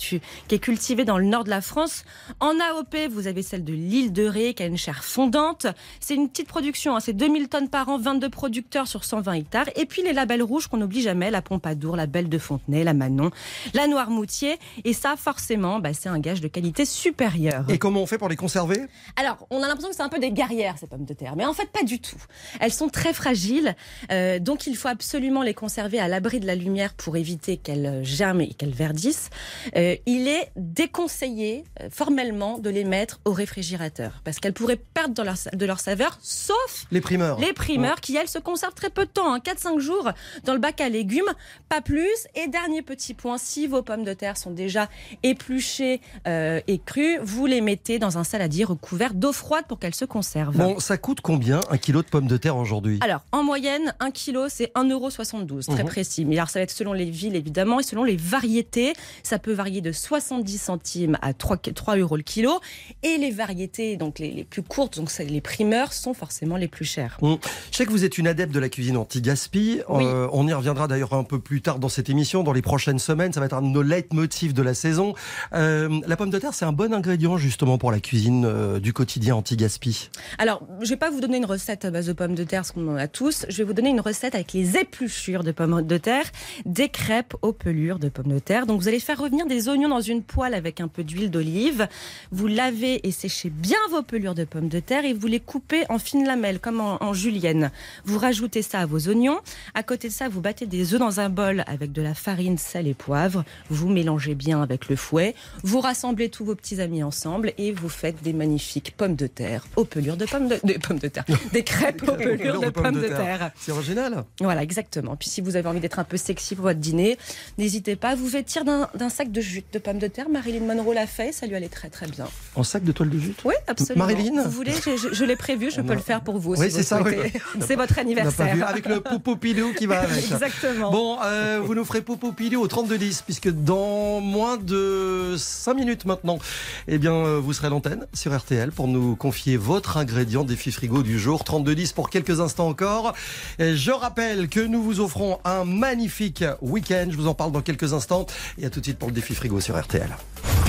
qui 0.47 0.55
est 0.55 0.59
cultivée 0.59 1.05
dans 1.05 1.17
le 1.17 1.25
nord 1.25 1.43
de 1.43 1.49
la 1.49 1.61
France. 1.61 2.03
En 2.39 2.53
AOP, 2.59 2.95
vous 3.11 3.27
avez 3.27 3.43
celle 3.47 3.63
de 3.63 3.73
l'île 3.73 4.13
de 4.13 4.25
Ré, 4.25 4.53
qui 4.53 4.63
a 4.63 4.65
une 4.65 4.77
chair 4.77 5.03
fondante. 5.03 5.67
C'est 5.99 6.15
une 6.15 6.29
petite 6.29 6.47
production, 6.47 6.95
hein, 6.95 6.99
c'est 6.99 7.13
2000 7.13 7.47
tonnes 7.49 7.69
par 7.69 7.89
an, 7.89 7.97
22 7.97 8.29
producteurs 8.29 8.87
sur 8.87 9.03
120 9.03 9.33
hectares. 9.33 9.69
Et 9.75 9.85
puis 9.85 10.03
les 10.03 10.13
labels 10.13 10.43
rouges 10.43 10.67
qu'on 10.67 10.77
n'oublie 10.77 11.01
jamais, 11.01 11.31
la 11.31 11.41
Pompadour, 11.41 11.95
la 11.95 12.05
Belle 12.05 12.29
de 12.29 12.37
Fontenay, 12.37 12.83
la 12.83 12.93
Manon, 12.93 13.31
la 13.73 13.87
Noirmoutier. 13.87 14.57
Et 14.83 14.93
ça, 14.93 15.15
forcément, 15.17 15.79
bah, 15.79 15.93
c'est 15.93 16.09
un 16.09 16.19
gage 16.19 16.41
de 16.41 16.47
qualité 16.47 16.85
supérieure. 16.85 17.65
Et 17.69 17.77
comment 17.77 18.01
on 18.01 18.05
fait 18.05 18.17
pour 18.17 18.29
les 18.29 18.35
conserver? 18.35 18.85
Alors, 19.15 19.47
on 19.49 19.63
a 19.63 19.67
l'impression 19.67 19.89
que 19.89 19.95
c'est 19.95 20.03
un 20.03 20.09
peu 20.09 20.19
des 20.19 20.31
guerrières, 20.31 20.77
ces 20.77 20.87
pommes 20.87 21.05
de 21.05 21.13
terre. 21.13 21.35
Mais 21.35 21.45
en 21.45 21.53
fait, 21.53 21.69
pas 21.71 21.83
du 21.83 21.99
tout. 21.99 22.21
Elles 22.59 22.73
sont 22.73 22.89
très 22.89 23.13
fragiles. 23.13 23.75
euh, 24.11 24.39
donc, 24.39 24.67
il 24.67 24.75
faut 24.75 24.89
absolument 24.89 25.41
les 25.41 25.53
conserver 25.53 25.99
à 25.99 26.07
l'abri 26.07 26.39
de 26.39 26.45
la 26.45 26.55
lumière 26.55 26.93
pour 26.93 27.17
éviter 27.17 27.57
qu'elles 27.57 27.85
euh, 27.85 28.03
germent 28.03 28.41
et 28.41 28.53
qu'elles 28.53 28.73
verdissent. 28.73 29.29
Euh, 29.75 29.95
il 30.05 30.27
est 30.27 30.51
déconseillé 30.55 31.63
euh, 31.81 31.89
formellement 31.89 32.59
de 32.59 32.69
les 32.69 32.83
mettre 32.83 33.19
au 33.25 33.31
réfrigérateur. 33.37 34.11
Parce 34.23 34.39
qu'elles 34.39 34.53
pourraient 34.53 34.75
perdre 34.93 35.13
de 35.13 35.23
leur, 35.23 35.35
de 35.53 35.65
leur 35.65 35.79
saveur, 35.79 36.17
sauf 36.21 36.85
Les 36.91 37.01
primeurs. 37.01 37.39
les 37.39 37.53
primeurs 37.53 38.01
qui, 38.01 38.15
elles, 38.15 38.27
se 38.27 38.39
conservent 38.39 38.73
très 38.73 38.89
peu 38.89 39.05
de 39.05 39.09
temps, 39.11 39.33
hein, 39.33 39.39
4-5 39.39 39.79
jours 39.79 40.11
dans 40.43 40.53
le 40.53 40.59
bac 40.59 40.81
à 40.81 40.89
légumes, 40.89 41.31
pas 41.69 41.81
plus. 41.81 42.07
Et 42.35 42.47
dernier 42.47 42.81
petit 42.81 43.13
point, 43.13 43.37
si 43.37 43.67
vos 43.67 43.81
pommes 43.81 44.03
de 44.03 44.13
terre 44.13 44.37
sont 44.37 44.51
déjà 44.51 44.89
épluchées 45.23 46.01
euh, 46.27 46.59
et 46.67 46.79
crues, 46.79 47.17
vous 47.21 47.45
les 47.45 47.61
mettez 47.61 47.99
dans 47.99 48.17
un 48.17 48.23
saladier 48.23 48.63
recouvert 48.65 49.13
d'eau 49.13 49.31
froide 49.31 49.65
pour 49.67 49.79
qu'elles 49.79 49.95
se 49.95 50.05
conservent. 50.05 50.57
Bon, 50.57 50.79
ça 50.79 50.97
coûte 50.97 51.21
combien 51.21 51.59
un 51.69 51.77
kilo 51.77 52.01
de 52.01 52.07
pommes 52.07 52.27
de 52.27 52.37
terre 52.37 52.57
aujourd'hui? 52.57 52.99
Alors, 53.01 53.21
en 53.31 53.43
moyenne, 53.43 53.93
1 53.99 54.11
kilo, 54.11 54.49
c'est 54.49 54.71
1,72€, 54.75 55.65
très 55.65 55.83
Mhm. 55.83 55.89
précis. 55.89 56.25
Mais 56.25 56.37
alors, 56.37 56.49
ça 56.49 56.59
va 56.59 56.63
être 56.63 56.71
selon 56.71 56.93
les 56.93 57.09
villes, 57.09 57.35
évidemment, 57.35 57.79
et 57.79 57.83
selon 57.83 58.03
les 58.03 58.15
variétés. 58.15 58.93
Ça 59.23 59.39
peut 59.39 59.53
varier 59.53 59.81
de 59.81 59.91
70 59.91 60.57
centimes 60.57 61.17
à 61.21 61.33
3, 61.33 61.57
3 61.57 61.97
euros 61.97 62.17
le 62.17 62.23
kilo. 62.23 62.59
Et 63.03 63.17
les 63.17 63.26
les 63.27 63.33
variétés, 63.33 63.97
donc 63.97 64.19
les, 64.19 64.31
les 64.31 64.43
plus 64.43 64.63
courtes, 64.63 64.97
donc 64.97 65.11
les 65.17 65.41
primeurs, 65.41 65.93
sont 65.93 66.13
forcément 66.13 66.57
les 66.57 66.67
plus 66.67 66.85
chères. 66.85 67.17
Je 67.21 67.77
sais 67.77 67.85
que 67.85 67.91
vous 67.91 68.05
êtes 68.05 68.17
une 68.17 68.27
adepte 68.27 68.53
de 68.53 68.59
la 68.59 68.69
cuisine 68.69 68.97
anti-gaspi. 68.97 69.81
Oui. 69.89 70.03
Euh, 70.05 70.27
on 70.31 70.47
y 70.47 70.53
reviendra 70.53 70.87
d'ailleurs 70.87 71.13
un 71.13 71.23
peu 71.23 71.39
plus 71.39 71.61
tard 71.61 71.79
dans 71.79 71.89
cette 71.89 72.09
émission, 72.09 72.43
dans 72.43 72.53
les 72.53 72.61
prochaines 72.61 72.99
semaines. 72.99 73.33
Ça 73.33 73.39
va 73.39 73.47
être 73.47 73.53
un 73.53 73.61
de 73.61 73.67
nos 73.67 73.81
leitmotifs 73.81 74.53
de 74.53 74.61
la 74.61 74.73
saison. 74.73 75.13
Euh, 75.53 75.99
la 76.07 76.15
pomme 76.15 76.29
de 76.29 76.39
terre, 76.39 76.53
c'est 76.53 76.65
un 76.65 76.71
bon 76.71 76.93
ingrédient 76.93 77.37
justement 77.37 77.77
pour 77.77 77.91
la 77.91 77.99
cuisine 77.99 78.45
euh, 78.45 78.79
du 78.79 78.93
quotidien 78.93 79.35
anti-gaspi. 79.35 80.09
Alors, 80.37 80.63
je 80.81 80.89
vais 80.89 80.97
pas 80.97 81.09
vous 81.09 81.19
donner 81.19 81.37
une 81.37 81.45
recette 81.45 81.83
à 81.85 81.91
base 81.91 82.07
de 82.07 82.13
pommes 82.13 82.35
de 82.35 82.43
terre, 82.43 82.65
ce 82.65 82.71
qu'on 82.71 82.87
en 82.87 82.95
a 82.95 83.07
tous. 83.07 83.45
Je 83.49 83.57
vais 83.57 83.63
vous 83.63 83.73
donner 83.73 83.89
une 83.89 84.01
recette 84.01 84.35
avec 84.35 84.53
les 84.53 84.77
épluchures 84.77 85.43
de 85.43 85.51
pommes 85.51 85.81
de 85.81 85.97
terre, 85.97 86.25
des 86.65 86.89
crêpes 86.89 87.33
aux 87.41 87.53
pelures 87.53 87.99
de 87.99 88.09
pommes 88.09 88.31
de 88.31 88.39
terre. 88.39 88.65
Donc, 88.65 88.79
vous 88.79 88.87
allez 88.87 88.99
faire 88.99 89.19
revenir 89.19 89.45
des 89.47 89.67
oignons 89.67 89.89
dans 89.89 90.01
une 90.01 90.23
poêle 90.23 90.53
avec 90.53 90.79
un 90.79 90.87
peu 90.87 91.03
d'huile 91.03 91.29
d'olive. 91.29 91.87
Vous 92.31 92.47
lavez 92.47 93.07
et 93.07 93.11
séchez 93.17 93.49
bien 93.49 93.79
vos 93.89 94.03
pelures 94.03 94.35
de 94.35 94.43
pommes 94.43 94.69
de 94.69 94.79
terre 94.79 95.03
et 95.03 95.13
vous 95.13 95.25
les 95.25 95.39
coupez 95.39 95.85
en 95.89 95.97
fines 95.97 96.25
lamelles, 96.25 96.59
comme 96.59 96.79
en, 96.79 97.03
en 97.03 97.13
julienne. 97.13 97.71
Vous 98.05 98.19
rajoutez 98.19 98.61
ça 98.61 98.81
à 98.81 98.85
vos 98.85 99.09
oignons. 99.09 99.39
À 99.73 99.81
côté 99.81 100.07
de 100.09 100.13
ça, 100.13 100.29
vous 100.29 100.39
battez 100.39 100.67
des 100.67 100.93
œufs 100.93 100.99
dans 100.99 101.19
un 101.19 101.29
bol 101.29 101.63
avec 101.65 101.91
de 101.91 102.01
la 102.03 102.13
farine, 102.13 102.59
sel 102.59 102.87
et 102.87 102.93
poivre. 102.93 103.43
Vous 103.71 103.89
mélangez 103.89 104.35
bien 104.35 104.61
avec 104.61 104.87
le 104.87 104.95
fouet. 104.95 105.33
Vous 105.63 105.79
rassemblez 105.79 106.29
tous 106.29 106.45
vos 106.45 106.53
petits 106.53 106.79
amis 106.79 107.01
ensemble 107.01 107.53
et 107.57 107.71
vous 107.71 107.89
faites 107.89 108.21
des 108.21 108.33
magnifiques 108.33 108.93
pommes 108.95 109.15
de 109.15 109.25
terre 109.27 109.65
aux 109.75 109.85
pelures 109.85 110.17
de 110.17 110.25
pommes 110.25 110.47
de, 110.47 110.59
des 110.63 110.77
pommes 110.77 110.99
de 110.99 111.07
terre, 111.07 111.25
des 111.53 111.63
crêpes 111.63 112.03
aux 112.07 112.13
pelures 112.13 112.61
de 112.61 112.69
pommes 112.69 113.01
de 113.01 113.07
terre. 113.07 113.51
C'est 113.57 113.71
original. 113.71 114.25
Voilà, 114.39 114.61
exactement. 114.61 115.15
Puis 115.15 115.29
si 115.29 115.41
vous 115.41 115.55
avez 115.55 115.67
envie 115.67 115.79
d'être 115.79 115.97
un 115.97 116.03
peu 116.03 116.17
sexy 116.17 116.53
pour 116.53 116.65
votre 116.65 116.79
dîner, 116.79 117.17
n'hésitez 117.57 117.95
pas 117.95 118.09
à 118.09 118.15
vous 118.15 118.27
vêtir 118.27 118.63
d'un 118.63 118.89
d'un 118.93 119.09
sac 119.09 119.31
de 119.31 119.41
jute 119.41 119.65
de 119.73 119.79
pommes 119.79 119.99
de 119.99 120.07
terre. 120.07 120.29
Marilyn 120.29 120.65
Monroe 120.65 120.93
l'a 120.93 121.07
fait, 121.07 121.31
ça 121.31 121.47
lui 121.47 121.55
allait 121.55 121.67
très 121.67 121.89
très 121.89 122.07
bien. 122.07 122.27
En 122.55 122.63
sac 122.63 122.83
de 122.83 122.91
toile 122.91 123.06
de 123.09 123.19
jute 123.19 123.39
Oui, 123.45 123.53
absolument. 123.67 124.05
Marilyn 124.05 124.43
Vous 124.43 124.51
voulez, 124.51 124.71
je, 124.73 124.95
je- 124.97 125.13
je 125.13 125.25
l'ai 125.25 125.35
prévu, 125.35 125.71
je 125.71 125.81
On 125.81 125.83
peux 125.83 125.93
a- 125.93 125.95
le 125.95 126.01
faire 126.01 126.21
pour 126.21 126.37
vous. 126.39 126.55
Oui, 126.55 126.69
si 126.69 126.75
c'est 126.77 126.83
ça, 126.83 127.01
oui. 127.01 127.13
C'est 127.65 127.75
votre 127.75 127.93
vu. 127.95 127.99
anniversaire. 128.01 128.67
Avec 128.67 128.85
le 128.87 129.01
popo 129.01 129.35
pilou 129.35 129.73
qui 129.73 129.85
va 129.85 130.01
avec. 130.01 130.17
Exactement. 130.31 130.91
Bon, 130.91 131.17
euh, 131.23 131.61
vous 131.63 131.75
nous 131.75 131.85
ferez 131.85 132.01
popo 132.01 132.31
pilou 132.31 132.61
au 132.61 132.67
3210, 132.67 133.21
puisque 133.23 133.49
dans 133.49 134.19
moins 134.21 134.57
de 134.57 135.35
5 135.37 135.73
minutes 135.73 136.05
maintenant, 136.05 136.39
eh 136.87 136.97
bien, 136.97 137.13
euh, 137.13 137.39
vous 137.41 137.53
serez 137.53 137.67
à 137.67 137.69
l'antenne 137.69 138.05
sur 138.13 138.35
RTL 138.37 138.71
pour 138.71 138.87
nous 138.87 139.15
confier 139.15 139.57
votre 139.57 139.97
ingrédient 139.97 140.43
défi 140.43 140.71
frigo 140.71 141.03
du 141.03 141.19
jour. 141.19 141.43
3210 141.43 141.93
pour 141.93 142.09
quelques 142.09 142.39
instants 142.39 142.67
encore. 142.67 143.13
Et 143.59 143.75
je 143.75 143.91
rappelle 143.91 144.47
que 144.49 144.59
nous 144.59 144.81
vous 144.83 144.99
offrons 144.99 145.39
un 145.45 145.63
magnifique 145.65 146.43
week-end. 146.61 147.07
Je 147.09 147.17
vous 147.17 147.27
en 147.27 147.33
parle 147.33 147.51
dans 147.51 147.61
quelques 147.61 147.93
instants. 147.93 148.25
Et 148.59 148.65
à 148.65 148.69
tout 148.69 148.79
de 148.79 148.85
suite 148.85 148.97
pour 148.99 149.09
le 149.09 149.13
défi 149.13 149.33
frigo 149.35 149.59
sur 149.59 149.79
RTL. 149.79 150.09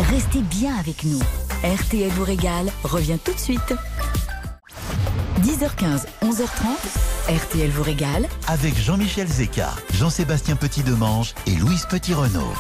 Restez 0.01 0.43
bien 0.43 0.77
avec 0.77 1.03
nous. 1.05 1.19
RTL 1.65 2.09
vous 2.11 2.25
régale 2.25 2.71
revient 2.85 3.19
tout 3.23 3.33
de 3.33 3.39
suite. 3.39 3.75
10h15, 5.43 6.07
11h30, 6.23 7.37
RTL 7.37 7.71
vous 7.71 7.83
régale 7.83 8.29
Avec 8.47 8.79
Jean-Michel 8.79 9.27
Zeka, 9.27 9.75
Jean-Sébastien 9.95 10.55
Petit-Demange 10.55 11.35
et 11.49 11.57
Louise 11.57 11.85
Petit-Renault. 11.91 12.53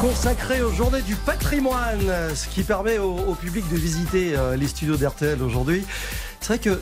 consacré 0.00 0.62
aux 0.62 0.72
journées 0.72 1.02
du 1.02 1.16
patrimoine, 1.16 2.12
ce 2.34 2.46
qui 2.46 2.62
permet 2.62 2.98
au, 2.98 3.16
au 3.16 3.34
public 3.34 3.68
de 3.68 3.76
visiter 3.76 4.36
euh, 4.36 4.56
les 4.56 4.68
studios 4.68 4.96
d'RTL 4.96 5.42
aujourd'hui. 5.42 5.84
C'est 6.40 6.48
vrai 6.48 6.58
que 6.58 6.80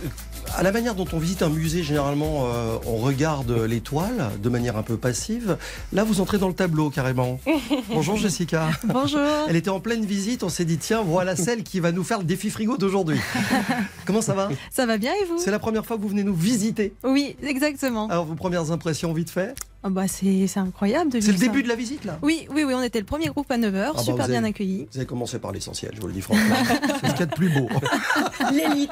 à 0.55 0.63
la 0.63 0.73
manière 0.73 0.95
dont 0.95 1.07
on 1.13 1.19
visite 1.19 1.43
un 1.43 1.49
musée, 1.49 1.83
généralement, 1.83 2.47
euh, 2.47 2.77
on 2.87 2.97
regarde 2.97 3.51
les 3.51 3.81
toiles 3.81 4.31
de 4.43 4.49
manière 4.49 4.77
un 4.77 4.83
peu 4.83 4.97
passive. 4.97 5.57
Là, 5.93 6.05
vous 6.05 6.21
entrez 6.21 6.39
dans 6.39 6.49
le 6.49 6.55
tableau 6.55 6.91
carrément. 6.91 7.41
Bonjour 7.91 8.17
Jessica. 8.17 8.69
Bonjour. 8.85 9.21
Elle 9.49 9.57
était 9.57 9.71
en 9.71 9.81
pleine 9.81 10.05
visite, 10.05 10.43
on 10.43 10.49
s'est 10.49 10.65
dit 10.65 10.79
tiens, 10.79 11.03
voilà 11.03 11.37
celle 11.37 11.63
qui 11.63 11.81
va 11.81 11.93
nous 11.93 12.05
faire 12.05 12.19
le 12.19 12.25
défi 12.25 12.51
frigo 12.51 12.77
d'aujourd'hui. 12.77 13.19
Comment 14.07 14.23
ça 14.23 14.35
va 14.35 14.49
Ça 14.71 14.87
va 14.87 14.99
bien 14.99 15.13
et 15.13 15.25
vous? 15.27 15.39
C'est 15.39 15.51
la 15.51 15.59
première 15.59 15.85
fois 15.85 15.97
que 15.97 16.03
vous 16.03 16.09
venez 16.09 16.25
nous 16.25 16.35
visiter. 16.35 16.95
Oui, 17.05 17.37
exactement. 17.43 18.09
Alors 18.09 18.25
vos 18.25 18.35
premières 18.35 18.71
impressions 18.71 19.13
vite 19.13 19.31
fait? 19.31 19.55
Ah 19.83 19.89
bah 19.91 20.09
c'est 20.09 20.49
c'est 20.49 20.59
incroyable 20.59 21.13
de 21.13 21.21
C'est 21.21 21.31
le 21.31 21.39
ça. 21.39 21.45
début 21.45 21.63
de 21.63 21.69
la 21.69 21.77
visite 21.77 22.05
là? 22.05 22.19
Oui, 22.23 22.49
oui, 22.51 22.65
oui, 22.65 22.75
on 22.75 22.83
était 22.83 22.99
le 22.99 23.05
premier 23.05 23.27
groupe 23.27 23.49
à 23.53 23.57
9h, 23.59 23.85
Ah 23.91 23.93
bah, 23.95 24.03
super 24.03 24.27
bien 24.27 24.39
avez- 24.39 24.49
accueillis. 24.49 24.89
Vous 24.91 24.99
avez 24.99 25.07
commencé 25.07 25.39
par 25.39 25.53
l'essentiel, 25.53 25.93
je 25.95 26.01
vous 26.01 26.09
le 26.09 26.13
dis 26.13 26.23
franchement. 26.23 26.57
C'est 27.01 27.07
ce 27.07 27.11
qu'il 27.13 27.21
y 27.21 27.23
a 27.23 27.27
de 27.27 27.35
plus 27.35 27.49
beau. 27.51 27.69
L'élite. 28.53 28.91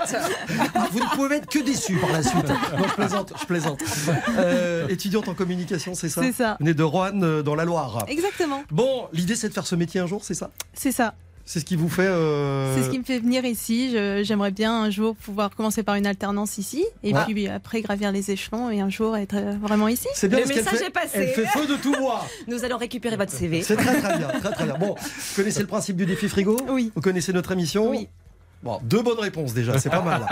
Ah, 0.74 0.88
vous 0.92 1.00
ne 1.00 1.14
pouvez 1.16 1.36
être 1.36 1.48
que 1.48 1.58
déçu 1.58 1.96
par 1.96 2.12
la 2.12 2.22
suite. 2.22 2.48
Non, 2.48 2.84
je 2.88 2.94
plaisante, 2.94 3.32
je 3.40 3.46
plaisante. 3.46 3.80
Euh, 4.38 4.86
étudiante 4.88 5.28
en 5.28 5.34
communication, 5.34 5.94
c'est 5.94 6.08
ça? 6.08 6.22
C'est 6.22 6.32
ça. 6.32 6.50
Vous 6.60 6.64
venez 6.66 6.74
de 6.74 6.82
Roanne, 6.84 7.24
euh, 7.24 7.42
dans 7.42 7.54
la 7.56 7.64
Loire. 7.64 8.04
Exactement, 8.08 8.62
Bon, 8.70 9.08
l'idée 9.12 9.34
c'est 9.36 9.48
de 9.48 9.54
faire 9.54 9.66
ce 9.66 9.74
métier 9.74 10.00
un 10.00 10.06
jour, 10.06 10.22
c'est 10.24 10.34
ça? 10.34 10.50
C'est 10.74 10.92
ça. 10.92 11.14
C'est 11.46 11.60
ce 11.60 11.64
qui 11.66 11.76
vous 11.76 11.90
fait. 11.90 12.06
euh, 12.06 12.74
C'est 12.74 12.84
ce 12.84 12.90
qui 12.90 12.98
me 12.98 13.04
fait 13.04 13.18
venir 13.18 13.44
ici. 13.44 13.90
Je- 13.92 14.22
J'aimerais 14.24 14.50
bien 14.50 14.72
un 14.84 14.88
jour 14.90 15.14
pouvoir 15.14 15.50
commencer 15.54 15.82
par 15.82 15.94
une 15.96 16.06
alternance 16.06 16.56
ici 16.56 16.84
et 17.02 17.12
Ouais. 17.12 17.20
puis 17.26 17.48
après 17.48 17.82
gravir 17.82 18.12
les 18.12 18.30
échelons 18.30 18.70
et 18.70 18.80
un 18.80 18.88
jour 18.88 19.14
être 19.16 19.36
euh, 19.36 19.52
vraiment 19.60 19.88
ici. 19.88 20.08
C'est 20.14 20.28
bien 20.28 20.40
Le 20.40 20.46
message 20.46 20.78
fait- 20.78 20.86
est 20.86 20.90
passé. 20.90 21.08
Elle 21.14 21.28
fait 21.28 21.44
feu 21.46 21.66
de 21.66 21.76
tout 21.76 21.92
bois. 21.92 22.26
Nous 22.48 22.64
allons 22.64 22.78
récupérer 22.78 23.16
votre 23.16 23.32
CV. 23.32 23.62
C'est 23.62 23.76
très 23.76 24.00
très 24.00 24.16
bien, 24.18 24.28
très 24.28 24.52
très 24.52 24.64
bien. 24.64 24.78
Bon, 24.78 24.94
vous 24.98 25.36
connaissez 25.36 25.60
le 25.60 25.66
principe 25.66 25.96
du 25.96 26.06
défi 26.06 26.28
frigo? 26.28 26.56
Oui. 26.68 26.90
Vous 26.94 27.02
connaissez 27.02 27.32
notre 27.34 27.52
émission? 27.52 27.90
Oui. 27.90 28.08
Bon, 28.62 28.80
deux 28.82 29.02
bonnes 29.02 29.18
réponses 29.20 29.52
déjà, 29.52 29.78
c'est 29.78 29.90
pas 29.90 30.00
mal. 30.00 30.26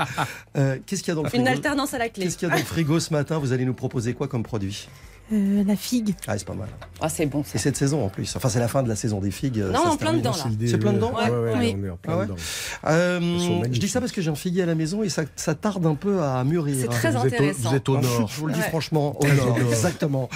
Euh, 0.57 0.79
Qu'est-ce 0.87 1.03
qu'il 1.03 1.09
y 1.09 1.13
a 1.13 1.15
dans 1.17 1.23
le 1.25 1.29
frigo? 1.29 1.43
Une 1.43 1.49
alternance 1.49 1.93
à 1.93 1.99
la 1.99 2.09
clé. 2.09 2.25
Qu'est-ce 2.25 2.39
qu'il 2.39 2.49
y 2.49 2.51
a 2.51 2.55
dans 2.55 2.61
le 2.61 2.67
frigo 2.67 2.99
ce 2.99 3.13
matin? 3.13 3.37
Vous 3.39 3.53
allez 3.53 3.67
nous 3.67 3.75
proposer 3.75 4.15
quoi 4.15 4.29
comme 4.29 4.43
produit? 4.43 4.89
Euh, 5.33 5.63
la 5.67 5.77
figue. 5.77 6.15
Ah, 6.27 6.37
c'est 6.37 6.47
pas 6.47 6.55
mal. 6.55 6.69
Ah, 7.01 7.09
c'est 7.09 7.27
bon 7.27 7.43
ça. 7.43 7.51
C'est 7.53 7.59
cette 7.59 7.77
saison 7.77 8.05
en 8.05 8.09
plus. 8.09 8.35
Enfin, 8.37 8.49
c'est 8.49 8.59
la 8.59 8.69
fin 8.69 8.83
de 8.83 8.89
la 8.89 8.97
saison 8.97 9.21
des 9.21 9.31
figues. 9.31 9.59
Non, 9.59 9.83
ça 9.85 9.91
en 9.91 9.97
plein 9.97 10.13
dedans, 10.13 10.31
là. 10.33 10.45
C'est 10.67 10.79
plein 10.79 10.93
dedans 10.93 11.13
Ouais, 11.15 11.31
ouais, 11.31 11.39
ouais, 11.39 11.55
Oui. 11.59 11.77
on 11.81 11.85
est 11.87 11.91
en 11.91 11.97
plein 11.97 12.13
Ah 12.13 12.19
ouais 12.19 12.25
dedans. 12.27 12.37
Euh, 12.87 13.19
Elles 13.21 13.41
sont 13.41 13.63
je 13.73 13.81
dis 13.81 13.89
ça 13.89 14.01
parce 14.01 14.13
que 14.13 14.21
j'ai 14.21 14.31
un 14.31 14.35
figuier 14.35 14.63
à 14.65 14.67
la 14.67 14.75
maison 14.75 15.03
et 15.03 15.09
ça, 15.09 15.23
ça 15.37 15.55
tarde 15.55 15.87
un 15.87 15.95
peu 15.95 16.23
à 16.23 16.43
mûrir. 16.45 16.77
C'est 16.81 16.89
très 16.89 17.11
Vous 17.13 17.19
êtes 17.19 17.23
au- 17.25 17.27
intéressant. 17.27 17.71
vous 17.71 17.77
êtes 17.77 17.89
au 17.89 17.99
nord. 17.99 18.29
Je 18.29 18.41
vous 18.41 18.47
le 18.47 18.53
dis 18.53 18.61
Ouais. 18.61 18.69
franchement, 18.69 19.17
au 19.21 19.27
nord, 19.27 19.59
exactement. 19.59 20.29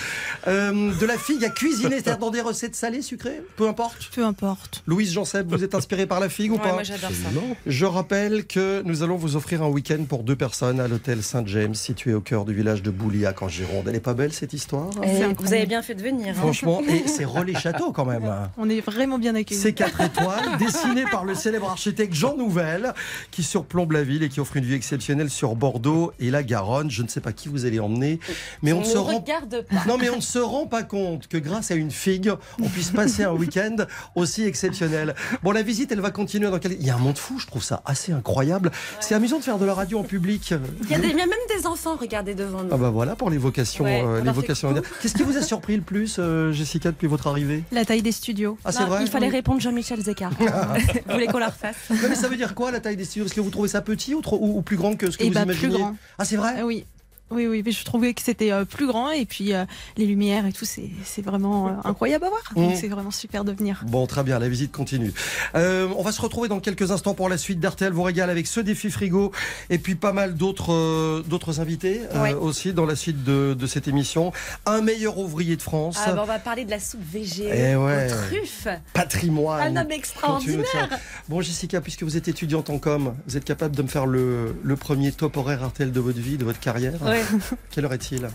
Euh, 0.49 0.93
de 0.99 1.07
la 1.07 1.19
figue 1.19 1.45
à 1.45 1.51
cuisiner, 1.51 1.97
c'est-à-dire 1.97 2.19
dans 2.19 2.31
des 2.31 2.41
recettes 2.41 2.77
salées, 2.77 3.03
sucrées, 3.03 3.43
peu 3.57 3.69
importe? 3.69 4.09
Peu 4.15 4.25
importe. 4.25 4.83
Louise 4.87 5.13
Jean-Seb, 5.13 5.51
vous 5.51 5.63
êtes 5.65 5.75
inspirée 5.75 6.07
par 6.07 6.21
la 6.21 6.29
figue 6.29 6.53
ou 6.53 6.59
pas? 6.59 6.73
moi 6.73 6.83
j'adore 6.85 7.11
ça. 7.11 7.29
Je 7.67 7.85
rappelle 7.85 8.47
que 8.47 8.83
nous 8.85 9.03
allons 9.03 9.17
vous 9.17 9.37
offrir 9.37 9.63
un 9.63 9.69
week-end 9.69 10.05
pour 10.09 10.23
deux 10.23 10.37
personnes 10.37 10.81
à 10.81 10.89
l'hôtel 10.89 11.23
Saint-James, 11.23 11.75
situé 11.75 12.15
au 12.15 12.21
cœur 12.21 12.45
du 12.45 12.55
village 12.55 12.83
de 12.83 12.91
Bouliac 12.91 13.43
en 13.43 13.49
Gironde. 13.49 13.87
Elle 13.89 13.97
est 13.97 14.01
pas 14.01 14.15
belle 14.15 14.33
cette 14.33 14.53
histoire? 14.53 14.76
Et 15.03 15.07
C'est 15.17 15.33
vous 15.41 15.53
avez 15.53 15.67
bien 15.67 15.83
fait 15.83 15.95
de 15.95 16.03
venir. 16.03 16.29
hein. 16.29 16.35
Franchement, 16.35 16.81
et 16.89 17.05
c'est 17.09 17.25
relais 17.25 17.55
château 17.55 17.93
quand 17.93 18.05
même. 18.05 18.31
On 18.59 18.69
est 18.69 18.81
vraiment 18.81 19.19
bien 19.19 19.35
accueillis. 19.35 19.61
C'est 19.61 19.73
4 19.73 20.01
étoiles, 20.03 20.59
dessiné 20.59 21.05
par 21.11 21.25
le 21.25 21.35
célèbre 21.35 21.69
architecte 21.71 22.15
Jean 22.15 22.37
Nouvel, 22.37 22.93
qui 23.31 23.43
surplombe 23.43 23.93
la 23.93 24.03
ville 24.03 24.23
et 24.23 24.29
qui 24.29 24.41
offre 24.41 24.57
une 24.57 24.65
vue 24.65 24.75
exceptionnelle 24.75 25.31
sur 25.31 25.55
Bordeaux 25.57 26.13
et 26.21 26.31
la 26.31 26.43
Garonne. 26.43 26.91
Je 26.91 27.03
ne 27.03 27.09
sais 27.09 27.21
pas 27.21 27.33
qui 27.33 27.49
vous 27.49 27.65
allez 27.67 27.81
emmener, 27.81 28.19
mais 28.63 28.73
on, 28.73 28.79
on 28.79 28.81
ne 28.81 28.85
se 28.87 28.99
rend 28.99 29.19
regarde 29.19 29.65
pas. 29.69 29.85
non, 29.87 29.97
mais 29.99 30.11
on 30.11 30.17
ne 30.17 30.21
se 30.21 30.39
rend 30.39 30.67
pas 30.67 30.83
compte 30.83 31.29
que 31.29 31.37
grâce 31.39 31.71
à 31.71 31.75
une 31.75 31.91
figue, 31.91 32.33
on 32.63 32.69
puisse 32.69 32.91
passer 32.91 33.25
un 33.25 33.33
week-end 33.33 33.77
aussi 34.15 34.45
exceptionnel. 34.45 35.15
Bon, 35.43 35.53
la 35.53 35.63
visite, 35.63 35.93
elle 35.93 36.01
va 36.01 36.11
continuer 36.11 36.51
dans 36.51 36.59
quel... 36.59 36.73
Il 36.73 36.87
y 36.87 36.91
a 36.91 36.95
un 36.95 36.99
monde 36.99 37.19
fou, 37.19 37.39
je 37.39 37.47
trouve 37.47 37.63
ça 37.63 37.83
assez 37.85 38.13
incroyable. 38.13 38.71
C'est 39.01 39.15
amusant 39.15 39.39
de 39.39 39.45
faire 39.45 39.59
de 39.59 39.65
la 39.65 39.75
radio 39.75 39.99
en 39.99 40.03
public. 40.03 40.51
Il 40.85 40.91
y, 40.91 40.95
a 40.95 40.99
des- 40.99 41.09
il 41.09 41.17
y 41.17 41.21
a 41.21 41.27
même 41.27 41.39
des 41.57 41.67
enfants, 41.67 41.97
regardez 42.01 42.35
devant 42.35 42.63
nous. 42.63 42.69
Ah 42.73 42.77
bah 42.77 42.91
voilà 42.91 43.17
pour 43.17 43.31
les 43.31 43.39
vocations. 43.39 43.85
Ouais, 43.85 44.03
euh, 44.05 44.19
les 44.19 44.25
leur 44.25 44.35
Qu'est-ce 45.03 45.15
qui 45.15 45.23
vous 45.23 45.37
a 45.37 45.43
surpris 45.43 45.77
le 45.77 45.83
plus, 45.83 46.17
euh, 46.19 46.53
Jessica, 46.53 46.91
depuis 46.91 47.07
votre 47.07 47.27
arrivée? 47.27 47.63
La 47.73 47.85
taille 47.85 48.03
des 48.03 48.13
studios. 48.13 48.59
Ah, 48.65 48.73
c'est 48.73 48.85
vrai 48.85 49.03
Il 49.03 49.09
fallait 49.11 49.29
répondre 49.29 49.61
Jean-Michel 49.61 50.01
Zeka. 50.01 50.31
vous 50.39 51.13
voulez 51.13 51.27
qu'on 51.27 51.39
la 51.39 51.49
refasse? 51.49 51.77
Mais 51.91 52.15
ça 52.15 52.29
veut 52.29 52.37
dire 52.37 52.55
quoi 52.55 52.71
la 52.71 52.81
taille 52.81 52.97
des 52.97 53.05
studios? 53.05 53.27
Est-ce 53.27 53.35
que 53.35 53.41
vous 53.41 53.51
trouvez 53.51 53.69
ça 53.69 53.81
petit 53.83 54.15
ou, 54.15 54.21
trop- 54.21 54.39
ou- 54.41 54.59
ou 54.59 54.63
plus 54.63 54.77
grand 54.77 54.95
que 54.97 55.11
ce 55.11 55.19
que 55.19 55.25
Et 55.25 55.29
vous 55.29 55.35
bah 55.35 55.43
imaginez 55.43 55.69
plus 55.69 55.79
grand. 55.79 55.97
Ah, 56.19 56.25
c'est 56.25 56.37
vrai? 56.37 56.55
Ah 56.59 56.65
oui. 56.67 56.85
Oui, 57.31 57.47
oui, 57.49 57.63
mais 57.67 57.73
je 57.73 57.85
trouvais 57.85 58.15
que 58.15 58.23
c'était 58.23 58.53
euh, 58.53 58.65
plus 58.65 58.87
grand 58.87 59.11
et 59.11 59.27
puis 59.27 59.53
euh, 59.53 59.65
les 59.97 60.07
lumières 60.07 60.47
et 60.47 60.53
tout, 60.53 60.65
c'est 60.65 61.23
vraiment 61.23 61.67
euh, 61.69 61.71
incroyable 61.85 62.25
à 62.25 62.29
voir. 62.29 62.43
Donc 62.55 62.73
Mmh. 62.73 62.77
c'est 62.77 62.89
vraiment 62.89 63.11
super 63.11 63.45
de 63.45 63.53
venir. 63.53 63.83
Bon, 63.89 64.07
très 64.07 64.23
bien, 64.23 64.39
la 64.39 64.49
visite 64.49 64.71
continue. 64.73 65.13
Euh, 65.57 65.89
on 65.97 66.03
va 66.03 66.13
se 66.13 66.21
retrouver 66.23 66.49
dans 66.49 66.61
quelques 66.61 66.93
instants 66.93 67.15
pour 67.15 67.29
la 67.29 67.37
suite 67.37 67.59
d'RTL 67.59 67.93
vous 67.93 68.03
régale 68.05 68.31
avec 68.31 68.47
ce 68.47 68.61
défi 68.61 68.91
frigo 68.91 69.33
et 69.71 69.79
puis 69.79 69.97
pas 69.97 70.13
mal 70.13 70.35
d'autres 70.37 70.73
euh, 70.73 71.23
d'autres 71.27 71.61
invités 71.61 72.03
euh, 72.15 72.23
Ouais. 72.23 72.33
aussi 72.35 72.73
dans 72.73 72.87
la 72.87 72.95
suite 72.97 73.25
de, 73.25 73.55
de 73.59 73.67
cette 73.67 73.89
émission. 73.89 74.33
Un 74.65 74.81
meilleur 74.81 75.19
ouvrier 75.19 75.57
de 75.57 75.63
France, 75.63 75.99
ah, 76.07 76.13
bah, 76.13 76.21
On 76.23 76.27
va 76.27 76.39
parler 76.39 76.65
de 76.65 76.71
la 76.71 76.79
soupe 76.79 77.01
végé 77.13 77.49
Eh 77.53 77.75
ouais. 77.77 78.07
aux 78.07 78.15
truffes. 78.29 78.69
patrimoine. 78.93 79.77
Un 79.77 79.83
homme 79.83 79.91
extraordinaire. 79.91 80.99
Bon, 81.29 81.41
Jessica, 81.41 81.81
puisque 81.81 82.03
vous 82.05 82.17
êtes 82.17 82.29
étudiante 82.29 82.71
en 82.71 82.79
com, 82.79 83.15
vous 83.27 83.37
êtes 83.37 83.45
capable 83.45 83.75
de 83.75 83.83
me 83.83 83.89
faire 83.89 84.07
le, 84.07 84.57
le 84.63 84.77
premier 84.77 85.11
top 85.13 85.37
horaire 85.37 85.67
RTL 85.67 85.91
de 85.93 86.01
votre 86.01 86.19
vie, 86.21 86.37
de 86.39 86.45
votre 86.45 86.61
carrière? 86.61 87.03
Ouais. 87.03 87.16
Quelle 87.71 87.85
heure 87.85 87.93
est-il? 87.93 88.29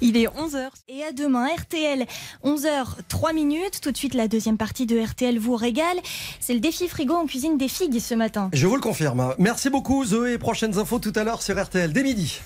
Il 0.00 0.16
est 0.16 0.26
11h. 0.26 0.68
Et 0.88 1.02
à 1.02 1.12
demain, 1.12 1.48
RTL, 1.56 2.06
11h, 2.44 2.86
3 3.08 3.32
minutes. 3.32 3.80
Tout 3.80 3.92
de 3.92 3.96
suite, 3.96 4.14
la 4.14 4.28
deuxième 4.28 4.56
partie 4.56 4.86
de 4.86 4.98
RTL 4.98 5.38
vous 5.38 5.56
régale. 5.56 5.98
C'est 6.40 6.54
le 6.54 6.60
défi 6.60 6.88
frigo 6.88 7.14
en 7.14 7.26
cuisine 7.26 7.58
des 7.58 7.68
figues 7.68 7.98
ce 8.00 8.14
matin. 8.14 8.50
Je 8.52 8.66
vous 8.66 8.76
le 8.76 8.82
confirme. 8.82 9.34
Merci 9.38 9.70
beaucoup, 9.70 10.04
Zoé. 10.04 10.38
Prochaines 10.38 10.78
infos 10.78 10.98
tout 10.98 11.12
à 11.14 11.24
l'heure 11.24 11.42
sur 11.42 11.60
RTL, 11.62 11.92
dès 11.92 12.02
midi. 12.02 12.40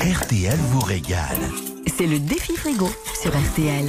RTL 0.00 0.56
vous 0.56 0.80
régale. 0.80 1.38
C'est 1.96 2.06
le 2.06 2.18
défi 2.18 2.54
frigo 2.54 2.88
sur 3.20 3.30
RTL. 3.30 3.88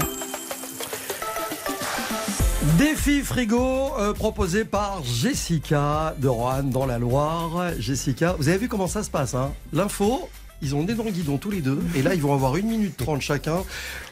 Défi 2.78 3.22
frigo 3.22 3.92
euh, 4.00 4.14
proposé 4.14 4.66
par 4.66 5.04
Jessica 5.04 6.16
de 6.18 6.28
Roanne 6.28 6.70
dans 6.70 6.86
la 6.86 6.98
Loire. 6.98 7.72
Jessica, 7.78 8.36
vous 8.38 8.50
avez 8.50 8.58
vu 8.58 8.68
comment 8.68 8.88
ça 8.88 9.04
se 9.04 9.10
passe 9.10 9.34
hein? 9.34 9.52
L'info, 9.74 10.30
ils 10.62 10.76
ont 10.76 10.84
des 10.84 10.94
dans 10.94 11.04
le 11.04 11.12
guidon 11.12 11.38
tous 11.38 11.52
les 11.52 11.62
deux. 11.62 11.80
Et 11.96 12.02
là, 12.02 12.14
ils 12.16 12.22
vont 12.22 12.34
avoir 12.34 12.58
une 12.58 12.68
minute 12.68 12.98
trente 12.98 13.22
chacun 13.22 13.64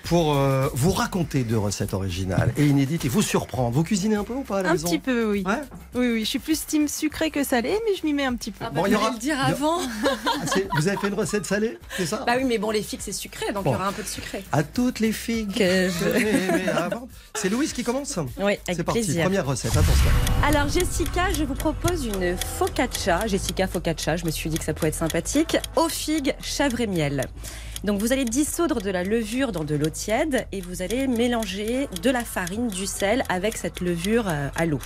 pour 0.03 0.35
euh, 0.37 0.69
vous 0.73 0.91
raconter 0.91 1.43
deux 1.43 1.57
recettes 1.57 1.93
originales 1.93 2.53
et 2.57 2.65
inédites 2.65 3.03
et 3.05 3.09
vous 3.09 3.21
surprendre. 3.21 3.71
Vous 3.71 3.83
cuisinez 3.83 4.15
un 4.15 4.23
peu 4.23 4.33
ou 4.33 4.43
pas 4.43 4.59
à 4.59 4.61
la 4.63 4.69
Un 4.69 4.73
maison 4.73 4.87
petit 4.87 4.99
peu, 4.99 5.29
oui. 5.31 5.43
Ouais 5.45 5.61
Oui, 5.95 6.07
oui. 6.13 6.19
Je 6.21 6.25
suis 6.29 6.39
plus 6.39 6.65
team 6.65 6.87
sucré 6.87 7.29
que 7.31 7.43
salé, 7.43 7.77
mais 7.85 7.95
je 7.99 8.05
m'y 8.05 8.13
mets 8.13 8.25
un 8.25 8.35
petit 8.35 8.51
peu. 8.51 8.63
Ah 8.65 8.69
Bon, 8.69 8.81
bah, 8.83 8.87
il 8.87 8.93
y 8.93 8.95
aura- 8.95 9.11
le 9.11 9.17
dire 9.19 9.37
avant. 9.39 9.79
Ah, 10.05 10.45
Vous 10.77 10.87
avez 10.87 10.97
fait 10.97 11.07
une 11.09 11.13
recette 11.15 11.45
salée, 11.45 11.77
c'est 11.97 12.05
ça 12.05 12.23
Bah 12.25 12.33
oui, 12.37 12.43
mais 12.45 12.57
bon, 12.57 12.71
les 12.71 12.81
figues, 12.83 13.01
c'est 13.01 13.11
sucré, 13.11 13.51
donc 13.53 13.63
Bon. 13.65 13.71
il 13.71 13.73
y 13.73 13.75
aura 13.75 13.87
un 13.89 13.91
peu 13.93 14.03
de 14.03 14.07
sucré. 14.07 14.43
À 14.51 14.63
toutes 14.63 14.99
les 14.99 15.11
filles 15.11 15.47
Que 15.47 15.89
je-. 15.89 16.97
C'est 17.35 17.49
Louise 17.49 17.73
qui 17.73 17.83
commence 17.83 18.17
Oui, 18.39 18.53
C'est 18.65 18.71
avec 18.73 18.85
parti, 18.85 19.01
plaisir. 19.01 19.23
première 19.23 19.45
recette, 19.45 19.71
attention. 19.75 20.09
Alors 20.43 20.67
Jessica, 20.69 21.31
je 21.33 21.43
vous 21.43 21.53
propose 21.53 22.05
une 22.05 22.35
focaccia. 22.37 23.27
Jessica 23.27 23.67
focaccia, 23.67 24.15
je 24.17 24.25
me 24.25 24.31
suis 24.31 24.49
dit 24.49 24.57
que 24.57 24.63
ça 24.63 24.73
pouvait 24.73 24.89
être 24.89 24.95
sympathique. 24.95 25.57
Aux 25.75 25.89
figues, 25.89 26.33
chèvre 26.41 26.81
et 26.81 26.87
miel. 26.87 27.25
Donc 27.83 27.99
vous 27.99 28.11
allez 28.11 28.25
dissoudre 28.25 28.81
de 28.81 28.89
la 28.89 29.03
levure 29.03 29.51
dans 29.51 29.63
de 29.63 29.75
l'eau 29.75 29.89
tiède 29.89 30.47
et 30.51 30.61
vous 30.61 30.81
allez 30.81 31.07
mélanger 31.07 31.87
de 32.01 32.09
la 32.09 32.23
farine, 32.23 32.67
du 32.69 32.87
sel 32.87 33.23
avec 33.29 33.55
cette 33.55 33.81
levure 33.81 34.27
euh, 34.27 34.49
à 34.55 34.65
l'eau. 34.65 34.79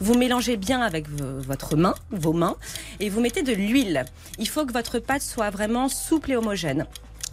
Vous 0.00 0.14
mélangez 0.14 0.56
bien 0.56 0.80
avec 0.82 1.08
vo- 1.08 1.40
votre 1.40 1.74
main, 1.76 1.94
vos 2.10 2.32
mains, 2.34 2.56
et 3.00 3.08
vous 3.08 3.20
mettez 3.20 3.42
de 3.42 3.52
l'huile. 3.52 4.04
Il 4.38 4.48
faut 4.48 4.64
que 4.66 4.72
votre 4.72 4.98
pâte 4.98 5.22
soit 5.22 5.50
vraiment 5.50 5.88
souple 5.88 6.32
et 6.32 6.36
homogène. 6.36 6.86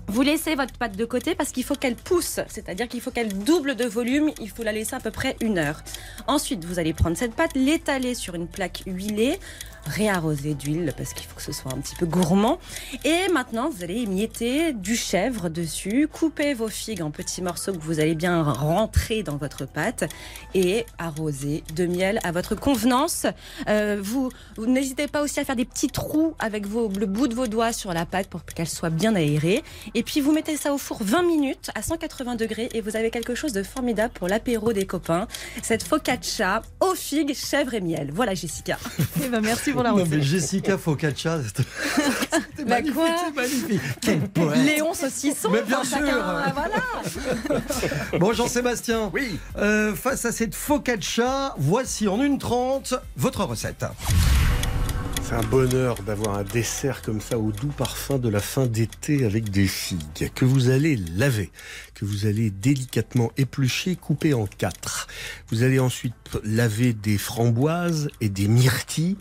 Vous 0.07 0.21
laissez 0.21 0.55
votre 0.55 0.73
pâte 0.73 0.95
de 0.95 1.05
côté 1.05 1.33
parce 1.35 1.51
qu'il 1.51 1.63
faut 1.63 1.75
qu'elle 1.75 1.95
pousse, 1.95 2.39
c'est-à-dire 2.47 2.87
qu'il 2.87 3.01
faut 3.01 3.09
qu'elle 3.11 3.37
double 3.39 3.75
de 3.75 3.85
volume, 3.85 4.29
il 4.39 4.49
faut 4.49 4.61
la 4.63 4.71
laisser 4.71 4.95
à 4.95 4.99
peu 4.99 5.09
près 5.11 5.35
une 5.41 5.57
heure. 5.57 5.81
Ensuite, 6.27 6.63
vous 6.63 6.77
allez 6.79 6.93
prendre 6.93 7.17
cette 7.17 7.33
pâte, 7.33 7.51
l'étaler 7.55 8.13
sur 8.15 8.35
une 8.35 8.47
plaque 8.47 8.83
huilée, 8.85 9.39
réarroser 9.85 10.53
d'huile 10.53 10.93
parce 10.97 11.13
qu'il 11.13 11.25
faut 11.27 11.35
que 11.35 11.41
ce 11.41 11.51
soit 11.51 11.73
un 11.73 11.77
petit 11.77 11.95
peu 11.95 12.05
gourmand. 12.05 12.59
Et 13.03 13.27
maintenant, 13.31 13.69
vous 13.69 13.83
allez 13.83 14.01
émietter 14.01 14.73
du 14.73 14.95
chèvre 14.95 15.49
dessus, 15.49 16.07
couper 16.11 16.53
vos 16.53 16.67
figues 16.67 17.01
en 17.01 17.11
petits 17.11 17.41
morceaux 17.41 17.73
que 17.73 17.81
vous 17.81 17.99
allez 17.99 18.15
bien 18.15 18.43
rentrer 18.43 19.23
dans 19.23 19.37
votre 19.37 19.65
pâte 19.65 20.05
et 20.53 20.85
arroser 20.97 21.63
de 21.75 21.85
miel 21.85 22.19
à 22.23 22.31
votre 22.31 22.55
convenance. 22.55 23.25
Euh, 23.67 23.99
vous 24.01 24.29
vous 24.57 24.65
n'hésitez 24.65 25.07
pas 25.07 25.21
aussi 25.21 25.39
à 25.39 25.45
faire 25.45 25.55
des 25.55 25.65
petits 25.65 25.87
trous 25.87 26.35
avec 26.39 26.65
vos, 26.65 26.89
le 26.89 27.05
bout 27.05 27.27
de 27.27 27.35
vos 27.35 27.47
doigts 27.47 27.73
sur 27.73 27.93
la 27.93 28.05
pâte 28.05 28.27
pour 28.27 28.43
qu'elle 28.45 28.67
soit 28.67 28.89
bien 28.89 29.15
aérée. 29.15 29.63
Et 29.93 30.03
puis 30.03 30.21
vous 30.21 30.31
mettez 30.31 30.57
ça 30.57 30.73
au 30.73 30.77
four 30.77 30.99
20 31.01 31.23
minutes 31.23 31.71
à 31.75 31.81
180 31.81 32.35
degrés 32.35 32.69
et 32.73 32.81
vous 32.81 32.95
avez 32.95 33.11
quelque 33.11 33.35
chose 33.35 33.53
de 33.53 33.63
formidable 33.63 34.13
pour 34.13 34.27
l'apéro 34.27 34.73
des 34.73 34.85
copains. 34.85 35.27
Cette 35.61 35.83
focaccia 35.83 36.61
aux 36.91 36.95
figues, 36.95 37.35
chèvre 37.35 37.73
et 37.73 37.81
miel. 37.81 38.09
Voilà 38.13 38.33
Jessica. 38.33 38.77
Eh 39.23 39.29
ben, 39.29 39.41
merci 39.41 39.71
pour 39.71 39.81
la 39.83 39.89
Non, 39.91 39.95
recette. 39.97 40.09
mais 40.11 40.21
Jessica 40.21 40.77
Focaccia, 40.77 41.39
c'était 41.43 41.67
Bah 42.63 42.65
magnifique, 42.67 43.35
magnifique. 43.35 43.81
Quel 44.01 44.19
poète. 44.29 44.65
Léon 44.65 44.93
saucisson. 44.93 45.49
Mais 45.51 45.61
bien 45.63 45.83
sûr. 45.83 45.97
chacun, 45.97 46.53
voilà. 46.53 47.61
Bon, 48.19 48.33
Jean-Sébastien, 48.33 49.09
Oui. 49.13 49.39
euh, 49.57 49.95
face 49.95 50.25
à 50.25 50.31
cette 50.31 50.53
focaccia, 50.55 51.55
voici 51.57 52.07
en 52.07 52.21
une 52.21 52.37
trente 52.37 52.93
votre 53.17 53.43
recette. 53.45 53.85
C'est 55.27 55.33
un 55.33 55.41
bonheur 55.41 55.95
d'avoir 56.03 56.37
un 56.37 56.43
dessert 56.43 57.01
comme 57.01 57.19
ça 57.19 57.39
au 57.39 57.51
doux 57.51 57.69
parfum 57.75 58.19
de 58.19 58.29
la 58.29 58.39
fin 58.39 58.67
d'été 58.67 59.25
avec 59.25 59.49
des 59.49 59.65
figues 59.65 60.31
que 60.35 60.45
vous 60.45 60.69
allez 60.69 60.97
laver, 61.15 61.51
que 61.95 62.05
vous 62.05 62.25
allez 62.25 62.51
délicatement 62.51 63.31
éplucher, 63.37 63.95
couper 63.95 64.33
en 64.33 64.45
quatre. 64.45 65.07
Vous 65.49 65.63
allez 65.63 65.79
ensuite 65.79 66.13
laver 66.43 66.93
des 66.93 67.17
framboises 67.17 68.09
et 68.21 68.29
des 68.29 68.47
myrtilles 68.47 69.17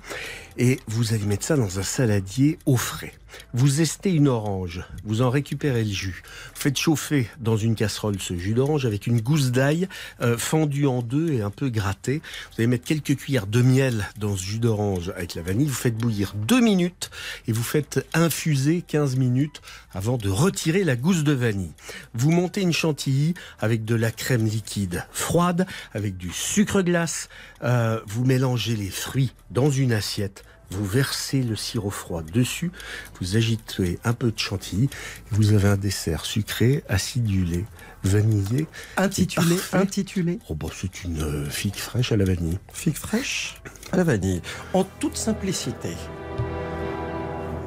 et 0.56 0.78
vous 0.86 1.14
allez 1.14 1.24
mettre 1.24 1.44
ça 1.44 1.56
dans 1.56 1.78
un 1.78 1.82
saladier 1.82 2.58
au 2.66 2.76
frais. 2.76 3.14
Vous 3.52 3.80
estez 3.80 4.12
une 4.12 4.28
orange, 4.28 4.84
vous 5.04 5.22
en 5.22 5.30
récupérez 5.30 5.82
le 5.84 5.90
jus. 5.90 6.22
Faites 6.54 6.78
chauffer 6.78 7.28
dans 7.40 7.56
une 7.56 7.74
casserole 7.74 8.20
ce 8.20 8.36
jus 8.36 8.54
d'orange 8.54 8.86
avec 8.86 9.08
une 9.08 9.20
gousse 9.20 9.50
d'ail 9.50 9.88
euh, 10.20 10.38
fendue 10.38 10.86
en 10.86 11.02
deux 11.02 11.32
et 11.32 11.42
un 11.42 11.50
peu 11.50 11.68
grattée. 11.68 12.22
Vous 12.50 12.54
allez 12.58 12.68
mettre 12.68 12.84
quelques 12.84 13.16
cuillères 13.16 13.48
de 13.48 13.62
miel 13.62 14.08
dans 14.18 14.36
ce 14.36 14.44
jus 14.44 14.58
d'orange 14.58 15.12
avec 15.16 15.34
la 15.34 15.42
vanille. 15.42 15.66
Vous 15.66 15.74
faites 15.74 15.96
bouillir 15.96 16.34
deux 16.34 16.60
minutes 16.60 17.10
et 17.48 17.52
vous 17.52 17.62
faites 17.64 18.06
infuser 18.14 18.82
15 18.86 19.16
minutes 19.16 19.62
avant 19.94 20.16
de 20.16 20.28
retirer 20.28 20.84
la 20.84 20.96
gousse 20.96 21.24
de 21.24 21.32
vanille. 21.32 21.72
Vous 22.14 22.30
montez 22.30 22.60
une 22.60 22.72
chantilly 22.72 23.34
avec 23.60 23.84
de 23.84 23.94
la 23.94 24.10
crème 24.10 24.44
liquide 24.44 25.04
froide, 25.12 25.66
avec 25.92 26.16
du 26.16 26.32
sucre 26.32 26.82
glace. 26.82 27.28
Euh, 27.62 28.00
vous 28.06 28.24
mélangez 28.24 28.76
les 28.76 28.90
fruits 28.90 29.32
dans 29.50 29.70
une 29.70 29.92
assiette. 29.92 30.44
Vous 30.70 30.84
versez 30.84 31.42
le 31.42 31.56
sirop 31.56 31.90
froid 31.90 32.22
dessus, 32.22 32.72
vous 33.20 33.36
agitez 33.36 33.98
un 34.02 34.12
peu 34.12 34.32
de 34.32 34.38
chantilly, 34.38 34.84
et 34.84 34.88
vous 35.30 35.52
avez 35.52 35.68
un 35.68 35.76
dessert 35.76 36.24
sucré, 36.24 36.82
acidulé, 36.88 37.64
vanillé. 38.02 38.66
Intitulé, 38.96 39.56
intitulé 39.72 40.38
Oh 40.48 40.54
bah 40.54 40.68
c'est 40.74 41.04
une 41.04 41.22
euh, 41.22 41.50
figue 41.50 41.76
fraîche 41.76 42.12
à 42.12 42.16
la 42.16 42.24
vanille. 42.24 42.58
figue 42.72 42.96
fraîche 42.96 43.60
à 43.92 43.98
la 43.98 44.04
vanille. 44.04 44.40
En 44.72 44.84
toute 44.84 45.16
simplicité. 45.16 45.90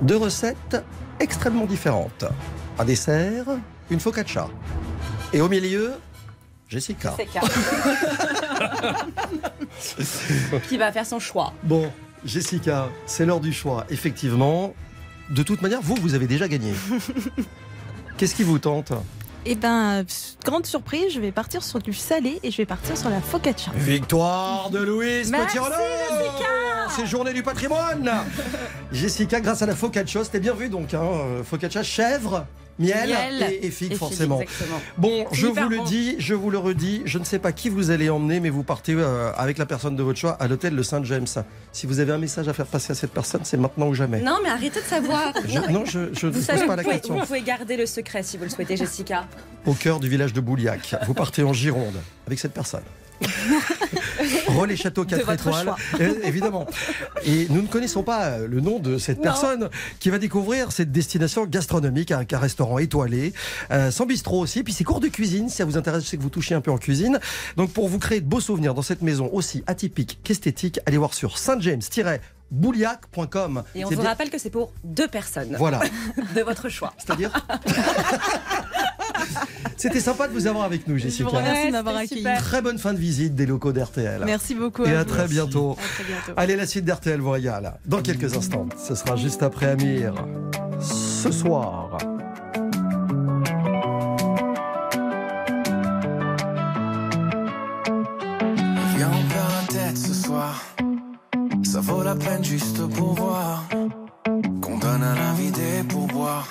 Deux 0.01 0.17
recettes 0.17 0.77
extrêmement 1.19 1.65
différentes. 1.65 2.25
Un 2.79 2.85
dessert, 2.85 3.45
une 3.89 3.99
focaccia. 3.99 4.47
Et 5.33 5.41
au 5.41 5.49
milieu, 5.49 5.93
Jessica. 6.69 7.13
C'est 7.17 7.25
calme. 7.25 7.47
Qui 10.67 10.77
va 10.77 10.91
faire 10.91 11.05
son 11.05 11.19
choix. 11.19 11.53
Bon, 11.63 11.91
Jessica, 12.25 12.89
c'est 13.05 13.25
l'heure 13.25 13.39
du 13.39 13.53
choix. 13.53 13.85
Effectivement, 13.89 14.73
de 15.29 15.43
toute 15.43 15.61
manière, 15.61 15.81
vous, 15.81 15.95
vous 15.95 16.13
avez 16.13 16.27
déjà 16.27 16.47
gagné. 16.47 16.73
Qu'est-ce 18.17 18.35
qui 18.35 18.43
vous 18.43 18.59
tente? 18.59 18.91
Eh 19.45 19.55
ben, 19.55 19.99
euh, 19.99 20.03
grande 20.43 20.65
surprise, 20.65 21.13
je 21.13 21.21
vais 21.21 21.31
partir 21.31 21.63
sur 21.63 21.79
du 21.79 21.93
salé 21.93 22.39
et 22.43 22.51
je 22.51 22.57
vais 22.57 22.65
partir 22.65 22.97
sur 22.97 23.09
la 23.09 23.21
focaccia. 23.21 23.71
Victoire 23.75 24.69
de 24.71 24.79
Louise 24.79 25.29
Merci, 25.29 25.57
Petit 25.57 25.59
C'est 26.95 27.05
journée 27.05 27.33
du 27.33 27.43
patrimoine 27.43 28.11
Jessica, 28.91 29.39
grâce 29.41 29.61
à 29.61 29.65
la 29.65 29.75
focaccia, 29.75 30.23
c'était 30.23 30.39
bien 30.39 30.53
vu 30.53 30.69
donc, 30.69 30.93
hein, 30.93 31.01
focaccia 31.43 31.83
chèvre, 31.83 32.45
miel, 32.79 33.09
Miel 33.09 33.51
et, 33.53 33.65
et 33.67 33.71
figue 33.71 33.93
Et 33.93 33.95
forcément. 33.95 34.39
Bon, 34.97 35.25
je 35.31 35.47
vous 35.47 35.67
le 35.69 35.77
bon. 35.77 35.83
dis, 35.83 36.15
je 36.19 36.33
vous 36.35 36.49
le 36.49 36.57
redis, 36.57 37.01
je 37.05 37.17
ne 37.17 37.23
sais 37.23 37.39
pas 37.39 37.51
qui 37.51 37.69
vous 37.69 37.89
allez 37.91 38.09
emmener, 38.09 38.39
mais 38.39 38.49
vous 38.49 38.63
partez 38.63 38.93
euh, 38.95 39.31
avec 39.35 39.57
la 39.57 39.65
personne 39.65 39.95
de 39.95 40.03
votre 40.03 40.19
choix 40.19 40.31
à 40.39 40.47
l'hôtel 40.47 40.75
Le 40.75 40.83
Saint-James. 40.83 41.25
Si 41.73 41.87
vous 41.87 41.99
avez 41.99 42.11
un 42.13 42.17
message 42.17 42.47
à 42.47 42.53
faire 42.53 42.67
passer 42.67 42.91
à 42.91 42.95
cette 42.95 43.11
personne, 43.11 43.41
c'est 43.43 43.57
maintenant 43.57 43.87
ou 43.87 43.93
jamais. 43.93 44.21
Non, 44.21 44.37
mais 44.43 44.49
arrêtez 44.49 44.79
de 44.79 44.85
savoir. 44.85 45.33
Je- 45.47 45.71
non, 45.71 45.85
je, 45.85 46.13
je 46.13 46.27
ne 46.27 46.31
Vous 46.31 46.37
pose 46.37 46.45
savez, 46.45 46.59
pas 46.61 46.65
vous 46.67 46.75
la 46.77 46.83
pouvez, 46.83 46.95
question. 46.95 47.15
vous 47.15 47.25
pouvez 47.25 47.41
garder 47.41 47.77
le 47.77 47.85
secret 47.85 48.21
si 48.23 48.37
vous 48.37 48.43
le 48.43 48.49
souhaitez, 48.49 48.77
Jessica. 48.77 49.25
Au 49.65 49.73
cœur 49.73 49.99
du 49.99 50.07
village 50.07 50.33
de 50.33 50.39
Bouliac, 50.41 50.95
vous 51.07 51.13
partez 51.13 51.43
en 51.43 51.53
Gironde 51.53 51.95
avec 52.27 52.39
cette 52.39 52.53
personne. 52.53 52.83
Relais 54.47 54.75
Château 54.75 55.05
4 55.05 55.25
votre 55.25 55.47
étoiles, 55.47 55.73
euh, 56.01 56.13
évidemment. 56.23 56.67
Et 57.25 57.47
nous 57.49 57.61
ne 57.61 57.67
connaissons 57.67 58.03
pas 58.03 58.25
euh, 58.25 58.47
le 58.47 58.61
nom 58.61 58.79
de 58.79 58.97
cette 58.97 59.17
Non. 59.17 59.23
personne 59.23 59.69
qui 59.99 60.09
va 60.09 60.17
découvrir 60.19 60.71
cette 60.71 60.91
destination 60.91 61.45
gastronomique 61.45 62.11
avec 62.11 62.33
un 62.33 62.39
restaurant 62.39 62.77
étoilé, 62.79 63.33
euh, 63.71 63.91
sans 63.91 64.05
bistrot 64.05 64.39
aussi, 64.41 64.63
puis 64.63 64.73
c'est 64.73 64.83
cours 64.83 64.99
de 64.99 65.07
cuisine, 65.07 65.49
si 65.49 65.57
ça 65.57 65.65
vous 65.65 65.77
intéresse, 65.77 66.03
je 66.03 66.09
sais 66.09 66.17
que 66.17 66.21
vous 66.21 66.29
touchez 66.29 66.55
un 66.55 66.61
peu 66.61 66.71
en 66.71 66.77
cuisine. 66.77 67.19
Donc 67.55 67.71
pour 67.71 67.87
vous 67.87 67.99
créer 67.99 68.21
de 68.21 68.27
beaux 68.27 68.41
souvenirs 68.41 68.73
dans 68.73 68.81
cette 68.81 69.01
maison 69.01 69.29
aussi 69.31 69.63
atypique 69.67 70.19
qu'esthétique, 70.23 70.79
allez 70.85 70.97
voir 70.97 71.13
sur 71.13 71.37
saintjames-bouliac.com. 72.51 73.63
Et 73.75 73.85
on 73.85 73.89
vous 73.89 73.95
bien- 73.95 74.03
rappelle 74.09 74.29
que 74.29 74.37
c'est 74.37 74.49
pour 74.49 74.71
deux 74.83 75.07
personnes 75.07 75.55
Voilà. 75.57 75.79
de 76.35 76.41
votre 76.41 76.69
choix. 76.69 76.93
C'est-à-dire 76.97 77.31
C'était 79.77 79.99
sympa 79.99 80.27
de 80.27 80.33
vous 80.33 80.47
avoir 80.47 80.63
avec 80.65 80.87
nous, 80.87 80.97
Je 80.97 81.03
vous 81.03 81.09
Jessica. 81.09 81.29
remercie 81.29 81.61
Ouais, 81.61 81.67
de 81.67 81.71
m'avoir 81.71 81.99
c'était 82.01 82.25
accueilli. 82.27 82.37
Très 82.43 82.61
bonne 82.61 82.79
fin 82.79 82.93
de 82.93 82.99
visite 82.99 83.35
des 83.35 83.45
locaux 83.45 83.71
d'RTL. 83.71 84.23
Merci 84.25 84.55
beaucoup. 84.55 84.83
Et 84.85 84.95
à 84.95 85.05
très 85.05 85.27
bientôt. 85.27 85.73
À 85.73 85.75
très 85.75 86.03
bientôt. 86.03 86.31
Allez, 86.35 86.55
la 86.55 86.65
suite 86.65 86.85
d'RTL 86.85 87.19
vous 87.19 87.29
régale. 87.31 87.73
Dans 87.85 88.01
quelques 88.01 88.35
instants. 88.35 88.67
Ce 88.83 88.95
sera 88.95 89.15
juste 89.15 89.43
après 89.43 89.67
Amir. 89.67 90.15
Ce 90.81 91.31
soir. 91.31 91.97
Viens, 98.95 99.11
on 99.13 99.23
perd 99.29 99.51
la 99.51 99.67
tête 99.73 99.97
ce 99.97 100.13
soir. 100.13 100.63
Ça 101.77 101.93
vaut 101.93 102.01
la 102.01 102.15
peine 102.15 102.43
juste 102.43 102.87
pour 102.95 103.13
voir. 103.13 103.63
Qu'on 104.63 104.79
donne 104.79 105.03
à 105.03 105.13
l'invité 105.13 105.83
pour 105.87 106.07
boire. 106.07 106.47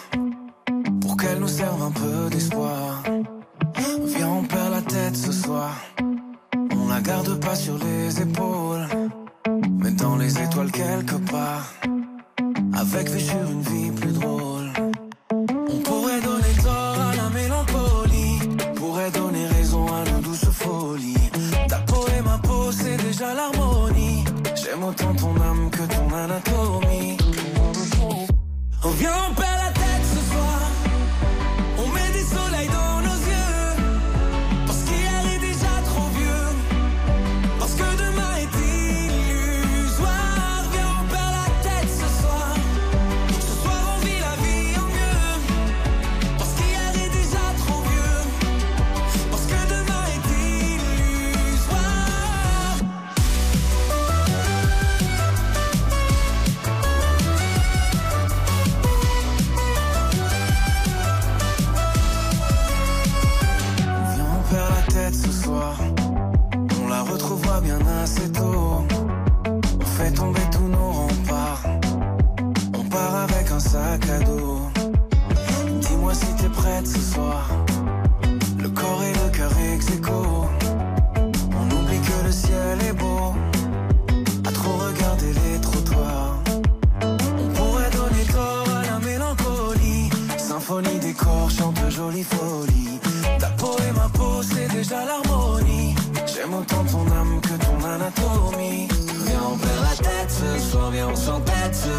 Pour 1.01 1.16
qu'elle 1.16 1.41
nous 1.41 1.49
serve 1.49 1.83
un 1.83 1.91
peu 1.91 2.31
d'espoir. 2.31 3.03
Viens, 4.05 4.29
on 4.29 4.45
perd 4.45 4.70
la 4.70 4.83
tête 4.83 5.16
ce 5.16 5.33
soir. 5.33 5.72
On 6.70 6.89
la 6.89 7.01
garde 7.01 7.41
pas 7.41 7.57
sur 7.57 7.77
les 7.77 8.22
épaules. 8.22 8.87
Mais 9.81 9.91
dans 9.91 10.14
les 10.14 10.41
étoiles 10.41 10.70
quelque 10.70 11.16
part. 11.33 11.72
Avec 12.72 13.11
vue 13.11 13.18
sur 13.18 13.51
une 13.51 13.62
vie 13.62 13.91
plus 13.91 14.12
drôle. 14.12 14.55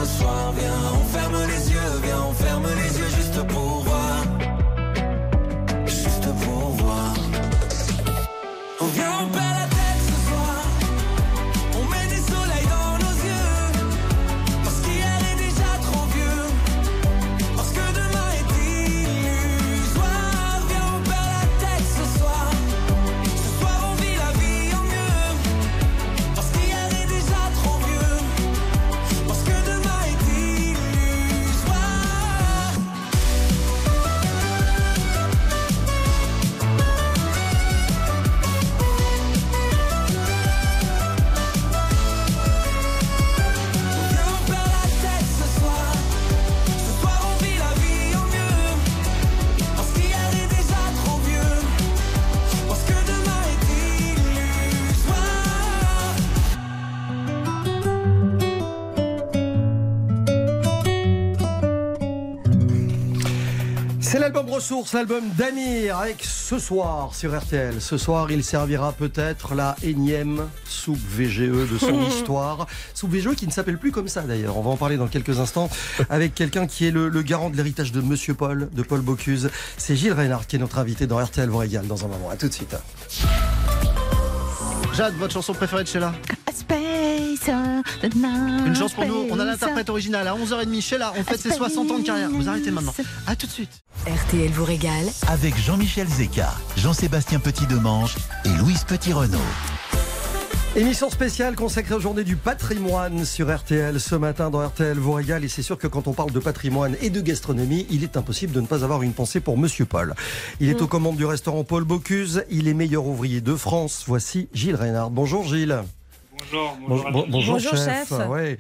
Soir. 0.07 0.51
Viens, 0.53 0.76
Ressources, 64.57 64.93
l'album 64.93 65.23
d'Amir, 65.37 65.99
avec 65.99 66.23
ce 66.23 66.57
soir 66.57 67.13
sur 67.13 67.39
RTL. 67.39 67.79
Ce 67.79 67.95
soir, 67.95 68.31
il 68.31 68.43
servira 68.43 68.91
peut-être 68.91 69.53
la 69.53 69.75
énième 69.83 70.47
soupe 70.65 70.97
VGE 70.97 71.69
de 71.71 71.77
son 71.79 72.01
histoire. 72.07 72.65
Soupe 72.95 73.11
VGE 73.11 73.35
qui 73.35 73.45
ne 73.45 73.51
s'appelle 73.51 73.77
plus 73.77 73.91
comme 73.91 74.07
ça 74.07 74.21
d'ailleurs. 74.21 74.57
On 74.57 74.63
va 74.63 74.71
en 74.71 74.75
parler 74.75 74.97
dans 74.97 75.05
quelques 75.05 75.39
instants 75.39 75.69
avec 76.09 76.33
quelqu'un 76.33 76.65
qui 76.65 76.87
est 76.87 76.91
le, 76.91 77.07
le 77.07 77.21
garant 77.21 77.51
de 77.51 77.55
l'héritage 77.55 77.91
de 77.91 78.01
Monsieur 78.01 78.33
Paul, 78.33 78.67
de 78.73 78.81
Paul 78.81 79.01
Bocuse. 79.01 79.51
C'est 79.77 79.95
Gilles 79.95 80.13
Reynard 80.13 80.47
qui 80.47 80.55
est 80.55 80.59
notre 80.59 80.79
invité 80.79 81.05
dans 81.05 81.23
RTL 81.23 81.47
vous 81.47 81.57
régale 81.59 81.85
dans 81.85 82.03
un 82.03 82.07
moment. 82.07 82.31
À 82.31 82.35
tout 82.35 82.47
de 82.47 82.53
suite. 82.53 82.75
Jade, 84.95 85.13
votre 85.19 85.33
chanson 85.33 85.53
préférée 85.53 85.83
de 85.83 85.87
Sheila? 85.87 86.15
Space, 86.51 86.77
Une 88.65 88.75
chance 88.75 88.93
pour 88.93 89.05
nous, 89.05 89.27
on 89.29 89.39
a 89.39 89.45
l'interprète 89.45 89.89
original 89.89 90.27
à 90.27 90.35
11h30. 90.35 90.81
Sheila, 90.81 91.13
on 91.17 91.23
fête 91.23 91.39
ses 91.39 91.51
60 91.51 91.91
ans 91.91 91.99
de 91.99 92.03
carrière. 92.03 92.29
Vous 92.29 92.47
arrêtez 92.49 92.71
maintenant. 92.71 92.93
À 93.25 93.35
tout 93.35 93.47
de 93.47 93.51
suite. 93.51 93.81
RTL 94.05 94.51
vous 94.51 94.65
régale 94.65 95.07
Avec 95.27 95.57
Jean-Michel 95.57 96.07
Zeka, 96.07 96.53
Jean-Sébastien 96.77 97.39
Petit-Demange 97.39 98.15
et 98.45 98.49
Louise 98.59 98.83
Petit-Renault. 98.83 99.37
Émission 100.75 101.09
spéciale 101.09 101.55
consacrée 101.55 101.95
aux 101.95 101.99
journées 101.99 102.23
du 102.23 102.35
patrimoine 102.35 103.25
sur 103.25 103.53
RTL 103.53 103.99
ce 103.99 104.13
matin 104.13 104.51
dans 104.51 104.63
RTL 104.63 104.95
vous 104.97 105.13
régale 105.13 105.43
et 105.43 105.47
c'est 105.47 105.63
sûr 105.63 105.77
que 105.77 105.87
quand 105.87 106.07
on 106.07 106.13
parle 106.13 106.31
de 106.31 106.39
patrimoine 106.39 106.95
et 107.01 107.09
de 107.09 107.19
gastronomie, 107.19 107.87
il 107.89 108.03
est 108.03 108.15
impossible 108.15 108.53
de 108.53 108.61
ne 108.61 108.67
pas 108.67 108.83
avoir 108.83 109.01
une 109.01 109.13
pensée 109.13 109.39
pour 109.39 109.57
Monsieur 109.57 109.85
Paul. 109.85 110.13
Il 110.59 110.69
est 110.69 110.81
aux 110.81 110.87
commandes 110.87 111.17
du 111.17 111.25
restaurant 111.25 111.63
Paul 111.63 111.83
Bocuse, 111.83 112.43
il 112.51 112.67
est 112.67 112.75
meilleur 112.75 113.07
ouvrier 113.07 113.41
de 113.41 113.55
France. 113.55 114.03
Voici 114.05 114.49
Gilles 114.53 114.75
Reynard. 114.75 115.09
Bonjour 115.09 115.43
Gilles. 115.47 115.83
Bonjour, 116.39 116.75
Bon- 116.77 116.87
bonjour. 116.87 117.07
à 117.07 117.11
bon- 117.11 117.23
tous. 117.23 117.31
bonjour, 117.31 117.53
Bonjour, 117.55 117.71
chef. 117.73 118.09
chef. 118.09 118.27
Ouais. 118.29 118.57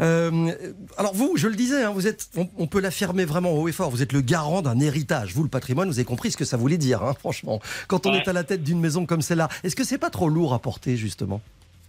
Euh, 0.00 0.50
alors 0.96 1.14
vous, 1.14 1.36
je 1.36 1.48
le 1.48 1.54
disais, 1.56 1.82
hein, 1.84 1.90
vous 1.90 2.06
êtes, 2.06 2.28
on, 2.36 2.48
on 2.58 2.66
peut 2.66 2.80
l'affirmer 2.80 3.24
vraiment 3.24 3.52
haut 3.52 3.68
et 3.68 3.72
fort. 3.72 3.90
Vous 3.90 4.02
êtes 4.02 4.12
le 4.12 4.20
garant 4.20 4.62
d'un 4.62 4.78
héritage. 4.80 5.34
Vous, 5.34 5.42
le 5.42 5.48
patrimoine, 5.48 5.88
vous 5.88 5.98
avez 5.98 6.04
compris 6.06 6.30
ce 6.30 6.36
que 6.36 6.44
ça 6.44 6.56
voulait 6.56 6.78
dire, 6.78 7.02
hein, 7.02 7.14
franchement. 7.18 7.60
Quand 7.86 8.06
on 8.06 8.12
Ouais. 8.12 8.18
est 8.18 8.28
à 8.28 8.32
la 8.32 8.44
tête 8.44 8.62
d'une 8.62 8.80
maison 8.80 9.06
comme 9.06 9.22
celle-là, 9.22 9.48
est-ce 9.64 9.76
que 9.76 9.84
c'est 9.84 9.98
pas 9.98 10.10
trop 10.10 10.28
lourd 10.28 10.54
à 10.54 10.58
porter 10.58 10.96
justement? 10.96 11.40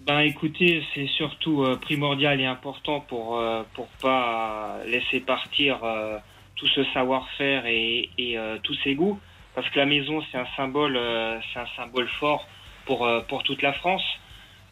Ben 0.05 0.19
écoutez, 0.21 0.83
c'est 0.95 1.07
surtout 1.07 1.63
euh, 1.63 1.75
primordial 1.77 2.39
et 2.41 2.45
important 2.45 2.99
pour 3.01 3.37
euh, 3.37 3.63
pour 3.75 3.87
pas 4.01 4.77
laisser 4.87 5.19
partir 5.19 5.83
euh, 5.83 6.17
tout 6.55 6.67
ce 6.67 6.83
savoir-faire 6.93 7.65
et, 7.67 8.09
et 8.17 8.37
euh, 8.37 8.57
tous 8.63 8.75
ces 8.83 8.95
goûts, 8.95 9.19
parce 9.55 9.69
que 9.69 9.77
la 9.77 9.85
maison 9.85 10.21
c'est 10.31 10.37
un 10.37 10.47
symbole, 10.57 10.95
euh, 10.97 11.37
c'est 11.53 11.59
un 11.59 11.67
symbole 11.75 12.07
fort 12.19 12.47
pour 12.85 13.05
euh, 13.05 13.19
pour 13.27 13.43
toute 13.43 13.61
la 13.61 13.73
France. 13.73 14.01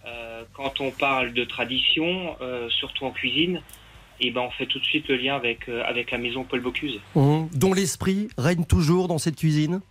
Euh, 0.08 0.44
quand 0.54 0.80
on 0.80 0.92
parle 0.92 1.34
de 1.34 1.44
tradition, 1.44 2.36
euh, 2.42 2.70
surtout 2.70 3.06
en 3.06 3.12
cuisine, 3.12 3.62
et 4.20 4.32
ben 4.32 4.42
on 4.42 4.52
fait 4.52 4.66
tout 4.66 4.80
de 4.80 4.86
suite 4.86 5.08
le 5.10 5.16
lien 5.16 5.36
avec 5.36 5.68
euh, 5.70 5.84
avec 5.86 6.12
la 6.12 6.18
maison 6.18 6.44
Paul 6.44 6.62
Bocuse. 6.62 7.00
Hum, 7.16 7.50
Dont 7.54 7.74
l'esprit 7.74 8.30
règne 8.38 8.66
toujours 8.66 9.08
dans 9.08 9.18
cette 9.18 9.36
cuisine 9.36 9.82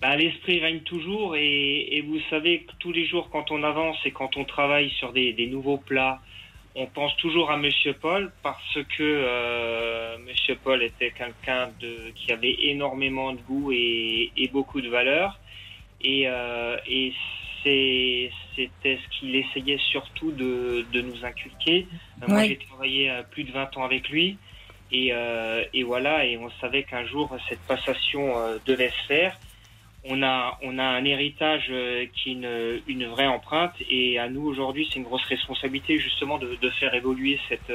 Bah, 0.00 0.16
L'esprit 0.16 0.60
règne 0.60 0.80
toujours 0.80 1.36
et, 1.36 1.96
et 1.96 2.00
vous 2.02 2.20
savez 2.30 2.60
que 2.60 2.72
tous 2.78 2.92
les 2.92 3.06
jours 3.06 3.28
quand 3.30 3.50
on 3.50 3.62
avance 3.62 3.96
et 4.04 4.10
quand 4.10 4.36
on 4.36 4.44
travaille 4.44 4.90
sur 4.90 5.12
des, 5.12 5.32
des 5.32 5.46
nouveaux 5.48 5.76
plats, 5.76 6.20
on 6.76 6.86
pense 6.86 7.14
toujours 7.16 7.50
à 7.50 7.56
Monsieur 7.56 7.92
Paul 7.92 8.32
parce 8.42 8.78
que 8.96 10.16
Monsieur 10.26 10.56
Paul 10.62 10.82
était 10.82 11.10
quelqu'un 11.10 11.70
de 11.80 12.12
qui 12.14 12.32
avait 12.32 12.56
énormément 12.62 13.32
de 13.32 13.40
goût 13.40 13.72
et, 13.72 14.30
et 14.36 14.48
beaucoup 14.48 14.80
de 14.80 14.88
valeur 14.88 15.38
et, 16.00 16.22
et 16.86 17.12
c'était 17.62 18.98
ce 19.02 19.18
qu'il 19.18 19.36
essayait 19.36 19.78
surtout 19.90 20.30
de, 20.32 20.84
de 20.92 21.00
nous 21.00 21.24
inculquer. 21.24 21.86
Euh, 22.22 22.26
Moi 22.28 22.44
j'ai 22.46 22.56
travaillé 22.58 23.10
euh, 23.10 23.22
plus 23.30 23.44
de 23.44 23.52
20 23.52 23.76
ans 23.76 23.84
avec 23.84 24.08
lui 24.08 24.38
et, 24.90 25.10
euh, 25.12 25.64
et 25.74 25.82
voilà 25.82 26.24
et 26.24 26.36
on 26.38 26.50
savait 26.60 26.82
qu'un 26.84 27.04
jour 27.04 27.36
cette 27.48 27.60
passation 27.60 28.38
euh, 28.38 28.58
devait 28.66 28.90
se 28.90 29.06
faire 29.06 29.38
on 30.04 30.22
a, 30.22 30.58
on 30.62 30.78
a 30.78 30.84
un 30.84 31.04
héritage 31.04 31.66
euh, 31.70 32.06
qui 32.14 32.30
est 32.30 32.32
une, 32.32 32.80
une 32.86 33.04
vraie 33.06 33.26
empreinte 33.26 33.74
et 33.90 34.18
à 34.18 34.28
nous 34.28 34.46
aujourd'hui 34.46 34.88
c'est 34.88 34.98
une 34.98 35.04
grosse 35.04 35.24
responsabilité 35.24 35.98
justement 35.98 36.38
de, 36.38 36.56
de 36.60 36.70
faire 36.70 36.94
évoluer 36.94 37.38
cette, 37.48 37.72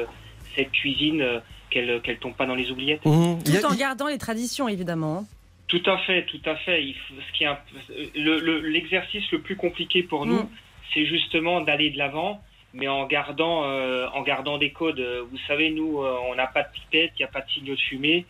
cette 0.55 0.71
cuisine, 0.71 1.21
euh, 1.21 1.39
qu'elle 1.69 2.01
qu'elle 2.01 2.17
tombe 2.17 2.33
pas 2.35 2.45
dans 2.45 2.55
les 2.55 2.71
oubliettes. 2.71 3.01
Y 3.05 3.59
Tout 3.59 3.65
en 3.65 3.75
gardant 3.75 4.07
les 4.07 4.17
traditions, 4.17 4.67
évidemment. 4.67 5.25
Tout 5.67 5.81
à 5.85 5.97
fait, 5.99 6.25
tout 6.25 6.41
à 6.45 6.55
fait. 6.57 6.83
Il 6.83 6.93
faut- 6.95 7.13
ce 7.27 7.37
qui 7.37 7.43
est 7.45 7.47
un 7.47 7.55
peu- 7.55 7.93
le- 8.15 8.39
le- 8.39 8.59
l'exercice 8.61 9.29
le, 9.31 9.39
plus 9.41 9.55
compliqué 9.55 10.03
pour 10.03 10.25
nous, 10.25 10.43
Mm. 10.43 10.49
c'est 10.93 11.05
justement 11.05 11.61
d'aller 11.61 11.89
de 11.89 11.97
l'avant, 11.97 12.41
mais 12.73 12.87
en 12.87 13.05
gardant, 13.07 13.63
euh, 13.63 14.07
en 14.13 14.21
gardant 14.21 14.57
des 14.57 14.71
codes. 14.71 14.99
Vous 15.31 15.37
savez, 15.47 15.71
nous, 15.71 16.01
euh, 16.01 16.15
on 16.29 16.35
n'a 16.35 16.47
pas 16.47 16.63
de 16.63 16.71
pipette, 16.73 17.13
il 17.15 17.19
n'y 17.21 17.25
a 17.25 17.29
pas 17.29 17.41
de 17.41 17.49
signaux 17.49 17.75
de 17.75 17.79
fumée. 17.79 18.25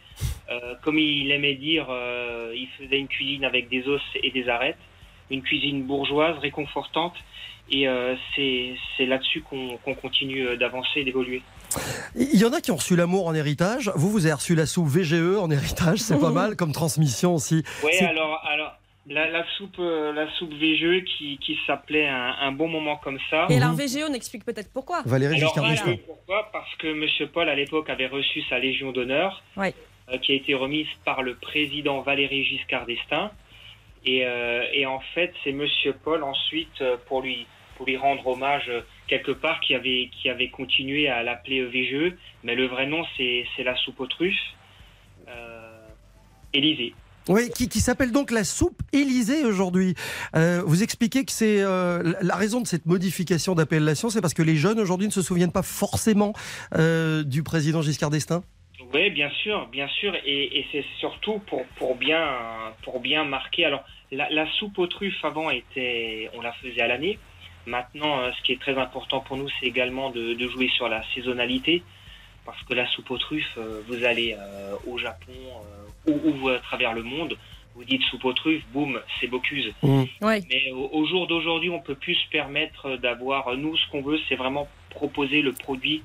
Euh, 0.49 0.75
comme 0.83 0.99
il 0.99 1.31
aimait 1.31 1.55
dire, 1.55 1.87
euh, 1.89 2.53
il 2.55 2.67
faisait 2.77 2.99
une 2.99 3.07
cuisine 3.07 3.43
avec 3.45 3.67
des 3.69 3.87
os 3.87 4.01
et 4.21 4.29
des 4.31 4.47
arêtes, 4.49 4.77
une 5.31 5.41
cuisine 5.41 5.83
bourgeoise, 5.83 6.37
réconfortante. 6.39 7.15
Et 7.71 7.87
c'est 8.35 9.05
là-dessus 9.05 9.41
qu'on 9.41 9.77
qu'on 9.77 9.95
continue 9.95 10.57
d'avancer 10.57 10.99
et 10.99 11.03
d'évoluer. 11.05 11.41
Il 12.15 12.39
y 12.39 12.45
en 12.45 12.53
a 12.53 12.61
qui 12.61 12.71
ont 12.71 12.75
reçu 12.77 12.95
l'amour 12.95 13.27
en 13.27 13.33
héritage. 13.33 13.91
Vous, 13.95 14.09
vous 14.09 14.25
avez 14.25 14.33
reçu 14.33 14.55
la 14.55 14.65
soupe 14.65 14.87
VGE 14.87 15.37
en 15.39 15.49
héritage. 15.51 15.99
C'est 15.99 16.19
pas 16.19 16.31
mal 16.41 16.55
comme 16.55 16.71
transmission 16.71 17.35
aussi. 17.35 17.63
Oui, 17.83 17.97
alors, 18.05 18.41
alors 18.49 18.77
la, 19.07 19.29
la 19.29 19.45
soupe, 19.57 19.79
euh, 19.79 20.13
la 20.13 20.31
soupe 20.37 20.53
VGE 20.53 21.03
qui, 21.05 21.37
qui 21.39 21.57
s'appelait 21.67 22.07
un, 22.07 22.35
un 22.41 22.51
bon 22.51 22.67
moment 22.67 22.97
comme 22.97 23.19
ça. 23.29 23.47
Et 23.49 23.57
alors 23.57 23.73
VGO, 23.73 24.07
on 24.09 24.13
explique 24.13 24.45
peut-être 24.45 24.71
pourquoi. 24.71 25.01
Valérie 25.05 25.35
Alors, 25.37 25.49
Giscard 25.49 25.63
voilà, 25.65 25.75
d'Estaing. 25.81 25.97
pourquoi 26.07 26.49
Parce 26.53 26.73
que 26.75 26.87
M. 26.87 27.29
Paul, 27.33 27.49
à 27.49 27.55
l'époque, 27.55 27.89
avait 27.89 28.07
reçu 28.07 28.41
sa 28.49 28.59
Légion 28.59 28.91
d'honneur, 28.91 29.43
Ouais. 29.57 29.73
euh, 30.13 30.17
qui 30.19 30.31
a 30.31 30.35
été 30.35 30.53
remise 30.53 30.87
par 31.05 31.21
le 31.21 31.35
président 31.35 32.01
Valéry 32.01 32.43
Giscard 32.45 32.85
d'Estaing. 32.85 33.31
Et, 34.05 34.25
euh, 34.25 34.63
et 34.73 34.85
en 34.85 34.99
fait, 35.13 35.33
c'est 35.43 35.51
M. 35.51 35.65
Paul, 36.03 36.23
ensuite, 36.23 36.81
euh, 36.81 36.97
pour 37.07 37.21
lui, 37.21 37.45
pour 37.77 37.85
lui 37.85 37.97
rendre 37.97 38.25
hommage, 38.27 38.65
euh, 38.69 38.81
quelque 39.07 39.31
part, 39.31 39.59
qui 39.61 39.75
avait, 39.75 40.09
qui 40.11 40.29
avait 40.29 40.49
continué 40.49 41.07
à 41.09 41.23
l'appeler 41.23 41.59
euh, 41.59 41.67
VGE. 41.67 42.15
Mais 42.43 42.55
le 42.55 42.67
vrai 42.67 42.87
nom, 42.87 43.03
c'est 43.17 43.45
c'est 43.55 43.63
la 43.63 43.75
soupe 43.77 43.99
aux 43.99 44.07
truffes. 44.07 44.35
Euh, 45.27 45.69
Élysée. 46.53 46.93
Oui, 47.29 47.49
qui, 47.49 47.69
qui 47.69 47.79
s'appelle 47.79 48.11
donc 48.11 48.29
la 48.29 48.43
soupe 48.43 48.81
Élysée 48.91 49.45
aujourd'hui. 49.45 49.95
Euh, 50.35 50.61
vous 50.65 50.83
expliquez 50.83 51.23
que 51.23 51.31
c'est 51.31 51.61
euh, 51.61 52.13
la 52.21 52.35
raison 52.35 52.59
de 52.59 52.67
cette 52.67 52.85
modification 52.85 53.55
d'appellation, 53.55 54.09
c'est 54.09 54.19
parce 54.19 54.33
que 54.33 54.43
les 54.43 54.57
jeunes 54.57 54.79
aujourd'hui 54.79 55.07
ne 55.07 55.11
se 55.11 55.21
souviennent 55.21 55.53
pas 55.53 55.63
forcément 55.63 56.33
euh, 56.75 57.23
du 57.23 57.41
président 57.41 57.81
Giscard 57.81 58.09
d'Estaing? 58.09 58.43
Oui, 58.93 59.09
bien 59.09 59.31
sûr, 59.41 59.67
bien 59.67 59.87
sûr, 59.87 60.13
et, 60.25 60.59
et 60.59 60.67
c'est 60.71 60.85
surtout 60.99 61.39
pour, 61.47 61.65
pour 61.77 61.95
bien 61.95 62.23
pour 62.83 62.99
bien 62.99 63.23
marquer. 63.23 63.65
Alors, 63.65 63.83
la, 64.11 64.29
la 64.29 64.45
soupe 64.59 64.77
aux 64.77 64.87
truffes 64.87 65.23
avant 65.23 65.49
était, 65.49 66.29
on 66.35 66.41
la 66.41 66.51
faisait 66.53 66.81
à 66.81 66.87
l'année. 66.87 67.17
Maintenant, 67.65 68.19
euh, 68.19 68.31
ce 68.37 68.41
qui 68.43 68.51
est 68.51 68.59
très 68.59 68.77
important 68.77 69.21
pour 69.21 69.37
nous, 69.37 69.47
c'est 69.59 69.65
également 69.65 70.09
de, 70.09 70.33
de 70.33 70.47
jouer 70.47 70.69
sur 70.69 70.89
la 70.89 71.01
saisonalité, 71.13 71.83
parce 72.45 72.61
que 72.63 72.73
la 72.73 72.85
soupe 72.87 73.09
aux 73.11 73.17
truffes, 73.17 73.57
euh, 73.57 73.81
vous 73.87 74.03
allez 74.03 74.35
euh, 74.37 74.75
au 74.85 74.97
Japon 74.97 75.31
euh, 76.07 76.11
ou, 76.11 76.45
ou 76.45 76.49
à 76.49 76.59
travers 76.59 76.93
le 76.93 77.03
monde, 77.03 77.37
vous 77.75 77.85
dites 77.85 78.03
soupe 78.03 78.25
aux 78.25 78.33
truffes, 78.33 78.63
boum, 78.73 78.99
c'est 79.19 79.27
Bocuse. 79.27 79.73
Ouais. 79.81 80.41
Mais 80.49 80.71
au, 80.71 80.89
au 80.91 81.05
jour 81.05 81.25
d'aujourd'hui, 81.25 81.69
on 81.69 81.79
peut 81.79 81.95
plus 81.95 82.15
se 82.15 82.29
permettre 82.29 82.97
d'avoir, 82.97 83.55
nous, 83.55 83.75
ce 83.77 83.89
qu'on 83.89 84.01
veut, 84.01 84.19
c'est 84.27 84.35
vraiment 84.35 84.67
proposer 84.89 85.41
le 85.41 85.53
produit 85.53 86.03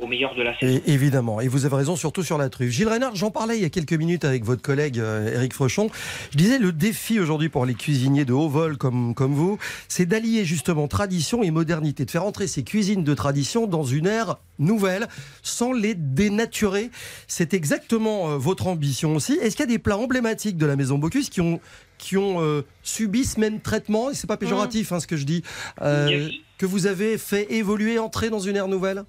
au 0.00 0.06
meilleur 0.06 0.34
de 0.34 0.42
la 0.42 0.58
saison. 0.58 0.80
Et, 0.86 0.92
évidemment, 0.92 1.40
et 1.40 1.48
vous 1.48 1.66
avez 1.66 1.76
raison, 1.76 1.96
surtout 1.96 2.22
sur 2.22 2.38
la 2.38 2.48
truffe. 2.48 2.70
Gilles 2.70 2.88
Reynard, 2.88 3.14
j'en 3.14 3.30
parlais 3.30 3.56
il 3.56 3.62
y 3.62 3.66
a 3.66 3.70
quelques 3.70 3.92
minutes 3.92 4.24
avec 4.24 4.44
votre 4.44 4.62
collègue 4.62 4.98
euh, 4.98 5.34
Éric 5.34 5.52
Frechon. 5.52 5.90
Je 6.32 6.36
disais, 6.36 6.58
le 6.58 6.72
défi 6.72 7.20
aujourd'hui 7.20 7.48
pour 7.48 7.66
les 7.66 7.74
cuisiniers 7.74 8.24
de 8.24 8.32
haut 8.32 8.48
vol 8.48 8.76
comme, 8.78 9.14
comme 9.14 9.34
vous, 9.34 9.58
c'est 9.88 10.06
d'allier 10.06 10.44
justement 10.44 10.88
tradition 10.88 11.42
et 11.42 11.50
modernité, 11.50 12.04
de 12.04 12.10
faire 12.10 12.24
entrer 12.24 12.46
ces 12.46 12.62
cuisines 12.64 13.04
de 13.04 13.14
tradition 13.14 13.66
dans 13.66 13.84
une 13.84 14.06
ère 14.06 14.36
nouvelle, 14.58 15.08
sans 15.42 15.72
les 15.72 15.94
dénaturer. 15.94 16.90
C'est 17.28 17.54
exactement 17.54 18.30
euh, 18.30 18.36
votre 18.36 18.66
ambition 18.66 19.14
aussi. 19.14 19.34
Est-ce 19.34 19.56
qu'il 19.56 19.64
y 19.64 19.68
a 19.68 19.72
des 19.72 19.78
plats 19.78 19.98
emblématiques 19.98 20.56
de 20.56 20.66
la 20.66 20.76
maison 20.76 20.98
Bocuse 20.98 21.28
qui 21.30 21.40
ont 21.40 21.60
qui 21.98 22.16
ont 22.16 22.40
euh, 22.42 22.62
subi 22.82 23.26
ce 23.26 23.38
même 23.38 23.60
traitement, 23.60 24.10
et 24.10 24.14
c'est 24.14 24.26
pas 24.26 24.38
péjoratif 24.38 24.90
hein, 24.90 25.00
ce 25.00 25.06
que 25.06 25.16
je 25.18 25.24
dis, 25.26 25.42
euh, 25.82 26.08
Yes. 26.10 26.32
que 26.56 26.64
vous 26.64 26.86
avez 26.86 27.18
fait 27.18 27.52
évoluer, 27.52 27.98
entrer 27.98 28.30
dans 28.30 28.38
une 28.38 28.56
ère 28.56 28.68
nouvelle? 28.68 29.04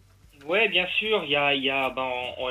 Ouais, 0.45 0.69
bien 0.69 0.87
sûr. 0.97 1.23
Il 1.23 1.31
y 1.31 1.35
a, 1.35 1.53
y 1.53 1.69
a, 1.69 1.89
ben, 1.89 2.09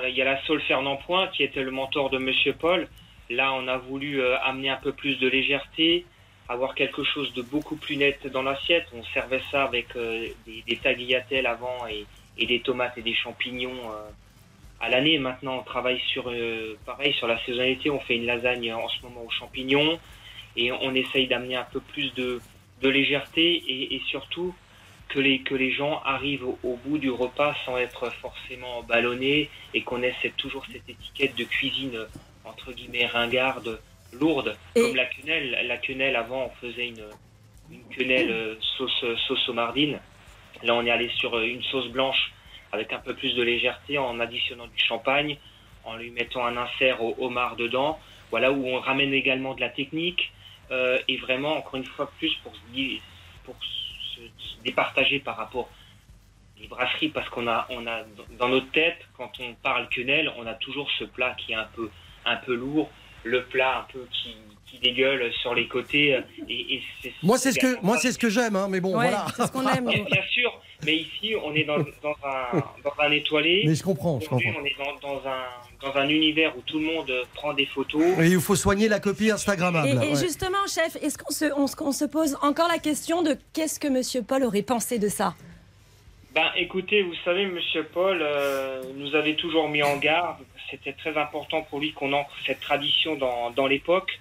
y 0.08 0.22
a 0.22 0.24
la 0.24 0.42
Saule 0.44 0.60
Fernand 0.62 0.96
Point 0.96 1.28
qui 1.28 1.42
était 1.42 1.62
le 1.62 1.70
mentor 1.70 2.10
de 2.10 2.18
Monsieur 2.18 2.52
Paul. 2.52 2.88
Là, 3.30 3.52
on 3.54 3.66
a 3.68 3.76
voulu 3.78 4.20
euh, 4.20 4.38
amener 4.40 4.70
un 4.70 4.76
peu 4.76 4.92
plus 4.92 5.18
de 5.18 5.28
légèreté, 5.28 6.04
avoir 6.48 6.74
quelque 6.74 7.04
chose 7.04 7.32
de 7.34 7.42
beaucoup 7.42 7.76
plus 7.76 7.96
net 7.96 8.26
dans 8.26 8.42
l'assiette. 8.42 8.86
On 8.94 9.04
servait 9.04 9.42
ça 9.50 9.64
avec 9.64 9.94
euh, 9.96 10.28
des, 10.46 10.62
des 10.66 10.76
tagliatelles 10.76 11.46
avant 11.46 11.86
et, 11.88 12.06
et 12.38 12.46
des 12.46 12.60
tomates 12.60 12.96
et 12.98 13.02
des 13.02 13.14
champignons 13.14 13.70
euh, 13.70 14.10
à 14.80 14.88
l'année. 14.88 15.18
Maintenant, 15.18 15.58
on 15.58 15.62
travaille 15.62 16.00
sur, 16.00 16.28
euh, 16.28 16.76
pareil, 16.86 17.12
sur 17.14 17.26
la 17.26 17.38
saisonnalité. 17.44 17.90
On 17.90 18.00
fait 18.00 18.16
une 18.16 18.26
lasagne 18.26 18.72
en 18.72 18.88
ce 18.88 19.02
moment 19.02 19.22
aux 19.24 19.30
champignons 19.30 19.98
et 20.56 20.72
on 20.72 20.94
essaye 20.94 21.28
d'amener 21.28 21.56
un 21.56 21.66
peu 21.72 21.80
plus 21.80 22.12
de, 22.14 22.40
légèreté 22.82 23.42
et, 23.42 23.94
et 23.94 24.00
surtout 24.08 24.54
que 25.10 25.18
les, 25.20 25.40
que 25.40 25.54
les 25.54 25.72
gens 25.72 26.00
arrivent 26.04 26.46
au, 26.46 26.58
au 26.62 26.76
bout 26.84 26.98
du 26.98 27.10
repas 27.10 27.54
sans 27.64 27.76
être 27.76 28.10
forcément 28.14 28.82
ballonnés 28.82 29.50
et 29.74 29.82
qu'on 29.82 30.02
ait 30.02 30.14
cette- 30.22 30.36
toujours 30.36 30.64
cette 30.72 30.88
étiquette 30.88 31.36
de 31.36 31.44
cuisine 31.44 31.96
euh, 31.96 32.06
entre 32.44 32.72
guillemets 32.72 33.06
ringarde, 33.06 33.80
lourde, 34.12 34.56
comme 34.74 34.96
la 34.96 35.04
quenelle. 35.06 35.66
La 35.66 35.76
quenelle, 35.76 36.16
avant, 36.16 36.46
on 36.46 36.50
faisait 36.66 36.88
une, 36.88 37.04
une 37.70 37.84
quenelle 37.94 38.30
euh, 38.30 38.54
sauce, 38.76 39.04
sauce 39.26 39.48
aux 39.48 39.52
mardines. 39.52 40.00
Là, 40.62 40.74
on 40.74 40.84
est 40.86 40.90
allé 40.90 41.08
sur 41.16 41.36
euh, 41.36 41.44
une 41.44 41.62
sauce 41.64 41.88
blanche 41.88 42.32
avec 42.72 42.92
un 42.92 42.98
peu 42.98 43.14
plus 43.14 43.34
de 43.34 43.42
légèreté 43.42 43.98
en 43.98 44.18
additionnant 44.20 44.66
du 44.66 44.78
champagne, 44.78 45.36
en 45.84 45.96
lui 45.96 46.10
mettant 46.10 46.44
un 46.44 46.56
insert 46.56 47.02
au 47.02 47.14
homard 47.18 47.56
dedans. 47.56 47.98
Voilà 48.30 48.52
où 48.52 48.64
on 48.66 48.78
ramène 48.80 49.12
également 49.12 49.54
de 49.54 49.60
la 49.60 49.70
technique 49.70 50.30
euh, 50.70 50.98
et 51.08 51.16
vraiment, 51.16 51.56
encore 51.56 51.76
une 51.76 51.84
fois, 51.84 52.10
plus 52.18 52.32
pour 52.44 52.52
pour 53.44 53.56
départager 54.64 55.20
par 55.20 55.36
rapport 55.36 55.68
les 56.60 56.68
brasseries 56.68 57.08
parce 57.08 57.28
qu'on 57.30 57.46
a, 57.48 57.66
on 57.70 57.86
a 57.86 58.02
dans 58.38 58.48
notre 58.48 58.70
tête, 58.70 58.98
quand 59.16 59.32
on 59.40 59.54
parle 59.54 59.88
quenelle, 59.88 60.30
on 60.36 60.46
a 60.46 60.54
toujours 60.54 60.90
ce 60.98 61.04
plat 61.04 61.34
qui 61.34 61.52
est 61.52 61.56
un 61.56 61.68
peu, 61.74 61.90
un 62.26 62.36
peu 62.36 62.54
lourd, 62.54 62.90
le 63.24 63.44
plat 63.44 63.78
un 63.78 63.92
peu 63.92 64.06
qui 64.12 64.36
dégueule 64.82 65.32
sur 65.42 65.54
les 65.54 65.66
côtés. 65.68 66.14
euh, 66.14 66.20
Et, 66.48 66.74
et 66.74 66.82
c'est- 67.02 67.12
Moi, 67.22 67.38
c'est 67.38 67.52
ce 67.52 67.58
que, 67.58 67.80
moi, 67.82 67.98
c'est 67.98 68.12
ce 68.12 68.18
que 68.18 68.28
j'aime, 68.30 68.56
hein, 68.56 68.66
mais 68.70 68.80
bon, 68.80 68.90
Ouais, 68.96 69.08
voilà. 69.08 69.26
c'est 69.36 69.46
ce 69.46 69.52
qu'on 69.52 69.68
aime. 69.68 69.86
Bien, 69.88 70.04
bien 70.04 70.22
sûr, 70.30 70.60
mais 70.84 70.96
ici, 70.96 71.34
on 71.44 71.54
est 71.54 71.64
dans, 71.64 71.78
dans 71.78 72.16
un, 72.24 72.58
dans 72.84 72.92
un 72.98 73.10
étoilé. 73.10 73.64
Mais 73.66 73.74
je 73.74 73.82
comprends, 73.82 74.18
je 74.20 74.28
comprends. 74.28 74.50
on 74.60 74.64
est 74.64 74.76
dans, 74.78 75.08
dans 75.08 75.22
un, 75.28 75.42
dans 75.92 75.96
un 75.98 76.08
univers 76.08 76.56
où 76.56 76.60
tout 76.62 76.78
le 76.78 76.86
monde 76.86 77.12
prend 77.34 77.52
des 77.52 77.66
photos. 77.66 78.02
Et 78.20 78.26
il 78.28 78.40
faut 78.40 78.56
soigner 78.56 78.88
la 78.88 79.00
copie 79.00 79.30
Instagrammable. 79.30 79.88
Et, 79.88 79.92
et 79.92 79.96
ouais. 80.14 80.16
justement, 80.16 80.66
chef, 80.66 80.96
est-ce 81.02 81.18
qu'on 81.18 81.32
se, 81.32 81.44
on, 81.56 81.66
se- 81.66 81.76
on 81.82 81.92
se 81.92 82.04
pose 82.04 82.36
encore 82.42 82.68
la 82.68 82.78
question 82.78 83.22
de 83.22 83.36
qu'est-ce 83.52 83.78
que 83.80 83.88
Monsieur 83.88 84.22
Paul 84.22 84.42
aurait 84.44 84.62
pensé 84.62 84.98
de 84.98 85.08
ça? 85.08 85.34
Ben, 86.34 86.46
écoutez, 86.56 87.02
vous 87.02 87.14
savez, 87.24 87.46
Monsieur 87.46 87.82
Paul 87.84 88.20
euh, 88.22 88.82
nous 88.96 89.14
avait 89.16 89.34
toujours 89.34 89.68
mis 89.68 89.82
en 89.82 89.96
garde. 89.96 90.36
C'était 90.70 90.92
très 90.92 91.16
important 91.18 91.62
pour 91.62 91.80
lui 91.80 91.92
qu'on 91.92 92.12
ancre 92.12 92.30
cette 92.46 92.60
tradition 92.60 93.16
dans, 93.16 93.50
dans 93.50 93.66
l'époque. 93.66 94.20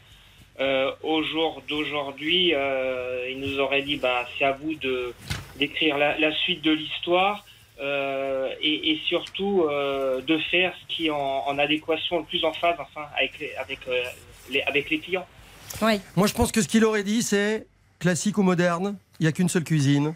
Euh, 0.59 0.91
au 1.03 1.23
jour 1.23 1.61
d'aujourd'hui, 1.69 2.53
euh, 2.53 3.29
il 3.31 3.39
nous 3.39 3.59
aurait 3.59 3.81
dit, 3.81 3.95
ben, 3.95 4.25
c'est 4.37 4.45
à 4.45 4.51
vous 4.51 4.75
de 4.75 5.13
d'écrire 5.57 5.97
la, 5.97 6.17
la 6.17 6.33
suite 6.33 6.61
de 6.63 6.71
l'histoire 6.71 7.45
euh, 7.81 8.49
et, 8.61 8.91
et 8.91 8.99
surtout 9.07 9.65
euh, 9.69 10.21
de 10.21 10.37
faire 10.37 10.73
ce 10.81 10.95
qui 10.95 11.07
est 11.07 11.09
en, 11.09 11.43
en 11.47 11.57
adéquation 11.59 12.19
le 12.19 12.25
plus 12.25 12.43
en 12.45 12.53
phase, 12.53 12.75
enfin, 12.79 13.07
avec 13.17 13.39
les, 13.39 13.53
avec 13.55 13.79
euh, 13.87 14.03
les, 14.49 14.61
avec 14.61 14.89
les 14.89 14.99
clients. 14.99 15.27
Moi, 15.81 16.27
je 16.27 16.33
pense 16.33 16.51
que 16.51 16.61
ce 16.61 16.67
qu'il 16.67 16.83
aurait 16.83 17.03
dit, 17.03 17.23
c'est 17.23 17.67
classique 17.99 18.37
ou 18.37 18.43
moderne, 18.43 18.97
il 19.19 19.23
n'y 19.23 19.27
a 19.27 19.31
qu'une 19.31 19.49
seule 19.49 19.63
cuisine, 19.63 20.13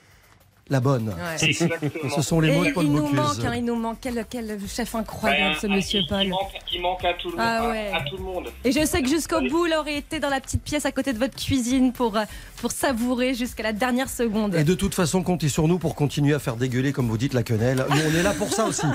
la 0.70 0.80
bonne. 0.80 1.10
Ouais. 1.10 1.38
C'est- 1.38 1.48
Exactement. 1.50 2.16
Ce 2.16 2.22
sont 2.22 2.40
les 2.40 2.52
mots 2.56 2.64
Et 2.64 2.70
de 2.70 2.74
Paul 2.74 2.86
il 2.86 2.92
nous 2.92 3.02
Bocuse. 3.04 3.16
manque, 3.16 3.46
hein, 3.46 3.54
il 3.56 3.66
nous 3.66 3.76
manque 3.76 3.98
quel, 4.02 4.26
quel 4.30 4.58
chef 4.68 4.96
incroyable 4.96 5.56
Ben, 5.56 5.60
ce 5.62 5.68
Monsieur 5.68 6.00
il, 6.02 6.08
Paul. 6.08 6.24
il 6.24 6.30
manque, 6.30 6.50
il 6.74 6.82
manque 6.82 7.04
à 7.06 7.14
tout 7.14 7.30
le 7.32 7.38
monde. 7.38 7.46
Ah 7.48 7.68
ouais. 7.70 7.92
à 7.94 8.02
tout 8.02 8.18
le 8.18 8.24
monde. 8.24 8.48
Et 8.64 8.72
je 8.72 8.86
sais 8.86 9.02
que 9.02 9.10
jusqu'au 9.10 9.42
bout, 9.42 9.66
il 9.68 9.74
aurait 9.74 9.98
été 9.98 10.20
dans 10.20 10.30
la 10.30 10.40
petite 10.40 10.64
pièce 10.64 10.86
à 10.86 10.92
côté 10.92 11.12
de 11.14 11.20
votre 11.20 11.36
cuisine 11.36 11.92
pour, 11.92 12.18
euh, 12.18 12.24
pour 12.58 12.72
savourer 12.72 13.34
jusqu'à 13.34 13.64
la 13.64 13.74
dernière 13.74 14.10
seconde. 14.10 14.56
Et 14.56 14.64
de 14.64 14.74
toute 14.74 14.96
façon, 14.96 15.22
comptez 15.22 15.50
sur 15.50 15.68
nous 15.68 15.80
pour 15.80 15.96
continuer 15.96 16.34
à 16.34 16.40
faire 16.40 16.56
dégueuler, 16.56 16.92
comme 16.94 17.08
vous 17.08 17.18
dites, 17.18 17.34
la 17.34 17.44
quenelle. 17.44 17.86
Nous, 17.90 17.98
on 18.12 18.16
est 18.18 18.24
là 18.24 18.32
pour 18.34 18.50
ça 18.50 18.66
aussi. 18.66 18.86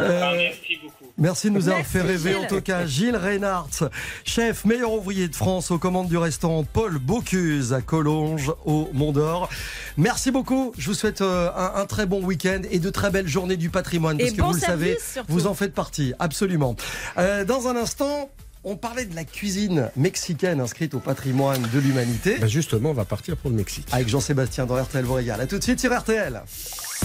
Euh, 0.00 0.20
Ah, 0.22 0.32
merci 0.34 0.78
beaucoup. 0.82 1.03
Merci 1.16 1.48
de 1.48 1.54
nous 1.54 1.60
avoir 1.68 1.76
Merci, 1.78 1.92
fait 1.92 2.00
rêver 2.02 2.32
Gilles. 2.32 2.44
en 2.44 2.46
tout 2.48 2.60
cas. 2.60 2.86
Gilles 2.86 3.16
Reinhardt, 3.16 3.88
chef 4.24 4.64
meilleur 4.64 4.92
ouvrier 4.92 5.28
de 5.28 5.36
France 5.36 5.70
aux 5.70 5.78
commandes 5.78 6.08
du 6.08 6.16
restaurant 6.16 6.64
Paul 6.64 6.98
Bocuse 6.98 7.72
à 7.72 7.80
Collonges 7.82 8.52
au 8.64 8.90
Mont 8.92 9.12
d'Or. 9.12 9.48
Merci 9.96 10.32
beaucoup. 10.32 10.72
Je 10.76 10.88
vous 10.88 10.94
souhaite 10.94 11.20
euh, 11.20 11.50
un, 11.56 11.80
un 11.82 11.86
très 11.86 12.06
bon 12.06 12.20
week-end 12.24 12.62
et 12.68 12.80
de 12.80 12.90
très 12.90 13.10
belles 13.10 13.28
journées 13.28 13.56
du 13.56 13.70
patrimoine. 13.70 14.18
Parce 14.18 14.30
Et 14.30 14.34
que 14.34 14.40
bon 14.40 14.48
vous 14.48 14.54
le 14.54 14.60
savez, 14.60 14.98
surtout. 15.12 15.32
vous 15.32 15.46
en 15.46 15.54
faites 15.54 15.72
partie. 15.72 16.14
Absolument. 16.18 16.74
Euh, 17.16 17.44
dans 17.44 17.68
un 17.68 17.76
instant, 17.76 18.28
on 18.64 18.74
parlait 18.76 19.04
de 19.04 19.14
la 19.14 19.24
cuisine 19.24 19.90
mexicaine 19.96 20.60
inscrite 20.60 20.94
au 20.94 20.98
patrimoine 20.98 21.62
de 21.72 21.78
l'humanité. 21.78 22.38
Bah, 22.40 22.48
justement, 22.48 22.90
on 22.90 22.94
va 22.94 23.04
partir 23.04 23.36
pour 23.36 23.50
le 23.50 23.56
Mexique. 23.56 23.86
Avec 23.92 24.08
Jean-Sébastien 24.08 24.66
dans 24.66 24.82
RTL 24.82 25.04
vous 25.04 25.14
régale. 25.14 25.40
A 25.40 25.46
tout 25.46 25.58
de 25.58 25.62
suite 25.62 25.78
sur 25.78 25.96
RTL. 25.96 26.42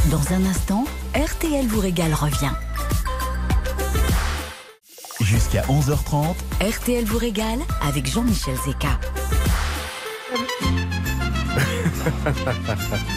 Dans 0.09 0.33
un 0.33 0.45
instant, 0.45 0.85
RTL 1.13 1.67
vous 1.67 1.79
régale 1.81 2.13
revient. 2.15 2.49
Jusqu'à 5.21 5.63
11h30, 5.63 6.35
RTL 6.61 7.03
vous 7.03 7.17
régale 7.17 7.59
avec 7.81 8.07
Jean-Michel 8.09 8.55
Zeka. 8.65 8.99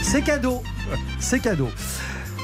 C'est 0.03 0.23
cadeau. 0.23 0.63
C'est 1.21 1.41
cadeau. 1.41 1.69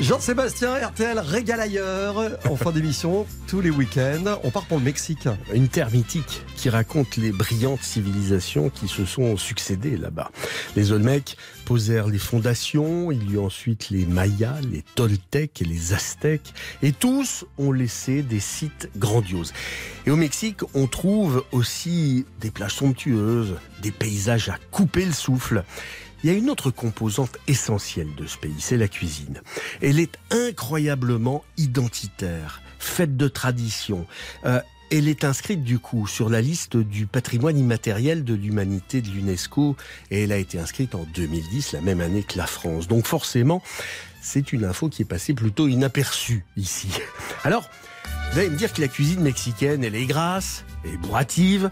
Jean-Sébastien, 0.01 0.77
RTL 0.77 1.19
régale 1.19 1.61
ailleurs. 1.61 2.39
En 2.49 2.55
fin 2.55 2.71
d'émission, 2.71 3.27
tous 3.49 3.61
les 3.61 3.71
week-ends, 3.71 4.39
on 4.45 4.51
part 4.51 4.65
pour 4.67 4.79
le 4.79 4.85
Mexique. 4.85 5.27
Une 5.53 5.67
terre 5.67 5.91
mythique 5.91 6.45
qui 6.55 6.71
raconte 6.71 7.17
les 7.17 7.33
brillantes 7.33 7.83
civilisations 7.83 8.71
qui 8.71 8.87
se 8.87 9.05
sont 9.05 9.37
succédées 9.37 9.97
là-bas. 9.97 10.31
Les 10.77 10.93
Olmecs 10.93 11.37
posèrent 11.65 12.07
les 12.07 12.19
fondations, 12.19 13.11
il 13.11 13.29
y 13.29 13.35
eut 13.35 13.39
ensuite 13.39 13.91
les 13.91 14.07
Mayas, 14.07 14.61
les 14.71 14.85
Toltecs 14.95 15.61
et 15.63 15.65
les 15.65 15.93
Aztèques, 15.93 16.55
et 16.81 16.93
tous 16.93 17.45
ont 17.59 17.73
laissé 17.73 18.23
des 18.23 18.41
sites 18.41 18.91
grandioses. 18.97 19.53
Et 20.07 20.13
au 20.13 20.17
Mexique, 20.17 20.61
on 20.75 20.87
trouve 20.87 21.45
aussi 21.51 22.25
des 22.41 22.53
plages 22.53 22.77
somptueuses, 22.77 23.57
des 23.83 23.91
paysages 23.91 24.49
à 24.49 24.59
couper 24.71 25.05
le 25.05 25.13
souffle. 25.13 25.65
Il 26.23 26.31
y 26.31 26.35
a 26.35 26.37
une 26.37 26.51
autre 26.51 26.71
composante 26.71 27.39
essentielle 27.47 28.15
de 28.17 28.27
ce 28.27 28.39
pays, 28.39 28.57
c'est 28.59 28.77
la 28.77 28.89
cuisine. 28.89 29.41
Elle 29.81 30.01
est 30.01 30.19
incroyablement 30.31 31.45
identitaire, 31.57 32.61
faite 32.79 33.17
de 33.17 33.29
tradition. 33.29 34.07
Euh, 34.45 34.61
elle 34.91 35.07
est 35.07 35.25
inscrite 35.25 35.63
du 35.63 35.79
coup 35.79 36.07
sur 36.07 36.29
la 36.29 36.41
liste 36.41 36.77
du 36.77 37.07
patrimoine 37.07 37.59
immatériel 37.59 38.25
de 38.25 38.35
l'humanité 38.35 39.03
de 39.03 39.09
l'UNESCO 39.09 39.77
et 40.11 40.25
elle 40.25 40.33
a 40.33 40.39
été 40.39 40.59
inscrite 40.59 40.95
en 40.95 41.07
2010, 41.15 41.73
la 41.73 41.83
même 41.83 42.01
année 42.01 42.23
que 42.23 42.39
la 42.39 42.47
France. 42.47 42.89
Donc 42.89 43.07
forcément, 43.07 43.63
c'est 44.21 44.53
une 44.53 44.65
info 44.65 44.89
qui 44.89 45.03
est 45.03 45.05
passée 45.05 45.35
plutôt 45.35 45.69
inaperçue 45.69 46.45
ici. 46.57 46.89
Alors, 47.45 47.69
vous 48.33 48.39
allez 48.39 48.51
me 48.51 48.57
dire 48.57 48.73
que 48.73 48.81
la 48.81 48.89
cuisine 48.89 49.21
mexicaine, 49.21 49.85
elle 49.85 49.95
est 49.95 50.07
grasse 50.07 50.65
et 50.85 50.97
bourrative. 50.97 51.71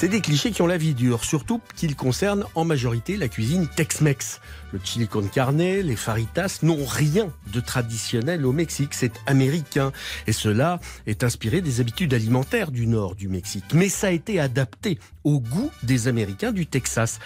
C'est 0.00 0.06
des 0.06 0.20
clichés 0.20 0.52
qui 0.52 0.62
ont 0.62 0.68
la 0.68 0.78
vie 0.78 0.94
dure, 0.94 1.24
surtout 1.24 1.60
qu'ils 1.74 1.96
concernent 1.96 2.44
en 2.54 2.64
majorité 2.64 3.16
la 3.16 3.26
cuisine 3.26 3.66
Tex-Mex. 3.66 4.40
Le 4.72 4.78
chili 4.84 5.08
con 5.08 5.26
carne, 5.26 5.58
les 5.58 5.96
faritas 5.96 6.60
n'ont 6.62 6.84
rien 6.86 7.32
de 7.52 7.58
traditionnel 7.58 8.46
au 8.46 8.52
Mexique, 8.52 8.94
c'est 8.94 9.10
américain. 9.26 9.90
Et 10.28 10.32
cela 10.32 10.78
est 11.08 11.24
inspiré 11.24 11.62
des 11.62 11.80
habitudes 11.80 12.14
alimentaires 12.14 12.70
du 12.70 12.86
nord 12.86 13.16
du 13.16 13.26
Mexique. 13.26 13.64
Mais 13.74 13.88
ça 13.88 14.06
a 14.06 14.10
été 14.12 14.38
adapté 14.38 15.00
au 15.24 15.40
goût 15.40 15.72
des 15.82 16.06
Américains 16.06 16.52
du 16.52 16.68
Texas. 16.68 17.18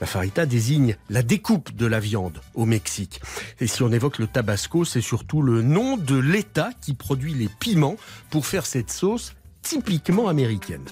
La 0.00 0.06
farita 0.06 0.46
désigne 0.46 0.94
la 1.08 1.24
découpe 1.24 1.74
de 1.74 1.86
la 1.86 1.98
viande 1.98 2.40
au 2.54 2.64
Mexique. 2.64 3.20
Et 3.58 3.66
si 3.66 3.82
on 3.82 3.90
évoque 3.90 4.20
le 4.20 4.28
tabasco, 4.28 4.84
c'est 4.84 5.00
surtout 5.00 5.42
le 5.42 5.62
nom 5.62 5.96
de 5.96 6.16
l'État 6.16 6.70
qui 6.80 6.94
produit 6.94 7.34
les 7.34 7.48
piments 7.48 7.96
pour 8.30 8.46
faire 8.46 8.66
cette 8.66 8.92
sauce 8.92 9.34
typiquement 9.62 10.28
américaine. 10.28 10.84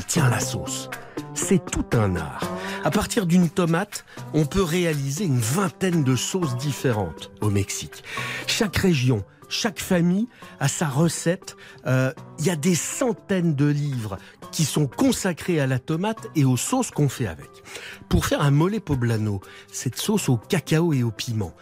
Tiens 0.00 0.28
la 0.28 0.40
sauce. 0.40 0.90
C'est 1.34 1.64
tout 1.70 1.86
un 1.92 2.16
art. 2.16 2.46
À 2.84 2.90
partir 2.90 3.26
d'une 3.26 3.48
tomate, 3.48 4.04
on 4.34 4.44
peut 4.44 4.62
réaliser 4.62 5.24
une 5.24 5.38
vingtaine 5.38 6.04
de 6.04 6.16
sauces 6.16 6.56
différentes 6.56 7.30
au 7.40 7.48
Mexique. 7.48 8.04
Chaque 8.46 8.76
région, 8.76 9.24
chaque 9.48 9.80
famille 9.80 10.28
a 10.60 10.68
sa 10.68 10.86
recette. 10.86 11.56
Euh, 11.86 12.12
Il 12.38 12.46
y 12.46 12.50
a 12.50 12.56
des 12.56 12.74
centaines 12.74 13.54
de 13.54 13.66
livres 13.66 14.18
qui 14.50 14.64
sont 14.64 14.86
consacrés 14.86 15.60
à 15.60 15.66
la 15.66 15.78
tomate 15.78 16.28
et 16.36 16.44
aux 16.44 16.58
sauces 16.58 16.90
qu'on 16.90 17.08
fait 17.08 17.26
avec. 17.26 17.50
Pour 18.10 18.26
faire 18.26 18.42
un 18.42 18.50
mole 18.50 18.78
poblano, 18.80 19.40
cette 19.72 19.96
sauce 19.96 20.28
au 20.28 20.36
cacao 20.36 20.92
et 20.92 21.02
au 21.02 21.10
piment, 21.10 21.54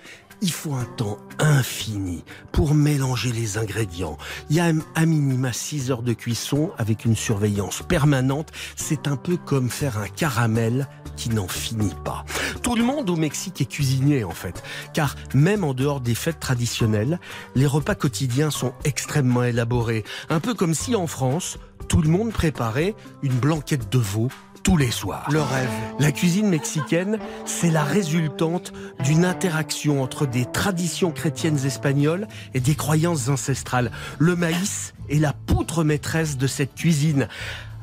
il 0.42 0.52
faut 0.52 0.74
un 0.74 0.84
temps 0.84 1.18
infini 1.38 2.24
pour 2.52 2.74
mélanger 2.74 3.32
les 3.32 3.58
ingrédients. 3.58 4.18
Il 4.48 4.56
y 4.56 4.60
a 4.60 4.72
à 4.94 5.06
minima 5.06 5.52
6 5.52 5.90
heures 5.90 6.02
de 6.02 6.12
cuisson 6.12 6.70
avec 6.78 7.04
une 7.04 7.16
surveillance 7.16 7.82
permanente. 7.82 8.50
C'est 8.76 9.06
un 9.06 9.16
peu 9.16 9.36
comme 9.36 9.70
faire 9.70 9.98
un 9.98 10.08
caramel 10.08 10.88
qui 11.16 11.30
n'en 11.30 11.48
finit 11.48 11.94
pas. 12.04 12.24
Tout 12.62 12.76
le 12.76 12.84
monde 12.84 13.10
au 13.10 13.16
Mexique 13.16 13.60
est 13.60 13.66
cuisinier 13.66 14.24
en 14.24 14.30
fait, 14.30 14.62
car 14.94 15.16
même 15.34 15.64
en 15.64 15.74
dehors 15.74 16.00
des 16.00 16.14
fêtes 16.14 16.40
traditionnelles, 16.40 17.20
les 17.54 17.66
repas 17.66 17.94
quotidiens 17.94 18.50
sont 18.50 18.72
extrêmement 18.84 19.44
élaborés. 19.44 20.04
Un 20.28 20.40
peu 20.40 20.54
comme 20.54 20.74
si 20.74 20.96
en 20.96 21.06
France, 21.06 21.58
tout 21.88 22.02
le 22.02 22.08
monde 22.08 22.32
préparait 22.32 22.94
une 23.22 23.34
blanquette 23.34 23.90
de 23.90 23.98
veau 23.98 24.28
tous 24.62 24.76
les 24.76 24.90
soirs. 24.90 25.28
Le 25.30 25.40
rêve. 25.40 25.70
La 25.98 26.12
cuisine 26.12 26.48
mexicaine, 26.48 27.18
c'est 27.44 27.70
la 27.70 27.84
résultante 27.84 28.72
d'une 29.04 29.24
interaction 29.24 30.02
entre 30.02 30.26
des 30.26 30.44
traditions 30.44 31.10
chrétiennes 31.10 31.64
espagnoles 31.64 32.26
et 32.54 32.60
des 32.60 32.74
croyances 32.74 33.28
ancestrales. 33.28 33.90
Le 34.18 34.36
maïs 34.36 34.94
est 35.08 35.18
la 35.18 35.32
poutre 35.32 35.84
maîtresse 35.84 36.36
de 36.36 36.46
cette 36.46 36.74
cuisine. 36.74 37.28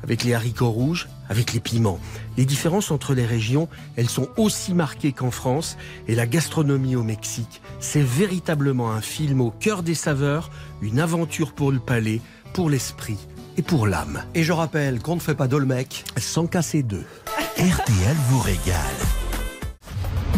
Avec 0.04 0.22
les 0.22 0.32
haricots 0.32 0.70
rouges, 0.70 1.08
avec 1.28 1.52
les 1.52 1.60
piments. 1.60 1.98
Les 2.36 2.44
différences 2.44 2.92
entre 2.92 3.14
les 3.14 3.26
régions, 3.26 3.68
elles 3.96 4.08
sont 4.08 4.28
aussi 4.36 4.72
marquées 4.72 5.12
qu'en 5.12 5.32
France. 5.32 5.76
Et 6.06 6.14
la 6.14 6.26
gastronomie 6.26 6.94
au 6.94 7.02
Mexique, 7.02 7.60
c'est 7.80 8.04
véritablement 8.04 8.92
un 8.92 9.00
film 9.00 9.40
au 9.40 9.50
cœur 9.50 9.82
des 9.82 9.96
saveurs, 9.96 10.50
une 10.82 11.00
aventure 11.00 11.52
pour 11.52 11.72
le 11.72 11.80
palais, 11.80 12.20
pour 12.52 12.70
l'esprit 12.70 13.18
et 13.58 13.62
pour 13.62 13.86
l'âme. 13.86 14.22
Et 14.34 14.44
je 14.44 14.52
rappelle 14.52 15.00
qu'on 15.00 15.16
ne 15.16 15.20
fait 15.20 15.34
pas 15.34 15.48
d'Olmec 15.48 16.04
sans 16.16 16.46
casser 16.46 16.82
deux. 16.82 17.04
RTL 17.58 18.16
vous 18.30 18.40
régale. 18.40 19.27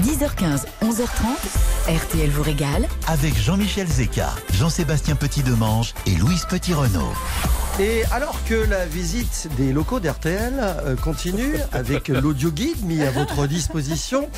10h15, 0.03 0.64
11h30, 0.82 1.94
RTL 1.94 2.30
vous 2.30 2.42
régale. 2.42 2.88
Avec 3.07 3.36
Jean-Michel 3.36 3.86
Zeka, 3.86 4.30
Jean-Sébastien 4.55 5.14
Petit-Demange 5.14 5.92
et 6.07 6.14
Louise 6.14 6.46
Petit-Renault. 6.48 7.12
Et 7.78 8.05
alors 8.11 8.38
que 8.44 8.55
la 8.55 8.86
visite 8.86 9.48
des 9.57 9.72
locaux 9.72 10.01
d'RTL 10.01 10.55
euh, 10.59 10.96
continue 10.96 11.55
avec 11.72 12.09
l'audio 12.09 12.51
guide 12.51 12.82
mis 12.84 13.03
à 13.03 13.11
votre 13.11 13.46
disposition, 13.46 14.28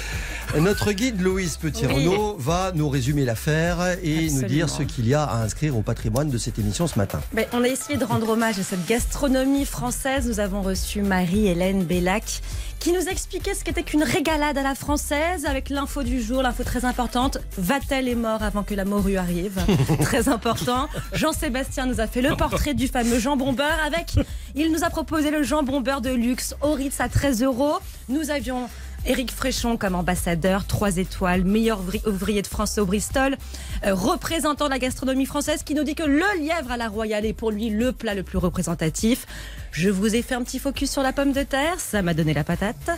notre 0.59 0.93
guide 0.93 1.21
Louise 1.21 1.57
Petit-Renault 1.57 2.37
va 2.39 2.73
nous 2.75 2.89
résumer 2.89 3.25
l'affaire 3.25 3.97
et 4.03 4.31
nous 4.31 4.43
dire 4.43 4.69
ce 4.69 4.83
qu'il 4.83 5.09
y 5.09 5.15
a 5.15 5.25
à 5.25 5.43
inscrire 5.43 5.77
au 5.77 5.83
patrimoine 5.83 6.29
de 6.29 6.39
cette 6.39 6.59
émission 6.59 6.87
ce 6.87 6.99
matin. 6.99 7.21
Ben, 7.33 7.47
on 7.53 7.65
a 7.65 7.69
essayé 7.69 7.99
de 7.99 8.05
rendre 8.05 8.29
hommage 8.29 8.59
à 8.59 8.63
cette 8.63 8.87
gastronomie 8.87 9.65
française. 9.65 10.29
Nous 10.29 10.41
avons 10.41 10.63
reçu 10.63 11.03
Marie-Hélène 11.03 11.85
Bellac 11.85 12.43
qui 12.83 12.91
nous 12.91 13.09
expliquait 13.09 13.55
ce 13.55 13.63
qu'était 13.63 13.85
qu'une 13.85 14.03
régalade 14.03 14.59
à 14.59 14.63
la 14.65 14.75
française 14.75 15.47
avec 15.47 15.71
l'info 15.71 16.03
du 16.03 16.21
jour, 16.21 16.43
l'info 16.43 16.65
très 16.65 16.85
importante. 16.85 17.39
Va-t-elle 17.57 18.09
est 18.09 18.17
mort 18.17 18.43
avant 18.43 18.65
que 18.65 18.75
la 18.75 18.85
morue 18.85 19.19
arrive 19.19 19.65
Très 20.01 20.29
important. 20.29 20.89
Jean-Sébastien 21.13 21.87
nous 21.87 22.01
a 22.01 22.09
fait 22.09 22.23
le 22.23 22.35
portrait 22.35 22.75
du 22.75 22.89
fameux 22.89 23.21
jambon 23.21 23.53
beurre 23.53 23.79
avec, 23.87 24.17
il 24.57 24.73
nous 24.73 24.83
a 24.83 24.91
proposé 24.91 25.31
le 25.31 25.45
jambon 25.45 25.81
beurre 25.81 26.01
de 26.01 26.11
luxe 26.11 26.57
au 26.61 26.73
Ritz 26.73 27.01
à 27.01 27.09
13 27.09 27.45
euros. 27.45 27.79
Nous 28.09 28.31
avions 28.31 28.69
Éric 29.07 29.31
Fréchon 29.31 29.77
comme 29.77 29.95
ambassadeur, 29.95 30.67
3 30.67 30.97
étoiles, 30.97 31.45
meilleur 31.45 31.81
ouvrier 32.07 32.43
de 32.43 32.47
France 32.49 32.79
au 32.79 32.87
Bristol, 32.87 33.37
euh, 33.85 33.95
représentant 33.95 34.67
de 34.67 34.71
la 34.71 34.79
gastronomie 34.81 35.27
française 35.27 35.63
qui 35.63 35.75
nous 35.75 35.85
dit 35.85 35.95
que 35.95 36.03
le 36.03 36.41
lièvre 36.41 36.73
à 36.73 36.77
la 36.77 36.89
royale 36.89 37.27
est 37.27 37.33
pour 37.33 37.53
lui 37.53 37.71
le 37.71 37.93
plat 37.93 38.15
le 38.15 38.25
plus 38.25 38.39
représentatif. 38.39 39.27
Je 39.73 39.89
vous 39.89 40.15
ai 40.15 40.21
fait 40.21 40.35
un 40.35 40.43
petit 40.43 40.59
focus 40.59 40.91
sur 40.91 41.03
la 41.03 41.15
pomme 41.15 41.33
de 41.33 41.43
terre, 41.43 41.81
ça 41.81 42.03
m'a 42.03 42.13
donné 42.13 42.35
la 42.35 42.45
patate. 42.45 42.91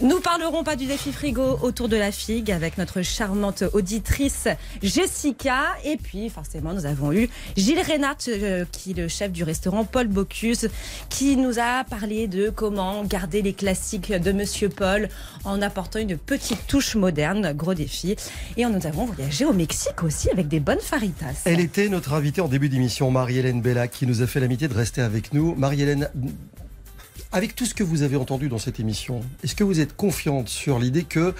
Nous 0.00 0.20
parlerons 0.20 0.62
pas 0.62 0.76
du 0.76 0.86
défi 0.86 1.12
frigo 1.12 1.58
autour 1.60 1.88
de 1.88 1.96
la 1.96 2.12
figue 2.12 2.52
avec 2.52 2.78
notre 2.78 3.02
charmante 3.02 3.64
auditrice 3.72 4.46
Jessica. 4.80 5.64
Et 5.84 5.96
puis, 5.96 6.28
forcément, 6.30 6.72
nous 6.72 6.86
avons 6.86 7.12
eu 7.12 7.28
Gilles 7.56 7.80
Reynard, 7.80 8.16
euh, 8.28 8.64
qui 8.70 8.92
est 8.92 8.94
le 8.94 9.08
chef 9.08 9.32
du 9.32 9.42
restaurant 9.42 9.84
Paul 9.84 10.06
Bocuse, 10.06 10.68
qui 11.08 11.36
nous 11.36 11.58
a 11.58 11.82
parlé 11.82 12.28
de 12.28 12.48
comment 12.48 13.02
garder 13.02 13.42
les 13.42 13.52
classiques 13.52 14.12
de 14.12 14.30
Monsieur 14.30 14.68
Paul 14.68 15.08
en 15.42 15.60
apportant 15.62 15.98
une 15.98 16.16
petite 16.16 16.66
touche 16.68 16.94
moderne, 16.94 17.52
gros 17.54 17.74
défi. 17.74 18.14
Et 18.56 18.64
nous 18.64 18.86
avons 18.86 19.04
voyagé 19.06 19.44
au 19.44 19.52
Mexique 19.52 20.04
aussi 20.04 20.30
avec 20.30 20.46
des 20.46 20.60
bonnes 20.60 20.80
faritas. 20.80 21.42
Elle 21.44 21.60
était 21.60 21.88
notre 21.88 22.12
invitée 22.12 22.40
en 22.40 22.48
début 22.48 22.68
d'émission, 22.68 23.10
Marie-Hélène 23.10 23.60
Bellac, 23.60 23.90
qui 23.90 24.06
nous 24.06 24.22
a 24.22 24.28
fait 24.28 24.38
l'amitié 24.38 24.68
de 24.68 24.74
rester 24.74 25.00
avec 25.00 25.32
nous. 25.32 25.56
Avec 27.32 27.56
tout 27.56 27.66
ce 27.66 27.74
que 27.74 27.82
vous 27.82 28.02
avez 28.02 28.14
entendu 28.16 28.48
dans 28.48 28.58
cette 28.58 28.78
émission, 28.78 29.20
est-ce 29.42 29.56
que 29.56 29.64
vous 29.64 29.80
êtes 29.80 29.96
confiante 29.96 30.48
sur 30.48 30.78
l'idée 30.78 31.02
que 31.02 31.34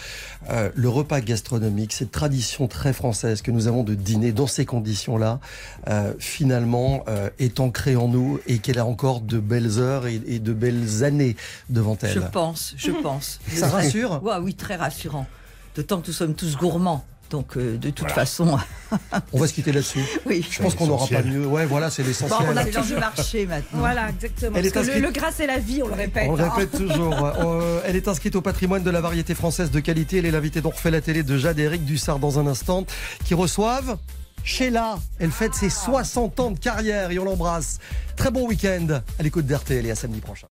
euh, 0.50 0.68
le 0.74 0.88
repas 0.88 1.20
gastronomique, 1.20 1.92
cette 1.92 2.10
tradition 2.10 2.66
très 2.66 2.92
française 2.92 3.42
que 3.42 3.52
nous 3.52 3.68
avons 3.68 3.84
de 3.84 3.94
dîner 3.94 4.32
dans 4.32 4.48
ces 4.48 4.66
conditions-là, 4.66 5.38
euh, 5.88 6.12
finalement 6.18 7.04
euh, 7.06 7.30
est 7.38 7.60
ancrée 7.60 7.94
en 7.94 8.08
nous 8.08 8.40
et 8.48 8.58
qu'elle 8.58 8.80
a 8.80 8.86
encore 8.86 9.20
de 9.20 9.38
belles 9.38 9.78
heures 9.78 10.08
et, 10.08 10.20
et 10.26 10.40
de 10.40 10.52
belles 10.52 11.04
années 11.04 11.36
devant 11.70 11.96
elle? 12.02 12.12
Je 12.12 12.18
pense, 12.18 12.74
je 12.76 12.90
pense. 12.90 13.38
Ça 13.54 13.68
rassure? 13.68 14.20
Ouais, 14.24 14.34
Oui, 14.42 14.54
très 14.54 14.74
rassurant. 14.74 15.26
D'autant 15.76 16.00
que 16.00 16.08
nous 16.08 16.12
sommes 16.12 16.34
tous 16.34 16.56
gourmands. 16.56 17.04
Donc, 17.30 17.56
euh, 17.56 17.76
de 17.76 17.90
toute 17.90 18.10
façon. 18.10 18.58
On 19.32 19.38
va 19.38 19.46
se 19.46 19.52
quitter 19.52 19.72
là-dessus. 19.72 20.04
Oui. 20.26 20.46
Je 20.48 20.62
pense 20.62 20.74
qu'on 20.74 20.86
n'aura 20.86 21.06
pas 21.06 21.22
mieux. 21.22 21.46
Ouais, 21.46 21.66
voilà, 21.66 21.90
c'est 21.90 22.02
Bon, 22.02 22.08
l'essentiel. 22.08 22.48
on 22.52 22.56
a 22.56 22.64
du 22.64 22.94
marché 22.94 23.46
maintenant. 23.46 23.78
Voilà, 23.80 24.10
exactement. 24.10 24.56
Elle 24.56 24.66
est 24.66 24.74
Parce 24.74 24.86
que 24.86 24.92
le, 24.92 25.00
le 25.00 25.10
gras, 25.10 25.32
c'est 25.32 25.46
la 25.46 25.58
vie, 25.58 25.82
on 25.82 25.88
le 25.88 25.94
répète. 25.94 26.28
On 26.28 26.36
le 26.36 26.44
hein. 26.44 26.50
répète 26.50 26.78
toujours. 26.78 27.32
Euh, 27.44 27.80
elle 27.84 27.96
est 27.96 28.06
inscrite 28.08 28.36
au 28.36 28.40
patrimoine 28.40 28.82
de 28.82 28.90
la 28.90 29.00
variété 29.00 29.34
française 29.34 29.70
de 29.70 29.80
qualité. 29.80 30.18
Elle 30.18 30.26
est 30.26 30.30
l'invitée 30.30 30.60
d'On 30.60 30.70
refait 30.70 30.90
la 30.90 31.00
télé 31.00 31.22
de 31.22 31.36
Jade 31.36 31.58
et 31.58 31.62
Eric 31.64 31.84
Dussard 31.84 32.18
dans 32.18 32.38
un 32.38 32.46
instant, 32.46 32.84
qui 33.24 33.34
reçoivent 33.34 33.98
Sheila. 34.44 34.98
Elle 35.18 35.30
fête 35.30 35.54
ses 35.54 35.70
60 35.70 36.40
ans 36.40 36.50
de 36.52 36.58
carrière 36.58 37.10
et 37.10 37.18
on 37.18 37.24
l'embrasse. 37.24 37.78
Très 38.16 38.30
bon 38.30 38.46
week-end 38.46 39.00
à 39.18 39.22
l'écoute 39.22 39.46
d'RTL 39.46 39.86
et 39.86 39.90
à 39.90 39.94
samedi 39.94 40.20
prochain. 40.20 40.46